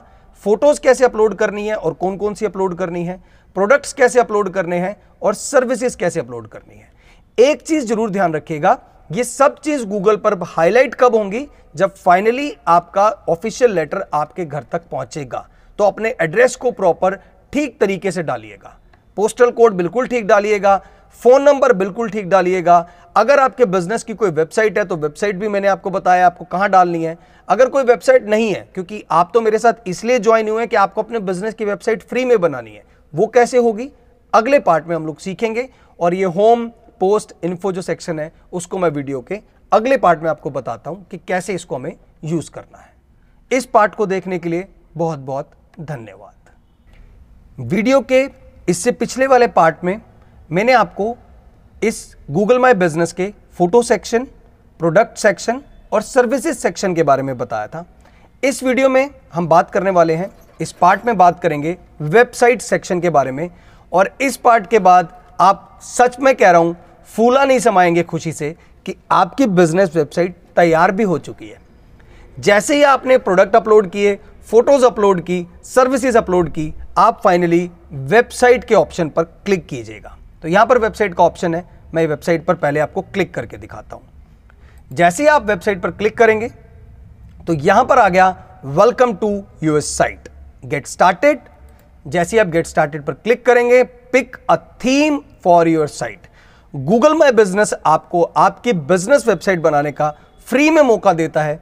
फ़ोटोज़ 0.44 0.82
कैसे 0.82 1.06
अपलोड 1.06 1.36
करनी 1.36 1.68
है 1.68 1.76
और 1.76 1.94
कौन 1.94 2.18
कौन 2.18 2.34
सी 2.34 2.46
अपलोड 2.46 2.78
करनी 2.78 3.04
है 3.06 3.22
प्रोडक्ट्स 3.56 3.94
कैसे 3.94 4.20
अपलोड 4.20 4.50
करने 4.50 4.80
हैं 4.80 4.96
और 5.22 5.34
सर्विसेज़ 5.36 5.98
कैसे 5.98 6.20
अपलोड 6.20 6.48
करनी 6.48 6.76
है। 6.76 6.90
एक 7.38 7.62
चीज़ 7.62 7.86
ज़रूर 7.86 8.10
ध्यान 8.12 8.34
रखिएगा 8.34 8.74
ये 9.10 9.24
सब 9.24 9.60
चीज़ 9.60 9.86
गूगल 9.86 10.16
पर 10.16 10.38
हाईलाइट 10.44 10.96
कब 10.96 11.16
होंगी? 11.16 11.46
जब 11.76 11.96
फाइनली 11.96 12.56
आपका 12.68 13.08
ऑफिशियल 13.30 13.72
लेटर 13.72 14.06
आपके 14.14 14.46
घर 14.46 14.64
तक 14.72 14.82
पहुंचेगा। 14.92 15.48
तो 15.80 15.84
अपने 15.84 16.16
एड्रेस 16.22 16.56
को 16.56 16.72
प्रॉपर 16.72 17.16
ठीक 17.54 17.80
तरीके 17.80 18.12
से 18.12 18.24
डालिएगा। 18.24 18.76
पोस्टल 19.18 19.52
कोड 19.52 19.74
बिल्कुल 19.74 20.08
ठीक 20.08 20.26
डालिएगा। 20.28 20.76
फ़ोन 21.22 21.44
नंबर 21.44 21.74
बिल्कुल 21.74 22.10
ठीक 22.10 22.30
डालिएगा। 22.30 22.78
अगर 23.16 23.40
आपके 23.40 23.66
बिज़नेस 23.66 24.04
की 24.04 24.14
कोई 24.14 24.30
वेबसाइट 24.30 24.78
है 24.78 24.86
तो 24.86 24.96
वेबसाइट 24.96 25.36
भी 25.36 25.48
मैंने 25.48 25.68
आपको 25.68 25.90
बताया, 25.90 26.26
आपको 26.26 26.46
कहाँ 26.46 26.70
डालनी 26.70 27.04
है। 27.04 27.18
अगर 27.48 27.70
कोई 27.70 27.84
वेबसाइट 27.84 28.26
नहीं 28.26 28.50
है, 28.54 28.68
क्योंकि 28.74 29.04
आप 29.12 29.32
तो 29.34 29.42
मेरे 29.42 29.60
साथ 29.60 29.88
इसलिए 29.88 30.20
ज्वाइन 30.20 30.50
हुए 30.50 30.60
हैं 30.60 30.68
कि 30.70 30.76
आपको 30.76 31.02
अपने 31.02 31.20
बिज़नेस 31.20 31.54
की 31.54 31.66
वेबसाइट 31.66 32.04
फ्री 32.04 32.26
में 32.26 32.40
बनानी 32.42 32.72
है। 32.72 32.84
वो 33.14 33.28
कैसे 33.28 33.58
होगी? 33.58 33.90
अगले 34.34 34.60
पार्ट 34.60 34.88
में 34.88 34.96
हम 34.96 35.06
लोग 35.06 35.20
सीखेंगे। 35.20 35.70
और 36.00 36.14
ये 36.14 36.26
होम 36.26 36.70
पोस्ट 37.00 37.34
इन्फो 37.44 37.72
जो 37.72 37.82
सेक्शन 37.82 38.20
है, 38.20 38.32
उसको 38.54 38.78
मैं 38.78 38.90
वीडियो 38.90 39.22
के 39.22 39.40
अगले 39.72 39.98
पार्ट 39.98 40.22
में 40.22 40.30
आपको 40.30 40.50
बताता 40.52 40.90
हूँ 40.90 41.06
कि 41.12 41.18
कैसे 41.18 41.54
इसको 41.54 41.76
हमें 41.76 41.96
यूज़ 42.24 42.52
करना 42.52 42.78
है। 42.78 42.94
इस 43.52 43.66
पार्ट 43.66 43.96
को 43.96 44.06
देखने 44.06 44.40
के 44.40 44.50
लिए 44.50 44.68
बहुत 44.98 45.20
बहुत 45.22 45.52
धन्यवाद। 45.82 47.64
वीडियो 47.64 48.00
के 48.02 48.24
इससे 48.68 48.92
पिछले 48.94 49.28
वाले 49.28 49.48
पार्ट 49.50 49.84
में 49.84 50.00
मैंने 50.50 50.74
आपको 50.74 51.16
इस 51.82 52.16
गूगल 52.32 52.60
माई 52.60 52.74
बिज़नेस 52.76 53.14
के 53.14 53.32
फ़ोटो 53.58 53.82
सेक्शन 53.84 54.24
प्रोडक्ट 54.80 55.18
सेक्शन 55.18 55.62
और 55.94 56.02
सर्विसेज़ 56.02 56.58
सेक्शन 56.58 56.96
के 56.96 57.04
बारे 57.04 57.24
में 57.24 57.38
बताया 57.38 57.68
था। 57.68 57.86
इस 58.44 58.64
वीडियो 58.64 58.90
में 58.90 59.10
हम 59.34 59.48
बात 59.48 59.72
करने 59.72 59.90
वाले 59.90 60.16
हैं, 60.16 60.30
इस 60.60 60.72
पार्ट 60.72 61.06
में 61.06 61.18
बात 61.18 61.40
करेंगे 61.40 61.78
वेबसाइट 62.02 62.62
सेक्शन 62.62 63.02
के 63.02 63.10
बारे 63.10 63.32
में 63.32 63.50
और 63.92 64.12
इस 64.22 64.38
पार्ट 64.38 64.68
के 64.68 64.80
बाद 64.80 65.14
आप 65.42 65.80
सच 65.84 66.20
में 66.20 66.36
कह 66.36 66.52
रहा 66.52 66.62
हूँ, 66.62 66.76
फूला 67.10 67.44
नहीं 67.46 67.60
समाएँगे 67.60 68.04
खुशी 68.04 68.32
से 68.32 68.56
कि 68.86 68.96
आपकी 69.12 69.46
बिज़नेस 69.48 69.96
वेबसाइट 69.96 70.36
तैयार 70.56 70.92
भी 70.92 71.04
हो 71.04 71.18
चुकी 71.20 71.48
है। 71.48 71.58
जैसे 72.38 72.76
ही 72.76 72.84
आपने 72.84 73.18
प्रोडक्ट 73.18 73.56
अपलोड 73.56 73.90
किए 73.90 74.18
फ़ोटोज़ 74.50 74.86
अपलोड 74.86 75.22
की 75.22 75.46
सर्विसेज़ 75.66 76.18
अपलोड 76.18 76.50
की, 76.50 76.74
आप 76.98 77.22
फाइनली 77.24 77.70
वेबसाइट 77.92 78.64
के 78.64 78.76
ऑप्शन 78.76 79.10
पर 79.10 79.24
क्लिक 79.24 79.66
कीजिएगा। 79.68 80.18
तो 80.42 80.48
यहाँ 80.48 80.66
पर 80.66 80.78
वेबसाइट 80.78 81.14
का 81.14 81.24
ऑप्शन 81.24 81.56
है, 81.56 81.66
मैं 81.94 82.06
वेबसाइट 82.08 82.46
पर 82.46 82.56
पहले 82.56 82.80
आपको 82.80 83.02
क्लिक 83.04 83.34
करके 83.34 83.58
दिखाता 83.58 83.96
हूँ। 83.96 84.04
जैसे 84.92 85.24
ही 85.24 85.30
आप 85.30 85.46
वेबसाइट 85.46 85.82
पर 85.82 85.92
क्लिक 85.92 86.18
करेंगे 86.18 86.50
तो 87.48 87.54
यहाँ 87.54 87.84
पर 87.86 88.00
आ 88.00 88.08
गया 88.10 88.30
welcome 88.66 89.14
to 89.14 89.30
US 89.64 89.98
site 89.98 90.30
get 90.66 90.88
started 90.88 91.40
जैसे 92.06 92.36
ही 92.36 92.40
आप 92.40 92.48
गेट 92.48 92.68
स्टार्टेड 92.68 93.06
पर 93.06 93.14
क्लिक 93.14 93.46
करेंगे 93.46 93.84
pick 94.16 94.36
a 94.50 94.56
theme 94.84 95.20
for 95.44 95.68
your 95.68 95.88
site 95.90 96.28
Google 96.74 97.14
My 97.14 97.32
Business 97.34 97.74
आपको 97.86 98.22
आपकी 98.38 98.74
बिज़नेस 98.86 99.28
वेबसाइट 99.28 99.60
बनाने 99.62 99.92
का 99.92 100.10
फ्री 100.48 100.70
में 100.70 100.82
मौका 100.84 101.14
देता 101.14 101.42
है। 101.44 101.60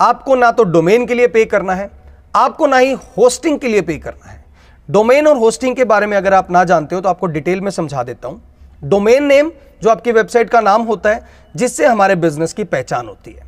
आपको 0.00 0.34
ना 0.34 0.50
तो 0.52 0.64
डोमेन 0.64 1.06
के 1.06 1.14
लिए 1.14 1.26
पे 1.28 1.44
करना 1.44 1.74
है, 1.74 1.90
आपको 2.36 2.66
ना 2.66 2.76
ही 2.76 2.92
होस्टिंग 3.16 3.58
के 3.58 3.68
लिए 3.68 3.82
पे 3.82 3.96
करना 3.98 4.30
है। 4.30 4.44
डोमेन 4.88 5.26
और 5.26 5.36
होस्टिंग 5.36 5.76
के 5.76 5.84
बारे 5.86 6.06
में 6.06 6.16
अगर 6.16 6.34
आप 6.34 6.50
ना 6.50 6.64
जानते 6.64 6.94
हो 6.94 7.00
तो 7.00 7.08
आपको 7.08 7.26
डिटेल 7.28 7.60
में 7.60 7.70
समझा 7.70 8.02
देता 8.02 8.28
हूँ। 8.28 8.42
डोमेन 8.84 9.24
नेम 9.24 9.50
जो 9.82 9.90
आपकी 9.90 10.12
वेबसाइट 10.12 10.50
का 10.50 10.60
नाम 10.60 10.82
होता 10.82 11.10
है, 11.10 11.24
जिससे 11.54 11.86
हमारे 11.86 12.16
बिज़नेस 12.16 12.52
की 12.52 12.64
पहचान 12.66 13.06
होती 13.08 13.32
है। 13.32 13.45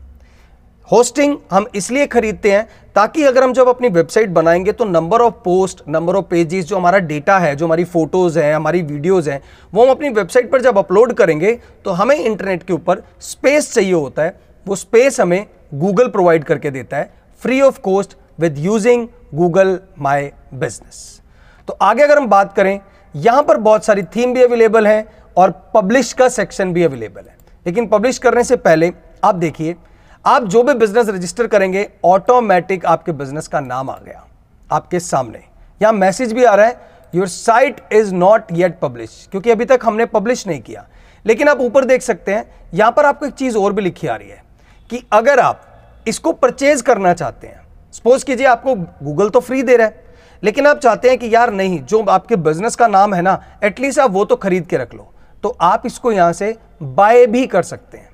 होस्टिंग 0.88 1.36
हम 1.50 1.66
इसलिए 1.74 2.06
खरीदते 2.06 2.50
हैं 2.52 2.66
ताकि 2.96 3.22
अगर 3.22 3.42
हम 3.42 3.52
जब 3.52 3.68
अपनी 3.68 3.88
वेबसाइट 3.88 4.28
बनाएँगे 4.30 4.72
तो 4.72 4.84
number 4.84 5.20
of 5.20 5.34
post 5.44 5.82
number 5.88 6.16
of 6.16 6.24
pages 6.24 6.64
जो 6.64 6.76
हमारा 6.76 6.98
डेटा 7.00 7.38
है, 7.38 7.54
जो 7.56 7.64
हमारी 7.66 7.84
फ़ोटोज़ 7.84 8.38
हैं, 8.38 8.54
हमारी 8.54 8.80
वीडियोज़ 8.82 9.28
हैं, 9.30 9.40
वो 9.72 9.84
हम 9.84 9.90
अपनी 9.90 10.08
वेबसाइट 10.10 10.50
पर 10.52 10.60
जब 10.60 10.78
अपलोड 10.78 11.12
करेंगे 11.12 11.52
तो 11.84 11.90
हमें 11.92 12.16
इंटरनेट 12.16 12.62
के 12.62 12.72
ऊपर 12.72 13.02
स्पेस 13.20 13.72
चाहिए 13.74 13.92
होता 13.92 14.22
है। 14.22 14.34
वो 14.66 14.76
स्पेस 14.76 15.20
हमें 15.20 15.46
गूगल 15.74 16.08
प्रोवाइड 16.08 16.44
करके 16.44 16.70
देता 16.70 16.96
है 16.96 17.10
free 17.42 17.60
of 17.60 17.80
cost 17.80 18.16
with 18.40 18.58
using 18.58 19.06
Google 19.34 19.78
my 19.98 20.30
business 20.54 21.20
तो 21.68 21.76
आगे 21.82 22.02
अगर 22.02 22.18
हम 22.18 22.26
बात 22.28 22.52
करें, 22.52 22.80
यहाँ 23.14 23.42
पर 23.42 23.56
बहुत 23.58 23.84
सारी 23.84 24.02
थीम 24.06 24.32
भी 24.34 24.42
अवेलेबल 24.42 24.86
है 24.86 25.06
और 25.36 25.50
पब्लिश 25.74 26.12
का 26.12 26.28
सेक्शन 26.30 26.72
भी 26.72 26.82
अवेलेबल 26.82 27.20
है। 27.20 27.36
लेकिन 27.66 27.86
पब्लिश 27.88 28.18
करने 28.18 28.44
से 28.44 28.56
पहले 28.58 28.92
आप 29.24 29.34
देखिए 29.34 29.76
आप 30.24 30.44
जो 30.44 30.62
भी 30.62 30.72
बिज़नेस 30.74 31.08
रजिस्टर 31.08 31.46
करेंगे 31.46 31.88
ऑटोमेटिक 32.04 32.84
आपके 32.86 33.12
बिज़नेस 33.12 33.46
का 33.48 33.60
नाम 33.60 33.90
आ 33.90 33.96
गया, 33.96 34.24
आपके 34.70 35.00
सामने। 35.00 35.38
यहाँ 35.80 35.92
मैसेज 35.92 36.32
भी 36.32 36.44
आ 36.44 36.54
रहा 36.54 36.66
है 36.66 36.80
your 37.12 37.28
site 37.28 37.80
is 37.92 38.12
not 38.14 38.52
yet 38.52 38.78
publish 38.80 39.26
क्योंकि 39.30 39.50
अभी 39.50 39.64
तक 39.64 39.80
हमने 39.84 40.06
पब्लिश 40.06 40.46
नहीं 40.46 40.60
किया। 40.62 40.84
लेकिन 41.24 41.48
आप 41.48 41.60
ऊपर 41.60 41.84
देख 41.84 42.02
सकते 42.02 42.34
हैं, 42.34 42.44
यहाँ 42.74 42.92
पर 42.92 43.06
आपको 43.06 43.26
एक 43.26 43.32
चीज़ 43.34 43.56
और 43.58 43.72
भी 43.72 43.82
लिखी 43.82 44.06
आ 44.06 44.16
रही 44.16 44.28
है 44.28 44.42
कि 44.90 45.02
अगर 45.12 45.40
आप 45.40 46.04
इसको 46.08 46.32
परचेज 46.34 46.82
करना 46.82 47.14
चाहते 47.14 47.46
हैं 47.46 47.60
सपोज़ 47.94 48.24
कीजिए 48.24 48.46
आपको 48.46 48.74
गूगल 48.74 49.28
तो 49.28 49.40
फ्री 49.40 49.62
दे 49.62 49.76
रहा 49.76 49.86
है, 49.86 50.04
लेकिन 50.42 50.66
आप 50.66 50.78
चाहते 50.78 51.08
हैं 51.08 51.18
कि 51.18 51.34
यार 51.34 51.52
नहीं, 51.52 51.80
जो 51.80 52.02
आपके 52.02 52.36
बिज़नेस 52.38 52.76
का 52.76 52.88
नाम 52.88 53.14
है 53.14 53.22
ना 53.22 53.40
एटलीस्ट 53.64 53.98
आप 53.98 54.10
वो 54.10 54.24
तो 54.24 54.36
खरीद 54.36 54.66
के 54.66 54.76
रख 54.76 54.94
लो। 54.94 55.12
तो 55.42 55.56
आप 55.62 55.86
इसको 55.86 56.12
यहाँ 56.12 56.32
से 56.32 56.56
बाय 56.82 57.26
भी 57.26 57.46
कर 57.46 57.62
सकते 57.64 57.98
हैं। 57.98 58.07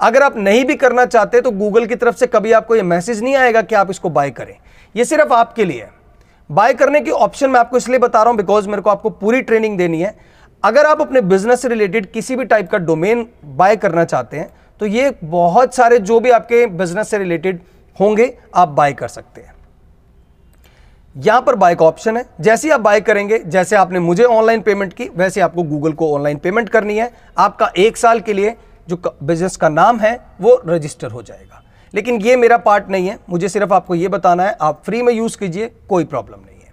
अगर 0.00 0.22
आप 0.22 0.36
नहीं 0.36 0.64
भी 0.64 0.74
करना 0.76 1.04
चाहते 1.06 1.40
तो 1.40 1.50
गूगल 1.52 1.86
की 1.86 1.94
तरफ़ 1.94 2.16
से 2.16 2.26
कभी 2.26 2.52
आपको 2.52 2.76
ये 2.76 2.82
मैसेज 2.84 3.22
नहीं 3.22 3.34
आएगा 3.36 3.62
कि 3.62 3.74
आप 3.74 3.90
इसको 3.90 4.10
बाय 4.10 4.30
करें। 4.30 4.54
ये 4.94 5.04
सिर्फ़ 5.04 5.32
आपके 5.32 5.64
लिए। 5.64 5.82
है 5.82 5.90
बाय 6.50 6.74
करने 6.74 7.00
की 7.00 7.10
ऑप्शन 7.10 7.50
मैं 7.50 7.60
आपको 7.60 7.76
इसलिए 7.76 7.98
बता 7.98 8.22
रहा 8.22 8.30
हूँ 8.30 8.36
बिकॉज़ 8.36 8.68
मेरे 8.68 8.82
को 8.82 8.90
आपको 8.90 9.10
पूरी 9.10 9.40
ट्रेनिंग 9.42 9.78
देनी 9.78 10.00
है। 10.00 10.14
अगर 10.62 10.86
आप 10.86 11.00
अपने 11.00 11.20
बिज़नेस 11.22 11.62
से 11.62 11.68
रिलेटेड 11.68 12.10
किसी 12.12 12.36
भी 12.36 12.44
टाइप 12.44 12.70
का 12.70 12.78
डोमेन 12.80 13.26
बाय 13.46 13.76
करना 13.76 14.04
चाहते 14.04 14.36
हैं 14.36 14.48
तो 14.80 14.86
ये 14.86 15.12
बहुत 15.24 15.74
सारे 15.74 15.98
जो 16.00 16.20
भी 16.20 16.30
आपके 16.30 16.66
बिज़नेस 16.68 17.08
से 17.08 17.18
रिलेटेड 17.18 17.60
होंगे, 17.96 18.32
आप 18.54 18.68
बाय 18.68 18.92
कर 18.92 19.08
सकते 19.08 19.40
हैं। 19.40 19.52
यहाँ 21.16 21.40
पर 21.42 21.54
बाय 21.54 21.74
का 21.74 21.84
ऑप्शन 21.86 22.16
है। 22.16 22.24
जैसे 22.40 22.70
आप 22.70 22.80
बाय 22.80 23.00
करेंगे, 23.00 23.38
जैसे 23.38 23.76
आपने 23.76 23.98
मुझे 24.00 24.24
ऑनलाइन 24.24 24.60
पेमेंट 24.60 24.92
की, 24.92 25.08
वैसे 25.08 25.40
आपको 25.40 25.62
गूगल 25.62 25.92
को 25.92 26.12
ऑनलाइन 26.14 26.38
पेमेंट 26.38 26.68
करनी 26.68 26.96
है। 26.96 27.10
आपका 27.38 27.70
एक 27.76 27.96
साल 27.96 28.20
के 28.20 28.32
लिए 28.32 28.54
जो 28.88 29.00
बिज़नेस 29.22 29.56
का 29.56 29.68
नाम 29.68 30.00
है, 30.00 30.18
वो 30.40 30.60
रजिस्टर 30.66 31.10
हो 31.10 31.22
जाएगा। 31.22 31.62
लेकिन 31.94 32.20
ये 32.20 32.36
मेरा 32.36 32.56
पार्ट 32.58 32.88
नहीं 32.90 33.08
है। 33.08 33.18
मुझे 33.30 33.48
सिर्फ़ 33.48 33.72
आपको 33.72 33.94
ये 33.94 34.08
बताना 34.08 34.44
है, 34.44 34.56
आप 34.60 34.82
फ्री 34.84 35.02
में 35.02 35.12
यूज़ 35.12 35.38
कीजिए, 35.38 35.70
कोई 35.88 36.04
प्रॉब्लम 36.04 36.40
नहीं 36.40 36.60
है। 36.60 36.72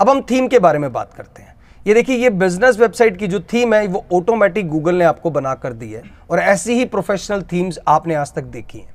अब 0.00 0.10
हम 0.10 0.20
थीम 0.22 0.48
के 0.48 0.58
बारे 0.58 0.78
में 0.78 0.92
बात 0.92 1.14
करते 1.14 1.42
हैं। 1.42 1.56
ये 1.86 1.94
देखिए, 1.94 2.16
ये 2.16 2.30
बिज़नेस 2.30 2.78
वेबसाइट 2.78 3.16
की 3.16 3.26
जो 3.26 3.40
थीम 3.52 3.74
है, 3.74 3.86
वो 3.86 4.04
ऑटोमेटिक 4.12 4.68
गूगल 4.68 4.94
ने 4.94 5.04
आपको 5.04 5.30
बना 5.30 5.54
कर 5.54 5.72
दी 5.72 5.92
है 5.92 6.02
और 6.30 6.38
ऐसी 6.38 6.74
ही 6.74 6.84
प्रोफेशनल 6.84 7.42
थीम्स 7.42 7.78
आपने 7.88 8.14
आज 8.14 8.32
तक 8.34 8.42
देखी 8.44 8.78
हैं। 8.78 8.94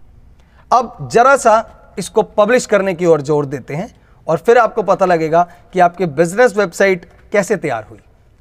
अब 0.71 1.09
जरा 1.11 1.35
सा 1.37 1.93
इसको 1.99 2.21
पब्लिश 2.21 2.65
करने 2.65 2.93
की 2.93 3.05
ओर 3.05 3.21
ज़ोर 3.21 3.45
देते 3.45 3.75
हैं 3.75 3.89
और 4.27 4.37
फिर 4.37 4.57
आपको 4.57 4.83
पता 4.83 5.05
लगेगा 5.05 5.47
कि 5.73 5.79
आपके 5.79 6.05
बिज़नेस 6.05 6.55
वेबसाइट 6.57 7.05
कैसे 7.31 7.55
तैयार 7.55 7.83
हुई। 7.83 7.99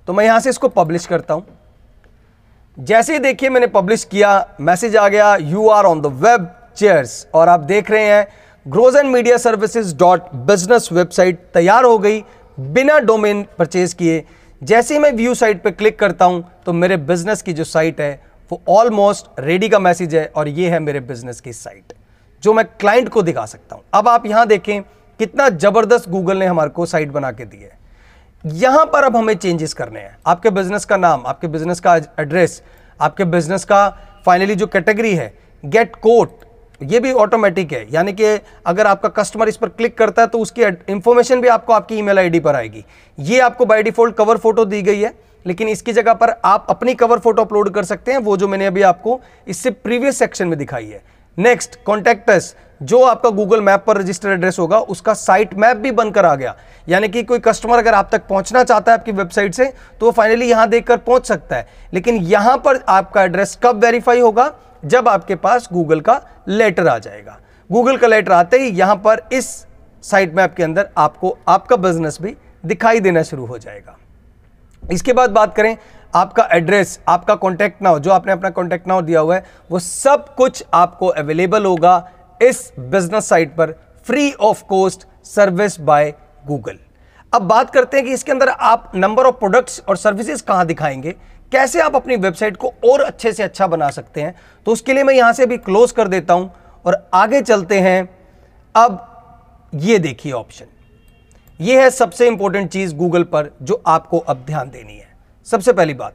तो 0.09 0.13
मैं 0.13 0.25
यहाँ 0.25 0.41
से 0.41 0.51
इसको 0.51 0.69
पब्लिश 0.69 1.07
करता 1.07 1.35
हूँ। 1.35 1.45
जैसे 2.77 3.13
ही 3.13 3.19
देखिए 3.19 3.49
मैंने 3.51 3.67
पब्लिश 3.69 4.03
किया 4.05 4.29
मैसेज 4.61 4.97
आ 4.97 5.09
गया 5.09 5.35
you 5.37 5.69
are 5.69 5.85
on 5.85 6.01
the 6.01 6.07
web 6.19 6.47
chairs 6.77 7.27
और 7.35 7.49
आप 7.49 7.61
देख 7.63 7.91
रहे 7.91 8.05
हैं 8.05 8.27
grows 8.67 8.97
and 8.97 9.11
media 9.11 9.37
services 9.39 9.95
dot 9.97 10.33
business 10.47 10.89
website 10.93 11.41
तैयार 11.55 11.85
हो 11.85 11.99
गई, 11.99 12.23
बिना 12.59 12.99
डोमेन 13.01 13.45
परचेज 13.59 13.93
किए। 13.95 14.25
जैसे 14.63 14.95
ही 14.95 15.01
मैं 15.01 15.11
व्यू 15.13 15.35
साइट 15.35 15.63
पे 15.63 15.71
क्लिक 15.71 15.99
करता 15.99 16.25
हूँ 16.25 16.45
तो 16.67 16.73
मेरे 16.73 16.97
बिज़नेस 16.99 17.43
की 17.43 17.53
जो 17.53 17.65
साइट 17.65 18.01
है, 18.01 18.21
वो 18.51 18.61
ऑलमोस्ट 18.71 19.41
रेडी 19.41 19.69
का 19.69 19.79
मैसेज 19.81 20.15
है 20.15 20.25
और 20.27 20.49
ये 20.49 20.71
है 20.71 20.79
मेरे 20.81 21.01
बिज़नेस 21.03 21.41
की 21.41 21.53
साइट 21.53 21.93
जो 22.43 22.53
मैं 22.53 22.65
क्लाइंट 22.71 23.09
को 23.09 23.23
दिखा 23.23 23.47
सकता 23.47 23.77
हूँ। 23.77 23.85
अब 23.95 24.09
आप 24.09 24.27
यहाँ 24.27 24.47
देखें, 24.47 24.83
कितना 25.21 25.49
ज़बरदस्त 25.51 26.09
गूगल 26.11 26.39
ने 26.39 26.47
हमारे 26.47 26.71
को 26.71 26.87
साइट 26.87 27.11
बना 27.11 27.33
के 27.33 27.45
दी 27.45 27.63
है। 27.63 27.81
यहाँ 28.45 28.85
पर 28.87 29.05
अब 29.05 29.17
हमें 29.17 29.35
चेंजेस 29.35 29.75
करने 29.75 30.01
हैं। 30.01 30.17
आपके 30.27 30.51
बिज़नेस 30.51 30.85
का 30.85 30.97
नाम, 30.97 31.23
आपके 31.27 31.49
बिज़नेस 31.49 31.81
का 31.81 31.97
एड्रेस 31.97 32.63
आपके 33.01 33.25
बिज़नेस 33.27 33.65
का 33.65 33.89
फाइनली 34.27 34.55
जो 34.55 34.67
कैटेगरी 34.67 35.15
है 35.15 35.33
गेट 35.65 35.95
कोट 35.97 36.41
ये 36.81 37.01
भी 37.01 37.13
ऑटोमेटिक 37.15 37.73
है। 37.73 37.87
यानी 37.93 38.13
कि 38.13 38.39
अगर 38.67 38.87
आपका 38.87 39.09
कस्टमर 39.13 39.49
इस 39.49 39.57
पर 39.57 39.69
क्लिक 39.69 39.97
करता 39.99 40.23
है 40.23 40.29
तो 40.29 40.39
उसकी 40.39 40.63
इंफॉर्मेशन 40.63 41.41
भी 41.41 41.49
आपको 41.49 41.73
आपकी 41.73 41.97
ईमेल 41.97 42.19
आईडी 42.19 42.41
पर 42.41 42.57
आएगी। 42.57 42.85
ये 43.19 43.41
आपको 43.41 43.67
बाय 43.67 43.83
डिफ़ॉल्ट 43.83 44.17
कवर 44.17 44.39
फ़ोटो 44.39 44.65
दी 44.65 44.83
गई 44.83 45.01
है, 45.01 45.15
लेकिन 45.47 45.69
इसकी 45.69 45.93
जगह 45.93 46.15
पर 46.15 46.35
आप 46.45 46.67
अपनी 46.71 46.95
कवर 46.95 47.19
फ़ोटो 47.19 47.43
अपलोड 47.43 47.71
कर 47.71 47.85
सकते 47.85 48.13
हैं, 48.13 48.19
वो 48.19 48.37
जो 48.37 48.49
मैंने 48.49 48.67
अभी 48.67 48.83
आपको 48.83 49.21
इससे 49.47 49.71
प्रीवियस 49.71 50.19
सेक्शन 50.19 50.49
में 50.49 50.59
दिखाई 50.59 50.87
है। 50.87 51.03
नेक्स्ट 51.39 51.77
कॉन्टेक्टस 51.85 52.55
जो 52.81 52.99
आपका 53.01 53.29
गूगल 53.31 53.61
मैप 53.61 53.85
पर 53.87 53.97
रजिस्टर 53.97 54.29
एड्रेस 54.29 54.59
होगा, 54.59 54.79
उसका 54.79 55.15
साइट 55.15 55.55
मैप 55.55 55.77
भी 55.77 55.91
बनकर 55.91 56.25
आ 56.25 56.35
गया। 56.35 56.55
यानी 56.89 57.09
कि 57.09 57.23
कोई 57.23 57.39
कस्टमर 57.39 57.79
अगर 57.79 57.95
आप 57.95 58.09
तक 58.13 58.27
पहुँचना 58.29 58.63
चाहता 58.65 58.93
है 58.93 58.99
आपकी 58.99 59.13
वेबसाइट 59.13 59.55
से 59.55 59.65
तो 60.01 60.07
वो 60.07 60.13
फाइनली 60.13 60.49
यहाँ 60.51 60.69
देखकर 60.69 60.97
पहुँच 60.99 61.27
सकता 61.27 61.57
है। 61.57 61.67
लेकिन 61.95 62.17
यहाँ 62.17 62.57
पर 62.59 62.83
आपका 62.89 63.23
एड्रेस 63.23 63.59
कब 63.63 63.85
वेरीफाई 63.85 64.21
होगा? 64.21 64.53
जब 64.85 65.09
आपके 65.09 65.35
पास 65.37 65.69
गूगल 65.73 66.01
का 66.01 66.21
लेटर 66.49 66.89
आ 66.89 66.99
जाएगा। 66.99 67.39
गूगल 67.71 67.97
का 67.97 68.07
लेटर 68.07 68.33
आते 68.33 68.59
ही 68.59 68.69
यहाँ 68.71 68.97
पर 68.97 69.23
इस 69.33 69.47
साइट 70.05 70.35
मैप 70.35 70.55
के 70.55 70.63
अंदर 70.63 70.89
आपको, 70.99 71.37
आपका 71.49 71.77
बिज़नेस 71.79 72.19
भी 72.23 72.37
दिखाई 72.67 73.01
देना 73.01 73.23
शुरू 73.23 73.47
हो 73.47 73.59
जाएगा। 73.59 73.97
इसके 74.83 75.13
बाद 75.13 75.31
बात 75.31 75.55
करें 75.57 75.77
आपका 76.15 76.49
एड्रेस 76.53 76.99
आपका 77.09 77.35
कॉन्टैक्ट 77.35 77.83
नाउ 77.83 77.99
जो 77.99 78.11
आपने 78.11 78.33
अपना 78.33 78.51
कॉन्टैक्ट 78.51 78.87
नाउ 78.89 79.03
दिया 79.03 79.21
हुआ 79.21 79.35
है, 79.35 79.45
वो 79.71 79.79
सब 79.79 80.35
कुछ 80.35 80.65
आपको 80.75 81.07
अवेलेबल 81.07 81.65
होगा 81.65 82.11
इस 82.41 82.73
बिज़नेस 82.79 83.29
साइट 83.29 83.55
पर 83.57 83.73
free 84.07 84.33
of 84.33 84.63
cost 84.65 85.07
service 85.25 85.79
by 85.81 86.13
Google 86.47 86.79
अब 87.33 87.43
बात 87.43 87.71
करते 87.71 87.97
हैं 87.97 88.07
कि 88.07 88.13
इसके 88.13 88.33
अंदर 88.33 88.49
आप 88.49 88.91
नंबर 88.95 89.27
ऑफ़ 89.27 89.35
प्रोडक्ट्स 89.35 89.83
और 89.89 89.97
सर्विसेज़ 89.97 90.43
कहाँ 90.43 90.67
दिखाएँगे, 90.67 91.13
कैसे 91.53 91.81
आप 91.81 91.97
अपनी 91.97 92.17
वेबसाइट 92.17 92.57
को 92.57 92.73
और 92.85 93.01
अच्छे 93.01 93.33
से 93.33 93.43
अच्छा 93.43 93.67
बना 93.67 93.89
सकते 93.91 94.21
हैं 94.21 94.35
तो 94.67 94.73
उसके 94.73 94.93
लिए 94.93 95.05
मैं 95.05 95.15
यहाँ 95.15 95.33
से 95.33 95.47
भी 95.47 95.57
क्लोज 95.59 95.93
कर 95.93 96.09
देता 96.09 96.35
हूँ 96.35 96.51
और 96.85 96.97
आगे 97.15 97.41
चलते 97.43 97.79
हैं। 97.81 98.09
अब 98.75 99.71
ये 99.73 99.99
देखिए 99.99 100.33
ऑप्शन 100.33 100.67
ये 101.61 101.81
है 101.83 101.89
सबसे 101.91 102.27
इंपॉर्टेंट 102.29 102.71
चीज़ 102.71 102.95
गूगल 102.97 103.23
पर 103.25 103.51
जो 103.63 103.83
आपको 103.87 104.19
अब 104.19 104.45
ध्यान 104.47 104.71
देनी 104.71 104.97
है। 104.97 105.02
सबसे 105.47 105.73
पहली 105.73 105.95
बात, 105.95 106.15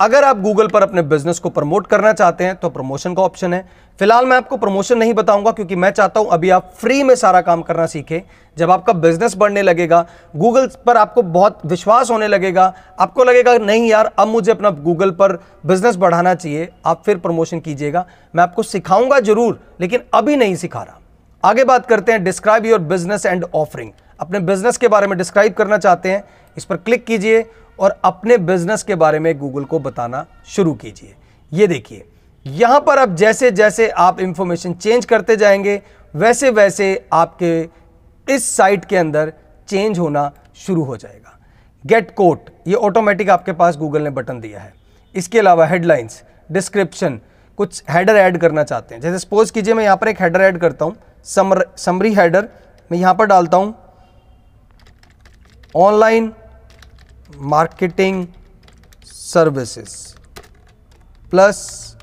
अगर 0.00 0.24
आप 0.24 0.40
गूगल 0.40 0.68
पर 0.68 0.82
अपने 0.82 1.02
बिज़नेस 1.02 1.38
को 1.38 1.50
प्रमोट 1.50 1.86
करना 1.86 2.12
चाहते 2.12 2.44
हैं 2.44 2.54
तो 2.56 2.68
प्रमोशन 2.70 3.14
का 3.14 3.22
ऑप्शन 3.22 3.54
है। 3.54 3.66
फ़िलहाल 3.98 4.26
मैं 4.26 4.36
आपको 4.36 4.56
प्रमोशन 4.56 4.98
नहीं 4.98 5.14
बताऊँगा, 5.14 5.52
क्योंकि 5.52 5.76
मैं 5.76 5.90
चाहता 5.90 6.20
हूँ 6.20 6.28
अभी 6.32 6.50
आप 6.50 6.72
फ्री 6.80 7.02
में 7.02 7.14
सारा 7.16 7.40
काम 7.40 7.62
करना 7.62 7.86
सीखें। 7.86 8.20
जब 8.56 8.70
आपका 8.70 8.92
बिज़नेस 8.94 9.36
बढ़ने 9.36 9.62
लगेगा 9.62 10.04
गूगल 10.34 10.68
पर 10.86 10.96
आपको 10.96 11.22
बहुत 11.24 11.66
विश्वास 11.66 12.10
होने 12.10 12.28
लगेगा। 12.28 12.72
आपको 13.00 13.24
लगेगा, 13.24 13.56
नहीं 13.56 13.88
यार, 13.88 14.12
अब 14.18 14.28
मुझे 14.28 14.50
अपना 14.52 14.70
गूगल 14.70 15.10
पर 15.12 15.38
बिज़नेस 15.66 15.96
बढ़ाना 15.96 16.34
चाहिए। 16.34 16.68
आप 16.86 17.02
फिर 17.06 17.18
प्रमोशन 17.18 17.60
कीजिएगा। 17.60 18.06
मैं 18.34 18.42
आपको 18.42 18.62
सिखाऊँगा 18.64 19.20
ज़रूर, 19.20 19.60
लेकिन 19.80 20.02
अभी 20.14 20.36
नहीं 20.36 20.56
सिखा 20.56 20.82
रहा। 20.82 21.00
आगे 21.44 21.64
बात 21.64 21.86
करते 21.86 22.12
हैं 22.12 22.24
describe 22.24 22.66
your 22.66 22.78
business 22.80 23.26
and 23.26 23.44
offering 23.46 23.90
अपने 24.20 24.38
बिज़नेस 24.40 24.76
के 24.76 24.88
बारे 24.88 25.06
में 25.06 25.18
डिस्क्राइब 25.18 25.52
करना 25.54 25.78
चाहते 25.78 26.10
हैं, 26.10 26.24
इस 26.56 26.64
पर 26.64 26.76
क्लिक 26.78 27.04
कीजिए। 27.06 27.44
और 27.78 27.98
अपने 28.04 28.36
बिज़नेस 28.38 28.82
के 28.82 28.94
बारे 28.94 29.18
में 29.18 29.36
गूगल 29.38 29.64
को 29.64 29.78
बताना 29.78 30.24
शुरू 30.46 30.74
कीजिए। 30.74 31.14
ये 31.52 31.66
देखिए, 31.66 32.04
यहाँ 32.46 32.80
पर 32.80 32.98
अब 32.98 33.14
जैसे 33.16 33.50
जैसे 33.50 33.88
आप 33.90 34.20
इंफॉर्मेशन 34.20 34.72
चेंज 34.74 35.04
करते 35.04 35.36
जाएँगे 35.36 35.80
वैसे 36.14 36.50
वैसे 36.50 37.08
आपके 37.12 37.68
इस 38.26 38.48
साइट 38.56 38.84
के 38.84 38.96
अंदर 38.96 39.32
चेंज 39.68 39.98
होना 39.98 40.30
शुरू 40.56 40.84
हो 40.84 40.96
जाएगा। 40.96 41.38
गेट 41.84 42.14
कोट 42.14 42.50
ये 42.66 42.74
ऑटोमेटिक 42.76 43.30
आपके 43.30 43.52
पास 43.52 43.76
गूगल 43.76 44.02
ने 44.02 44.10
बटन 44.10 44.40
दिया 44.40 44.60
है। 44.60 44.72
इसके 45.14 45.38
अलावा 45.38 45.66
हेडलाइंस 45.66 46.22
डिस्क्रिप्शन 46.50 47.20
कुछ 47.58 47.82
हेडर 47.90 48.16
ऐड 48.16 48.38
करना 48.38 48.62
चाहते 48.64 48.94
हैं। 48.94 49.02
जैसे 49.02 49.18
सपोज़ 49.18 49.52
कीजिए 49.52 49.74
मैं 49.74 49.84
यहाँ 49.84 49.96
पर 49.96 50.08
एक 50.08 50.20
हेडर 50.22 50.40
ऐड 50.40 50.58
करता 50.58 50.84
हूँ। 50.84 50.96
समर 51.26 51.64
समरी 51.76 52.12
हेडर 52.14 52.48
मैं 52.90 52.98
यहाँ 52.98 53.14
पर 53.14 53.26
डालता 53.26 53.56
हूँ। 53.56 53.74
Online 55.74 56.32
marketing 57.30 58.26
services 59.06 59.96
plus 61.32 61.96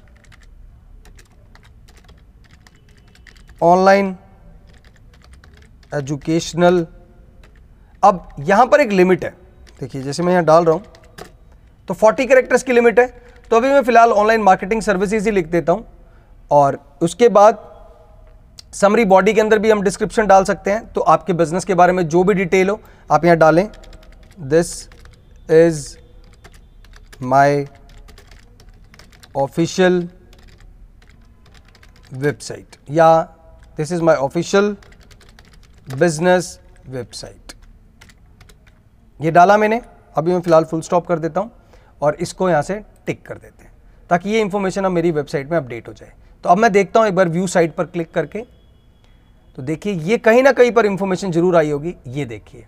online 3.61 4.15
educational 5.91 6.85
अब 8.03 8.27
यहाँ 8.39 8.65
पर 8.67 8.81
एक 8.81 8.91
लिमिट 8.91 9.23
है। 9.25 9.29
देखिए, 9.79 10.01
जैसे 10.01 10.23
मैं 10.23 10.31
यहाँ 10.31 10.43
डाल 10.45 10.65
रहा 10.65 10.75
हूँ 10.75 10.83
तो 11.87 11.93
40 11.95 12.25
करेक्टर्स 12.27 12.63
की 12.63 12.73
लिमिट 12.73 12.99
है। 12.99 13.07
तो 13.51 13.55
अभी 13.55 13.67
मैं 13.67 13.81
फ़िलहाल 13.83 14.11
ऑनलाइन 14.11 14.41
मार्केटिंग 14.41 14.81
सर्विसेज़ 14.81 15.25
ही 15.25 15.31
लिख 15.35 15.47
देता 15.47 15.71
हूँ 15.71 15.85
और 16.51 16.79
उसके 17.01 17.29
बाद 17.29 17.71
समरी 18.73 19.05
बॉडी 19.05 19.33
के 19.33 19.41
अंदर 19.41 19.59
भी 19.59 19.71
हम 19.71 19.81
डिस्क्रिप्शन 19.83 20.27
डाल 20.27 20.43
सकते 20.43 20.71
हैं। 20.71 20.85
तो 20.87 21.01
आपके 21.01 21.33
बिज़नेस 21.33 21.65
के 21.65 21.73
बारे 21.73 21.93
में 21.93 22.07
जो 22.07 22.23
भी 22.23 22.33
डिटेल 22.33 22.69
हो, 22.69 22.79
आप 23.09 23.25
यहाँ 23.25 23.37
डालें। 23.37 23.67
This 24.39 24.71
is 25.49 25.97
my 27.23 27.67
official 29.35 30.01
website. 32.11 32.77
या 32.89 33.27
this 33.77 33.91
is 33.91 34.01
my 34.01 34.15
official 34.19 34.75
business 35.87 36.59
website. 36.91 37.55
ये 39.19 39.31
डाला 39.31 39.57
मैंने, 39.57 39.81
अभी 40.15 40.31
मैं 40.31 40.41
फ़िलहाल 40.41 40.65
फुल 40.65 40.81
स्टॉप 40.81 41.07
कर 41.07 41.19
देता 41.19 41.41
हूँ 41.41 41.51
और 42.01 42.15
इसको 42.15 42.49
यहाँ 42.49 42.61
से 42.61 42.79
टिक 43.05 43.25
कर 43.25 43.37
देते 43.37 43.63
हैं, 43.63 43.71
ताकि 44.09 44.29
ये 44.29 44.41
इंफॉर्मेशन 44.41 44.85
अब 44.85 44.91
मेरी 44.91 45.11
वेबसाइट 45.11 45.51
में 45.51 45.57
अपडेट 45.57 45.87
हो 45.87 45.93
जाए। 45.93 46.13
तो 46.43 46.49
अब 46.49 46.57
मैं 46.57 46.71
देखता 46.71 46.99
हूँ 46.99 47.07
एक 47.07 47.15
बार 47.15 47.29
व्यू 47.29 47.47
साइट 47.47 47.75
पर 47.75 47.85
क्लिक 47.85 48.11
करके। 48.13 48.41
तो 49.57 49.61
देखिए, 49.61 49.93
ये 49.93 50.17
कहीं 50.17 50.43
ना 50.43 50.51
कहीं 50.51 50.71
पर 50.71 50.85
इंफॉर्मेशन 50.85 51.31
ज़रूर 51.31 51.55
आई 51.55 51.69
होगी, 51.71 51.95
ये 52.07 52.25
देखिए। 52.25 52.65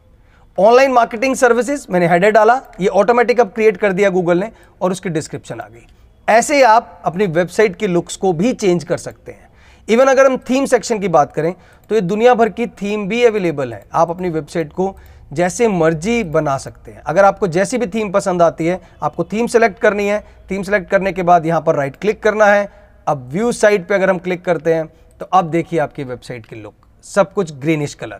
ऑनलाइन 0.57 0.91
मार्केटिंग 0.91 1.35
सर्विसेज़, 1.35 1.85
मैंने 1.89 2.07
हेडर 2.07 2.31
डाला, 2.31 2.61
ये 2.81 2.87
ऑटोमेटिक 2.89 3.39
अब 3.39 3.51
क्रिएट 3.55 3.75
कर 3.77 3.91
दिया 3.93 4.09
गूगल 4.09 4.39
ने, 4.39 4.51
और 4.81 4.91
उसकी 4.91 5.09
डिस्क्रिप्शन 5.09 5.59
आ 5.59 5.67
गई। 5.67 5.85
ऐसे 6.27 6.55
ही 6.55 6.61
आप 6.61 7.01
अपनी 7.05 7.25
वेबसाइट 7.27 7.75
के 7.75 7.87
लुक्स 7.87 8.15
को 8.15 8.31
भी 8.33 8.53
चेंज 8.53 8.83
कर 8.83 8.97
सकते 8.97 9.31
हैं। 9.31 9.49
इवन 9.87 10.07
अगर 10.07 10.25
हम 10.25 10.37
थीम 10.39 10.65
सेक्शन 10.65 10.99
की 10.99 11.07
बात 11.07 11.33
करें 11.33 11.53
तो 11.89 11.95
ये 11.95 12.01
दुनिया 12.03 12.33
भर 12.33 12.49
की 12.49 12.65
थीम 12.81 13.07
भी 13.07 13.23
अवेलेबल 13.23 13.73
है। 13.73 13.83
आप 13.93 14.09
अपनी 14.09 14.29
वेबसाइट 14.29 14.71
को 14.73 14.95
जैसे 15.31 15.67
मर्ज़ी 15.67 16.23
बना 16.25 16.57
सकते 16.57 16.91
हैं। 16.91 17.01
अगर 17.03 17.25
आपको 17.25 17.47
जैसी 17.47 17.77
भी 17.77 17.87
थीम 17.87 18.11
पसंद 18.11 18.41
आती 18.41 18.65
है, 18.65 18.79
आपको 19.03 19.23
थीम 19.23 19.47
सेलेक्ट 19.47 19.79
करनी 19.79 20.07
है 20.07 20.19
थीम 20.51 20.63
सेलेक्ट 20.63 20.89
करने 20.89 21.11
के 21.11 21.23
बाद 21.23 21.45
यहाँ 21.45 21.61
पर 21.61 21.75
राइट 21.75 21.95
क्लिक 21.95 22.21
करना 22.23 22.45
है। 22.45 22.69
अब 23.07 23.29
व्यू 23.33 23.51
साइट 23.53 23.87
पे 23.87 23.95
अगर 23.95 24.09
हम 24.09 24.17
क्लिक 24.19 24.43
करते 24.45 24.73
हैं 24.73 24.85
तो 25.19 25.25
अब 25.27 25.49
देखिए 25.51 25.79
आपकी 25.79 26.03
वेबसाइट 26.05 26.45
की 26.45 26.55
लुक 26.55 26.73
सब 27.05 27.33
कुछ 27.33 27.53
ग्रीनिश 27.55 27.93
कलर 27.93 28.19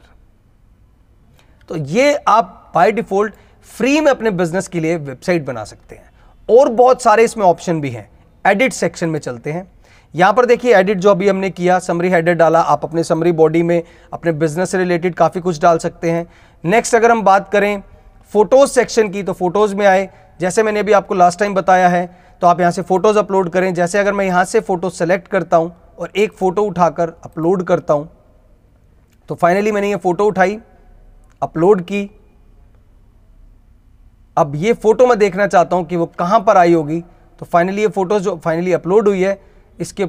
तो 1.70 1.76
ये 1.78 2.14
आप 2.28 2.72
बाय 2.76 2.92
डिफ़ॉल्ट 2.92 3.34
फ्री 3.68 4.00
में 4.02 4.12
अपने 4.12 4.32
बिज़नेस 4.32 4.68
के 4.68 4.80
लिए 4.80 4.96
वेबसाइट 4.98 5.46
बना 5.46 5.64
सकते 5.64 5.96
हैं। 5.96 6.10
और 6.50 6.70
बहुत 6.72 7.02
सारे 7.02 7.24
इसमें 7.24 7.46
ऑप्शन 7.46 7.82
भी 7.82 7.90
हैं। 7.90 8.10
एडिट 8.46 8.74
सेक्शन 8.74 9.10
में 9.10 9.20
चलते 9.20 9.52
हैं। 9.52 9.68
यहाँ 10.14 10.34
पर 10.34 10.46
देखिए 10.46 10.76
एडिट 10.76 10.98
जो 10.98 11.10
अभी 11.12 11.28
हमने 11.28 11.50
किया 11.50 11.80
समरी 11.80 12.10
हेडर 12.10 12.34
डाला, 12.34 12.60
आप 12.60 12.84
अपने 12.84 13.04
समरी 13.04 13.32
बॉडी 13.34 13.64
में 13.64 13.82
अपने 14.14 14.32
बिज़नेस 14.34 14.72
से 14.72 14.78
रिलेटेड 14.78 15.16
काफ़ी 15.16 15.42
कुछ 15.42 15.62
डाल 15.62 15.78
सकते 15.78 16.12
हैं। 16.12 16.26
नेक्स्ट 16.64 16.96
अगर 16.96 17.12
हम 17.12 17.24
बात 17.24 17.50
करें 17.52 17.82
फ़ोटोज़ 18.32 18.72
सेक्शन 18.72 19.10
की 19.10 19.24
तो 19.24 19.34
फ़ोटोज़ 19.34 19.76
में 19.76 19.86
आए। 19.86 20.10
जैसे 20.40 20.64
मैंने 20.64 20.80
अभी 20.80 20.92
आपको 20.92 21.16
लास्ट 21.16 21.40
टाइम 21.40 21.54
बताया 21.56 21.90
है 21.90 22.06
तो 22.42 22.48
आप 22.48 22.60
यहाँ 22.60 22.72
से 22.72 22.82
फ़ोटोज़ 22.84 23.20
अपलोड 23.20 23.50
करें। 23.50 23.74
जैसे 23.74 24.00
अगर 24.00 24.14
मैं 24.14 24.26
यहाँ 24.26 24.44
से 24.46 24.60
फ़ोटो 24.62 24.90
सेलेक्ट 24.92 25.28
करता 25.28 25.58
हूँ 25.58 25.72
और 26.00 26.12
एक 26.16 26.34
फ़ोटो 26.34 26.64
उठाकर 26.64 27.14
अपलोड 27.26 27.64
करता 27.64 27.94
हूँ 27.94 28.10
तो 29.30 29.36
फाइनली 29.36 29.72
मैंने 29.72 29.90
ये 29.90 29.96
फ़ोटो 29.98 30.26
उठाई। 30.26 30.60
अपलोड 31.42 31.82
की। 31.82 32.10
अब 34.38 34.56
ये 34.56 34.74
फ़ोटो 34.74 35.06
मैं 35.08 35.18
देखना 35.20 35.48
चाहता 35.48 35.76
हूँ 35.76 35.86
कि 35.86 35.96
वो 35.96 36.06
कहाँ 36.20 36.40
पर 36.40 36.58
आई 36.58 36.74
होगी। 36.74 37.00
तो 37.42 37.46
फाइनली 37.46 37.82
ये 37.82 37.88
फ़ोटो 37.90 38.20
जो 38.20 38.36
फाइनली 38.44 38.74
अपलोड 38.74 39.08
हुई 39.08 39.22
है, 39.22 39.40
इसके 39.80 40.08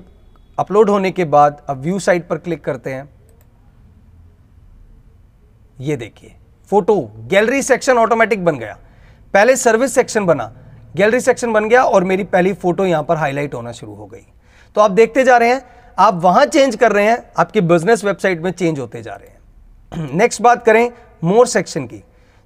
अपलोड 0.59 0.91
होने 0.91 1.11
के 1.11 1.25
बाद 1.27 1.63
अब 1.69 1.81
व्यू 1.81 1.99
साइट 1.99 2.29
पर 2.29 2.39
क्लिक 2.39 2.65
करते 2.65 2.93
हैं। 2.93 3.09
ये 5.81 5.97
देखिए 5.97 6.35
फ़ोटो 6.71 7.01
गैलरी 7.29 7.63
सेक्शन 7.63 7.99
ऑटोमेटिक 7.99 8.45
बन 8.45 8.59
गया। 8.59 8.79
पहले 9.35 9.57
सर्विस 9.57 9.95
सेक्शन 9.95 10.27
बना 10.27 10.53
गैलरी 10.97 11.21
सेक्शन 11.21 11.53
बन 11.53 11.69
गया 11.69 11.83
और 11.85 12.05
मेरी 12.05 12.25
पहली 12.27 12.53
फ़ोटो 12.55 12.87
यहाँ 12.87 13.03
पर 13.03 13.17
हाईलाइट 13.17 13.55
होना 13.55 13.73
शुरू 13.73 13.95
हो 13.95 14.07
गई। 14.07 14.27
तो 14.77 14.81
आप 14.81 14.91
देखते 14.91 15.25
जा 15.25 15.37
रहे 15.37 15.49
हैं, 15.49 15.63
आप 15.99 16.15
वहाँ 16.15 16.45
चेंज 16.47 16.77
कर 16.77 16.93
रहे 16.93 17.05
हैं, 17.05 17.19
आपके 17.39 17.61
बिज़नेस 17.63 18.05
वेबसाइट 18.05 18.41
में 18.43 18.51
चेंज 18.53 18.79
होते 18.79 19.03
जा 19.03 19.15
रहे 19.15 19.29
हैं। 19.29 19.38
नेक्स्ट 19.97 20.43
बात 20.43 20.65
करें 20.65 20.91
मोर 21.25 21.47
सेक्शन 21.47 21.85
की। 21.87 22.03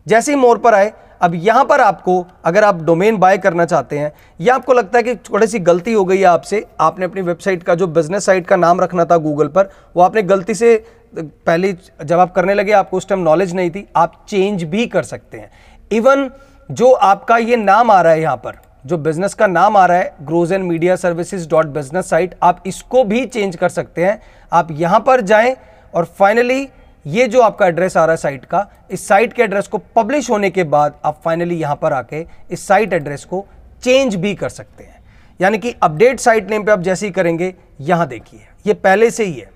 जैसे 0.07 0.33
ही 0.33 0.39
मोर 0.39 0.59
पर 0.59 0.75
आए, 0.75 0.93
अब 1.21 1.35
यहाँ 1.35 1.65
पर 1.65 1.81
आपको, 1.81 2.27
अगर 2.45 2.65
आप 2.65 2.83
डोमेन 2.83 3.17
बाय 3.17 3.39
करना 3.39 3.65
चाहते 3.65 3.99
हैं, 3.99 4.13
या 4.41 4.55
आपको 4.55 4.73
लगता 4.73 4.99
है 4.99 5.03
कि 5.03 5.15
थोड़ी 5.15 5.47
सी 5.47 5.59
गलती 5.59 5.93
हो 5.93 6.05
गई 6.05 6.19
है 6.19 6.25
आपसे, 6.25 6.65
आपने 6.81 7.05
अपनी 7.05 7.23
वेबसाइट 7.23 7.63
का, 7.63 7.75
जो 7.75 7.87
बिज़नेस 7.87 8.27
साइट 8.27 8.47
का 8.47 8.57
नाम 8.57 8.81
रखना 8.81 9.05
था 9.05 9.17
गूगल 9.17 9.49
पर, 9.49 9.71
वो 9.97 10.03
आपने 10.03 10.23
गलती 10.23 10.55
से 10.55 10.75
पहले 11.17 11.73
जब 12.05 12.19
आप 12.19 12.35
करने 12.35 12.55
लगे, 12.55 12.73
आपको 12.73 12.97
उस 12.97 13.09
टाइम 13.09 13.21
नॉलेज 13.21 13.55
नहीं 13.55 13.71
थी, 13.71 13.87
आप 13.97 14.25
चेंज 14.29 14.63
भी 14.65 14.87
कर 14.87 15.03
सकते 15.03 15.39
हैं। 15.39 15.51
इवन 15.91 16.31
जो 16.71 16.91
आपका 16.93 17.37
ये 17.37 17.57
नाम 17.57 17.91
आ 17.91 18.01
रहा 18.01 18.13
है 18.13 18.21
यहाँ 18.21 18.37
पर, 18.37 18.59
जो 18.87 18.99
बिज़नेस 18.99 19.35
का 19.35 19.47
नाम 19.47 19.77
आ 19.77 19.87
रहा 19.87 19.99
है 19.99 20.15
grows 20.23 20.53
and 20.53 20.65
media 20.65 20.97
services 20.97 21.49
dot 21.49 21.67
business 21.67 22.09
site 22.11 22.35
आप 22.43 22.63
इसको 22.67 23.03
भी 23.05 23.25
चेंज 23.27 23.57
कर 23.57 23.69
सकते 23.69 24.05
हैं। 24.05 24.21
आप 24.53 24.69
यहाँ 24.73 25.01
पर 25.01 25.21
जाएँ 25.23 25.55
और 25.95 26.05
फाइनली 26.19 26.69
ये 27.07 27.27
जो 27.27 27.41
आपका 27.41 27.67
एड्रेस 27.67 27.97
आ 27.97 28.05
रहा 28.05 28.13
है 28.13 28.17
साइट 28.17 28.45
का, 28.45 28.67
इस 28.91 29.07
साइट 29.09 29.33
के 29.33 29.43
एड्रेस 29.43 29.69
को 29.69 29.79
पब्लिश 29.97 30.31
होने 30.31 30.51
के 30.51 30.65
बाद 30.65 30.95
आप 31.05 31.21
फाइनली 31.25 31.57
यहाँ 31.57 31.77
पर 31.77 31.93
आके 31.93 32.25
इस 32.51 32.67
साइट 32.67 32.93
एड्रेस 32.93 33.25
को 33.25 33.45
चेंज 33.83 34.15
भी 34.17 34.35
कर 34.35 34.49
सकते 34.49 34.85
हैं। 34.85 35.01
यानी 35.41 35.59
कि 35.59 35.75
अपडेट 35.83 36.21
साइट 36.21 36.51
नेम 36.51 36.65
पे 36.65 36.73
आप 36.73 36.81
जैसे 36.81 37.07
ही 37.07 37.13
करेंगे, 37.13 37.55
यहाँ 37.81 38.07
देखिए। 38.09 38.41
ये 38.67 38.75
पहले 38.75 39.11
से 39.11 39.25
ही 39.25 39.33
है। 39.33 39.51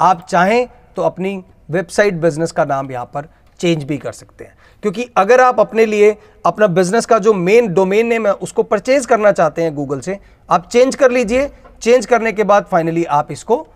आप 0.00 0.26
चाहें 0.28 0.68
तो 0.96 1.02
अपनी 1.02 1.42
वेबसाइट 1.70 2.14
बिज़नेस 2.14 2.52
का 2.52 2.64
नाम 2.64 2.90
यहाँ 2.90 3.10
पर 3.14 3.28
चेंज 3.60 3.84
भी 3.84 3.98
कर 3.98 4.12
सकते 4.12 4.44
हैं। 4.44 4.54
क्योंकि 4.82 5.08
अगर 5.16 5.40
आप 5.40 5.60
अपने 5.60 5.86
लिए 5.86 6.16
अपना 6.46 6.66
बिज़नेस 6.68 7.06
का 7.06 7.18
जो 7.18 7.32
मेन 7.34 7.72
डोमेन 7.74 8.06
नेम 8.06 8.26
है, 8.26 8.32
उसको 8.32 8.62
परचेज 8.62 9.06
करना 9.06 9.32
चाहते 9.32 9.62
हैं 9.62 9.74
गूगल 9.74 10.00
से, 10.00 10.18
आप 10.48 10.68
चेंज 10.68 10.94
कर 10.94 11.10
लीजिए। 11.10 11.50
चेंज 11.82 12.06
करने 12.06 12.32
के 12.32 12.44
बाद 12.44 12.66
फाइनली 12.66 13.04
आप 13.04 13.32
इसको 13.32 13.66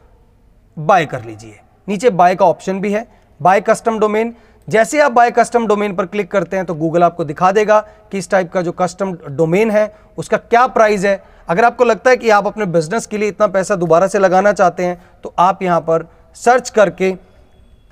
बाय 0.76 1.06
कर 1.06 1.24
लीजिए। 1.24 1.58
नीचे 1.90 2.10
बाय 2.12 2.34
का 2.34 2.46
ऑप्शन 2.46 2.80
भी 2.80 2.92
है। 2.92 3.06
बाय 3.40 3.60
कस्टम 3.62 3.98
डोमेन 3.98 4.34
जैसे 4.68 5.00
आप 5.00 5.12
बाय 5.12 5.30
कस्टम 5.30 5.66
डोमेन 5.66 5.94
पर 5.96 6.06
क्लिक 6.06 6.30
करते 6.30 6.56
हैं 6.56 6.64
तो 6.66 6.74
गूगल 6.76 7.02
आपको 7.02 7.24
दिखा 7.24 7.50
देगा 7.52 7.80
कि 8.12 8.18
इस 8.18 8.30
टाइप 8.30 8.52
का 8.52 8.62
जो 8.62 8.72
कस्टम 8.74 9.12
डोमेन 9.28 9.70
है, 9.70 9.92
उसका 10.18 10.36
क्या 10.36 10.66
प्राइस 10.68 11.04
है। 11.04 11.22
अगर 11.48 11.64
आपको 11.64 11.84
लगता 11.84 12.10
है 12.10 12.16
कि 12.16 12.30
आप 12.30 12.46
अपने 12.46 12.66
बिज़नेस 12.68 13.06
के 13.06 13.18
लिए 13.18 13.28
इतना 13.28 13.46
पैसा 13.48 13.76
दोबारा 13.76 14.06
से 14.06 14.18
लगाना 14.18 14.52
चाहते 14.52 14.84
हैं 14.84 15.00
तो 15.24 15.34
आप 15.38 15.62
यहाँ 15.62 15.80
पर 15.80 16.06
सर्च 16.36 16.70
करके 16.70 17.14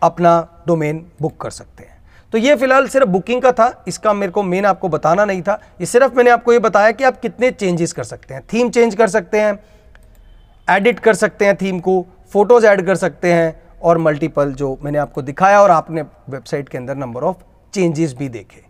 अपना 0.03 0.63
डोमेन 0.67 1.05
बुक 1.23 1.37
कर 1.41 1.51
सकते 1.51 1.85
हैं। 1.85 1.97
तो 2.33 2.39
ये 2.39 2.55
फ़िलहाल 2.57 2.87
सिर्फ़ 2.89 3.09
बुकिंग 3.09 3.43
का 3.43 3.53
था। 3.53 3.85
इसका 3.89 4.13
मेरे 4.13 4.33
को 4.33 4.43
मेन 4.45 4.65
आपको 4.67 4.89
बताना 4.89 5.25
नहीं 5.25 5.43
था। 5.43 5.61
ये 5.81 5.87
सिर्फ़ 5.87 6.15
मैंने 6.17 6.31
आपको 6.31 6.53
ये 6.53 6.59
बताया 6.61 6.91
कि 6.91 7.05
आप 7.05 7.21
कितने 7.21 7.51
चेंजेस 7.53 7.93
कर 7.93 8.05
सकते 8.05 8.35
हैं। 8.35 8.43
थीम 8.53 8.71
चेंज 8.71 8.95
कर 8.95 9.09
सकते 9.09 9.41
हैं 9.41 9.59
एडिट 10.69 10.99
कर 11.01 11.15
सकते 11.17 11.47
हैं 11.47 11.57
थीम 11.57 11.81
को 11.81 12.05
फ़ोटोज़ 12.33 12.67
ऐड 12.67 12.87
कर 12.87 12.97
सकते 12.97 13.33
हैं 13.33 13.68
और 13.83 13.99
मल्टीपल 13.99 14.53
जो 14.53 14.77
मैंने 14.83 14.99
आपको 14.99 15.23
दिखाया 15.23 15.61
और 15.63 15.71
आपने 15.71 16.03
वेबसाइट 16.03 16.69
के 16.69 16.79
अंदर 16.79 16.97
नंबर 16.97 17.23
ऑफ़ 17.23 17.37
चेंजेस 17.75 18.15
भी 18.15 18.29
देखे। 18.29 18.63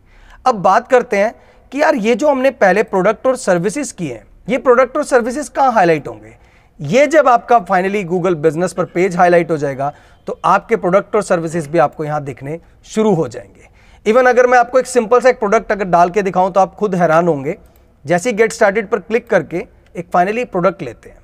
अब 0.46 0.54
बात 0.54 0.88
करते 0.88 1.16
हैं 1.16 1.34
कि 1.72 1.80
यार 1.82 1.94
ये 1.96 2.14
जो 2.14 2.28
हमने 2.28 2.50
पहले 2.52 2.82
प्रोडक्ट 2.82 3.26
और 3.26 3.36
सर्विसेज़ 3.36 3.94
किए 3.94 4.12
हैं, 4.12 4.26
ये 4.48 4.58
प्रोडक्ट 4.58 4.96
और 4.96 5.04
सर्विसेज़ 5.04 5.50
कहाँ 5.50 5.72
हाईलाइट 5.72 6.08
होंगे? 6.08 6.36
ये 6.80 7.06
जब 7.06 7.28
आपका 7.28 7.58
फाइनली 7.60 8.02
गूगल 8.04 8.34
बिज़नेस 8.36 8.72
पर 8.72 8.84
पेज 8.84 9.16
हाईलाइट 9.16 9.50
हो 9.50 9.56
जाएगा 9.56 9.92
तो 10.26 10.38
आपके 10.44 10.76
प्रोडक्ट 10.76 11.16
और 11.16 11.22
सर्विसेज़ 11.22 11.68
भी 11.68 11.78
आपको 11.78 12.04
यहाँ 12.04 12.22
दिखने 12.24 12.58
शुरू 12.86 13.14
हो 13.14 13.28
जाएँगे। 13.28 13.68
इवन 14.06 14.26
अगर 14.26 14.46
मैं 14.46 14.58
आपको 14.58 14.78
एक 14.78 14.86
सिंपल 14.86 15.20
सा 15.20 15.28
एक 15.28 15.38
प्रोडक्ट 15.38 15.72
अगर 15.72 15.84
डाल 15.86 16.10
के 16.10 16.22
दिखाऊँ 16.22 16.52
तो 16.52 16.60
आप 16.60 16.74
खुद 16.74 16.94
हैरान 16.94 17.28
होंगे। 17.28 17.56
जैसे 18.04 18.32
गेट 18.32 18.52
स्टार्टेड 18.52 18.88
पर 18.88 18.98
क्लिक 18.98 19.28
करके 19.30 19.64
एक 19.96 20.10
फाइनली 20.12 20.44
प्रोडक्ट 20.44 20.82
लेते 20.82 21.08
हैं। 21.08 21.18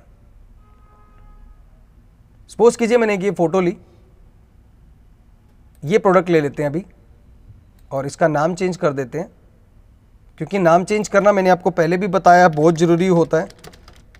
सपोज़ 2.55 2.77
कीजिए 2.77 2.97
मैंने 2.97 3.15
ये 3.17 3.31
फ़ोटो 3.31 3.59
ली। 3.61 3.77
ये 5.83 5.97
प्रोडक्ट 5.97 6.29
ले 6.29 6.41
लेते 6.41 6.63
हैं 6.63 6.69
अभी 6.69 6.85
और 7.91 8.05
इसका 8.05 8.27
नाम 8.27 8.55
चेंज 8.55 8.77
कर 8.77 8.93
देते 8.93 9.19
हैं। 9.19 9.29
क्योंकि 10.37 10.59
नाम 10.59 10.83
चेंज 10.83 11.07
करना 11.07 11.31
मैंने 11.31 11.49
आपको 11.49 11.69
पहले 11.69 11.97
भी 11.97 12.07
बताया, 12.07 12.47
बहुत 12.49 12.75
ज़रूरी 12.75 13.07
होता 13.07 13.37
है। 13.37 13.47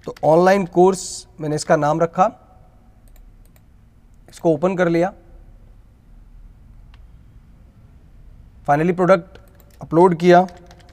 तो 0.05 0.15
ऑनलाइन 0.23 0.65
कोर्स 0.65 1.27
मैंने 1.41 1.55
इसका 1.55 1.75
नाम 1.75 2.01
रखा। 2.01 2.25
इसको 4.29 4.53
ओपन 4.53 4.75
कर 4.75 4.89
लिया। 4.89 5.13
फाइनली 8.67 8.93
प्रोडक्ट 8.93 9.39
अपलोड 9.81 10.15
किया। 10.15 10.47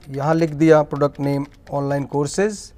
यहाँ 0.08 0.34
लिख 0.34 0.50
दिया 0.50 0.82
product 0.82 1.20
name, 1.20 1.46
online 1.70 2.04
courses. 2.04 2.72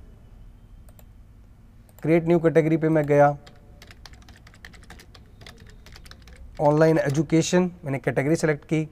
Create 2.02 2.26
new 2.26 2.38
category 2.38 2.76
पे 2.76 2.88
मैं 2.88 3.06
गया। 3.06 3.36
ऑनलाइन 6.60 6.98
एजुकेशन 6.98 7.70
मैंने 7.84 7.98
कैटेगरी 7.98 8.36
सेलेक्ट 8.36 8.64
की, 8.64 8.84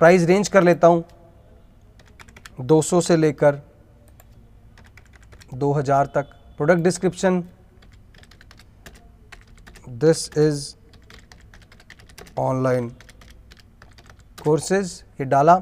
प्राइस 0.00 0.22
रेंज 0.22 0.48
कर 0.48 0.62
लेता 0.62 0.86
हूँ 0.86 1.04
200 2.62 3.00
से 3.00 3.16
लेकर 3.16 3.60
2000 5.54 6.06
तक। 6.14 6.30
Product 6.56 6.82
description 6.82 7.42
this 9.88 10.28
is 10.38 10.74
online 12.38 12.88
courses 14.38 15.02
ये 15.20 15.24
डाला। 15.26 15.54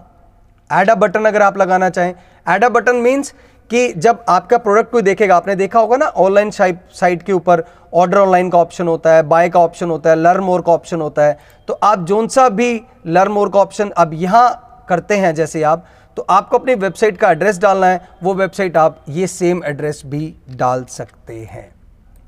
एड 0.71 0.91
अ 0.91 0.95
बटन 0.95 1.25
अगर 1.25 1.43
आप 1.43 1.57
लगाना 1.59 1.91
चाहें। 1.91 2.15
एड 2.47 2.65
अ 2.65 2.69
बटन 2.69 2.97
मीन्स 2.97 3.35
कि 3.71 3.93
जब 3.95 4.25
आपका 4.29 4.59
प्रोडक्ट 4.59 4.91
कोई 4.91 5.03
देखेगा, 5.03 5.37
आपने 5.37 5.55
देखा 5.57 5.81
होगा 5.81 5.97
ना 5.97 6.07
ऑनलाइन 6.07 6.51
साइट 6.51 7.23
के 7.23 7.33
ऊपर 7.33 7.65
ऑर्डर 7.95 8.19
ऑनलाइन 8.19 8.51
का 8.51 8.59
ऑप्शन 8.59 8.89
होता 8.89 9.15
है 9.15 9.23
बाय 9.25 9.49
का 9.49 9.61
ऑप्शन 9.61 9.91
होता 9.91 10.11
है 10.11 10.17
लर्न 10.17 10.45
मोर 10.45 10.63
का 10.63 10.73
ऑप्शन 10.73 11.01
होता 11.01 11.25
है। 11.25 11.39
तो 11.69 11.79
आप 11.83 11.99
जोन 12.01 12.29
सा 12.29 12.49
भी 12.51 12.81
लर्न 13.07 13.33
मोर 13.33 13.51
का 13.51 13.61
ऑप्शन 13.61 13.91
अब 13.91 14.15
यहाँ 14.15 14.85
करते 14.89 15.17
हैं 15.17 15.35
जैसे 15.35 15.63
आप 15.65 15.87
तो 16.17 16.27
आपको 16.31 16.59
अपनी 16.59 16.75
वेबसाइट 16.77 17.17
का 17.19 17.31
एड्रेस 17.31 17.59
डालना 17.59 17.87
है, 17.87 18.01
वो 18.23 18.35
वेबसाइट 18.35 18.77
आप 18.77 19.05
ये 19.09 19.27
सेम 19.27 19.63
एड्रेस 19.65 20.03
भी 20.07 20.35
डाल 20.51 20.85
सकते 20.87 21.39
हैं। 21.43 21.69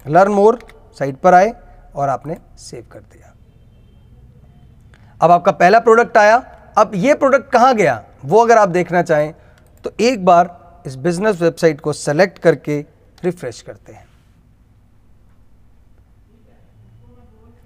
लर्न 0.07 0.32
मोर 0.32 0.59
साइट 0.99 1.16
पर 1.16 1.34
आए 1.34 1.53
और 1.95 2.09
आपने 2.09 2.37
सेव 2.59 2.84
कर 2.93 2.99
दिया। 3.01 3.32
अब 5.20 5.30
आपका 5.30 5.53
पहला 5.53 5.78
प्रोडक्ट 5.80 6.16
आया, 6.18 6.43
अब 6.76 6.93
ये 6.95 7.14
प्रोडक्ट 7.14 7.51
कहाँ 7.53 7.74
गया, 7.74 8.03
वो 8.24 8.41
अगर 8.41 8.59
आप 8.59 8.68
देखना 8.70 9.03
चाहें 9.03 9.34
तो 9.84 9.93
एक 10.01 10.24
बार 10.24 10.47
इस 10.87 10.97
बिज़नेस 10.97 11.41
वेबसाइट 11.41 11.80
को 11.80 11.93
सेलेक्ट 11.93 12.39
करके 12.39 12.78
रिफ्रेश 13.22 13.61
करते 13.62 13.93
हैं। 13.93 14.05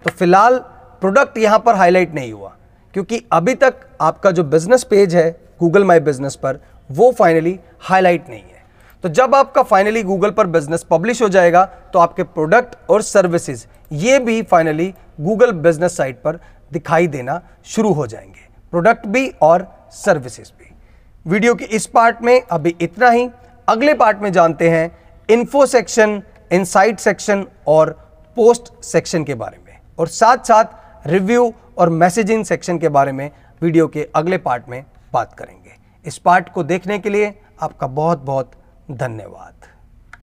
तो 0.04 0.10
फ़िलहाल 0.10 0.58
प्रोडक्ट 1.02 1.38
यहाँ 1.38 1.58
पर 1.58 1.74
हाईलाइट 1.74 2.14
नहीं 2.14 2.32
हुआ, 2.32 2.54
क्योंकि 2.94 3.22
अभी 3.32 3.54
तक 3.54 3.86
आपका 4.00 4.30
जो 4.30 4.44
बिज़नेस 4.44 4.84
पेज 4.84 5.14
है, 5.14 5.30
गूगल 5.60 5.84
माई 5.84 6.00
बिज़नेस 6.00 6.36
पर, 6.36 6.60
वो 6.90 7.10
फाइनली 7.12 7.58
हाईलाइट 7.80 8.28
नहीं 8.28 8.42
है। 8.42 8.58
तो 9.04 9.08
जब 9.10 9.34
आपका 9.34 9.62
फाइनली 9.62 10.02
गूगल 10.02 10.30
पर 10.30 10.46
बिज़नेस 10.48 10.84
पब्लिश 10.90 11.22
हो 11.22 11.28
जाएगा 11.28 11.64
तो 11.92 11.98
आपके 11.98 12.22
प्रोडक्ट 12.24 12.76
और 12.90 13.02
सर्विसेज़, 13.02 13.66
ये 13.92 14.18
भी 14.18 14.42
फाइनली 14.42 14.92
गूगल 15.20 15.52
बिज़नेस 15.52 15.96
साइट 15.96 16.22
पर 16.22 16.40
दिखाई 16.72 17.06
देना 17.08 17.40
शुरू 17.66 17.92
हो 17.92 18.06
जाएँगे। 18.06 18.48
प्रोडक्ट 18.72 19.06
भी 19.06 19.28
और 19.42 19.66
सर्विसेज़ 19.94 20.52
वीडियो 21.26 21.54
के 21.54 21.64
इस 21.66 21.86
पार्ट 21.86 22.22
में 22.22 22.40
अभी 22.42 22.74
इतना 22.80 23.08
ही। 23.10 23.28
अगले 23.68 23.94
पार्ट 23.94 24.18
में 24.18 24.30
जानते 24.32 24.68
हैं 24.70 24.90
इन्फो 25.28 25.64
सेक्शन 25.66 26.22
इनसाइट 26.52 26.98
सेक्शन 26.98 27.44
और 27.66 27.90
पोस्ट 28.36 28.72
सेक्शन 28.84 29.24
के 29.24 29.34
बारे 29.34 29.58
में। 29.58 29.78
और 29.98 30.08
साथ 30.08 30.44
साथ 30.44 31.06
रिव्यू 31.06 31.52
और 31.78 31.90
मैसेजिंग 31.90 32.44
सेक्शन 32.44 32.78
के 32.78 32.88
बारे 32.88 33.12
में 33.12 33.30
वीडियो 33.62 33.86
के 33.88 34.08
अगले 34.14 34.38
पार्ट 34.38 34.68
में 34.68 34.84
बात 35.12 35.34
करेंगे। 35.34 35.74
इस 36.06 36.18
पार्ट 36.18 36.48
को 36.48 36.62
देखने 36.62 36.98
के 36.98 37.10
लिए 37.10 37.34
आपका 37.62 37.86
बहुत 37.86 38.22
बहुत 38.22 38.52
धन्यवाद। 38.90 39.66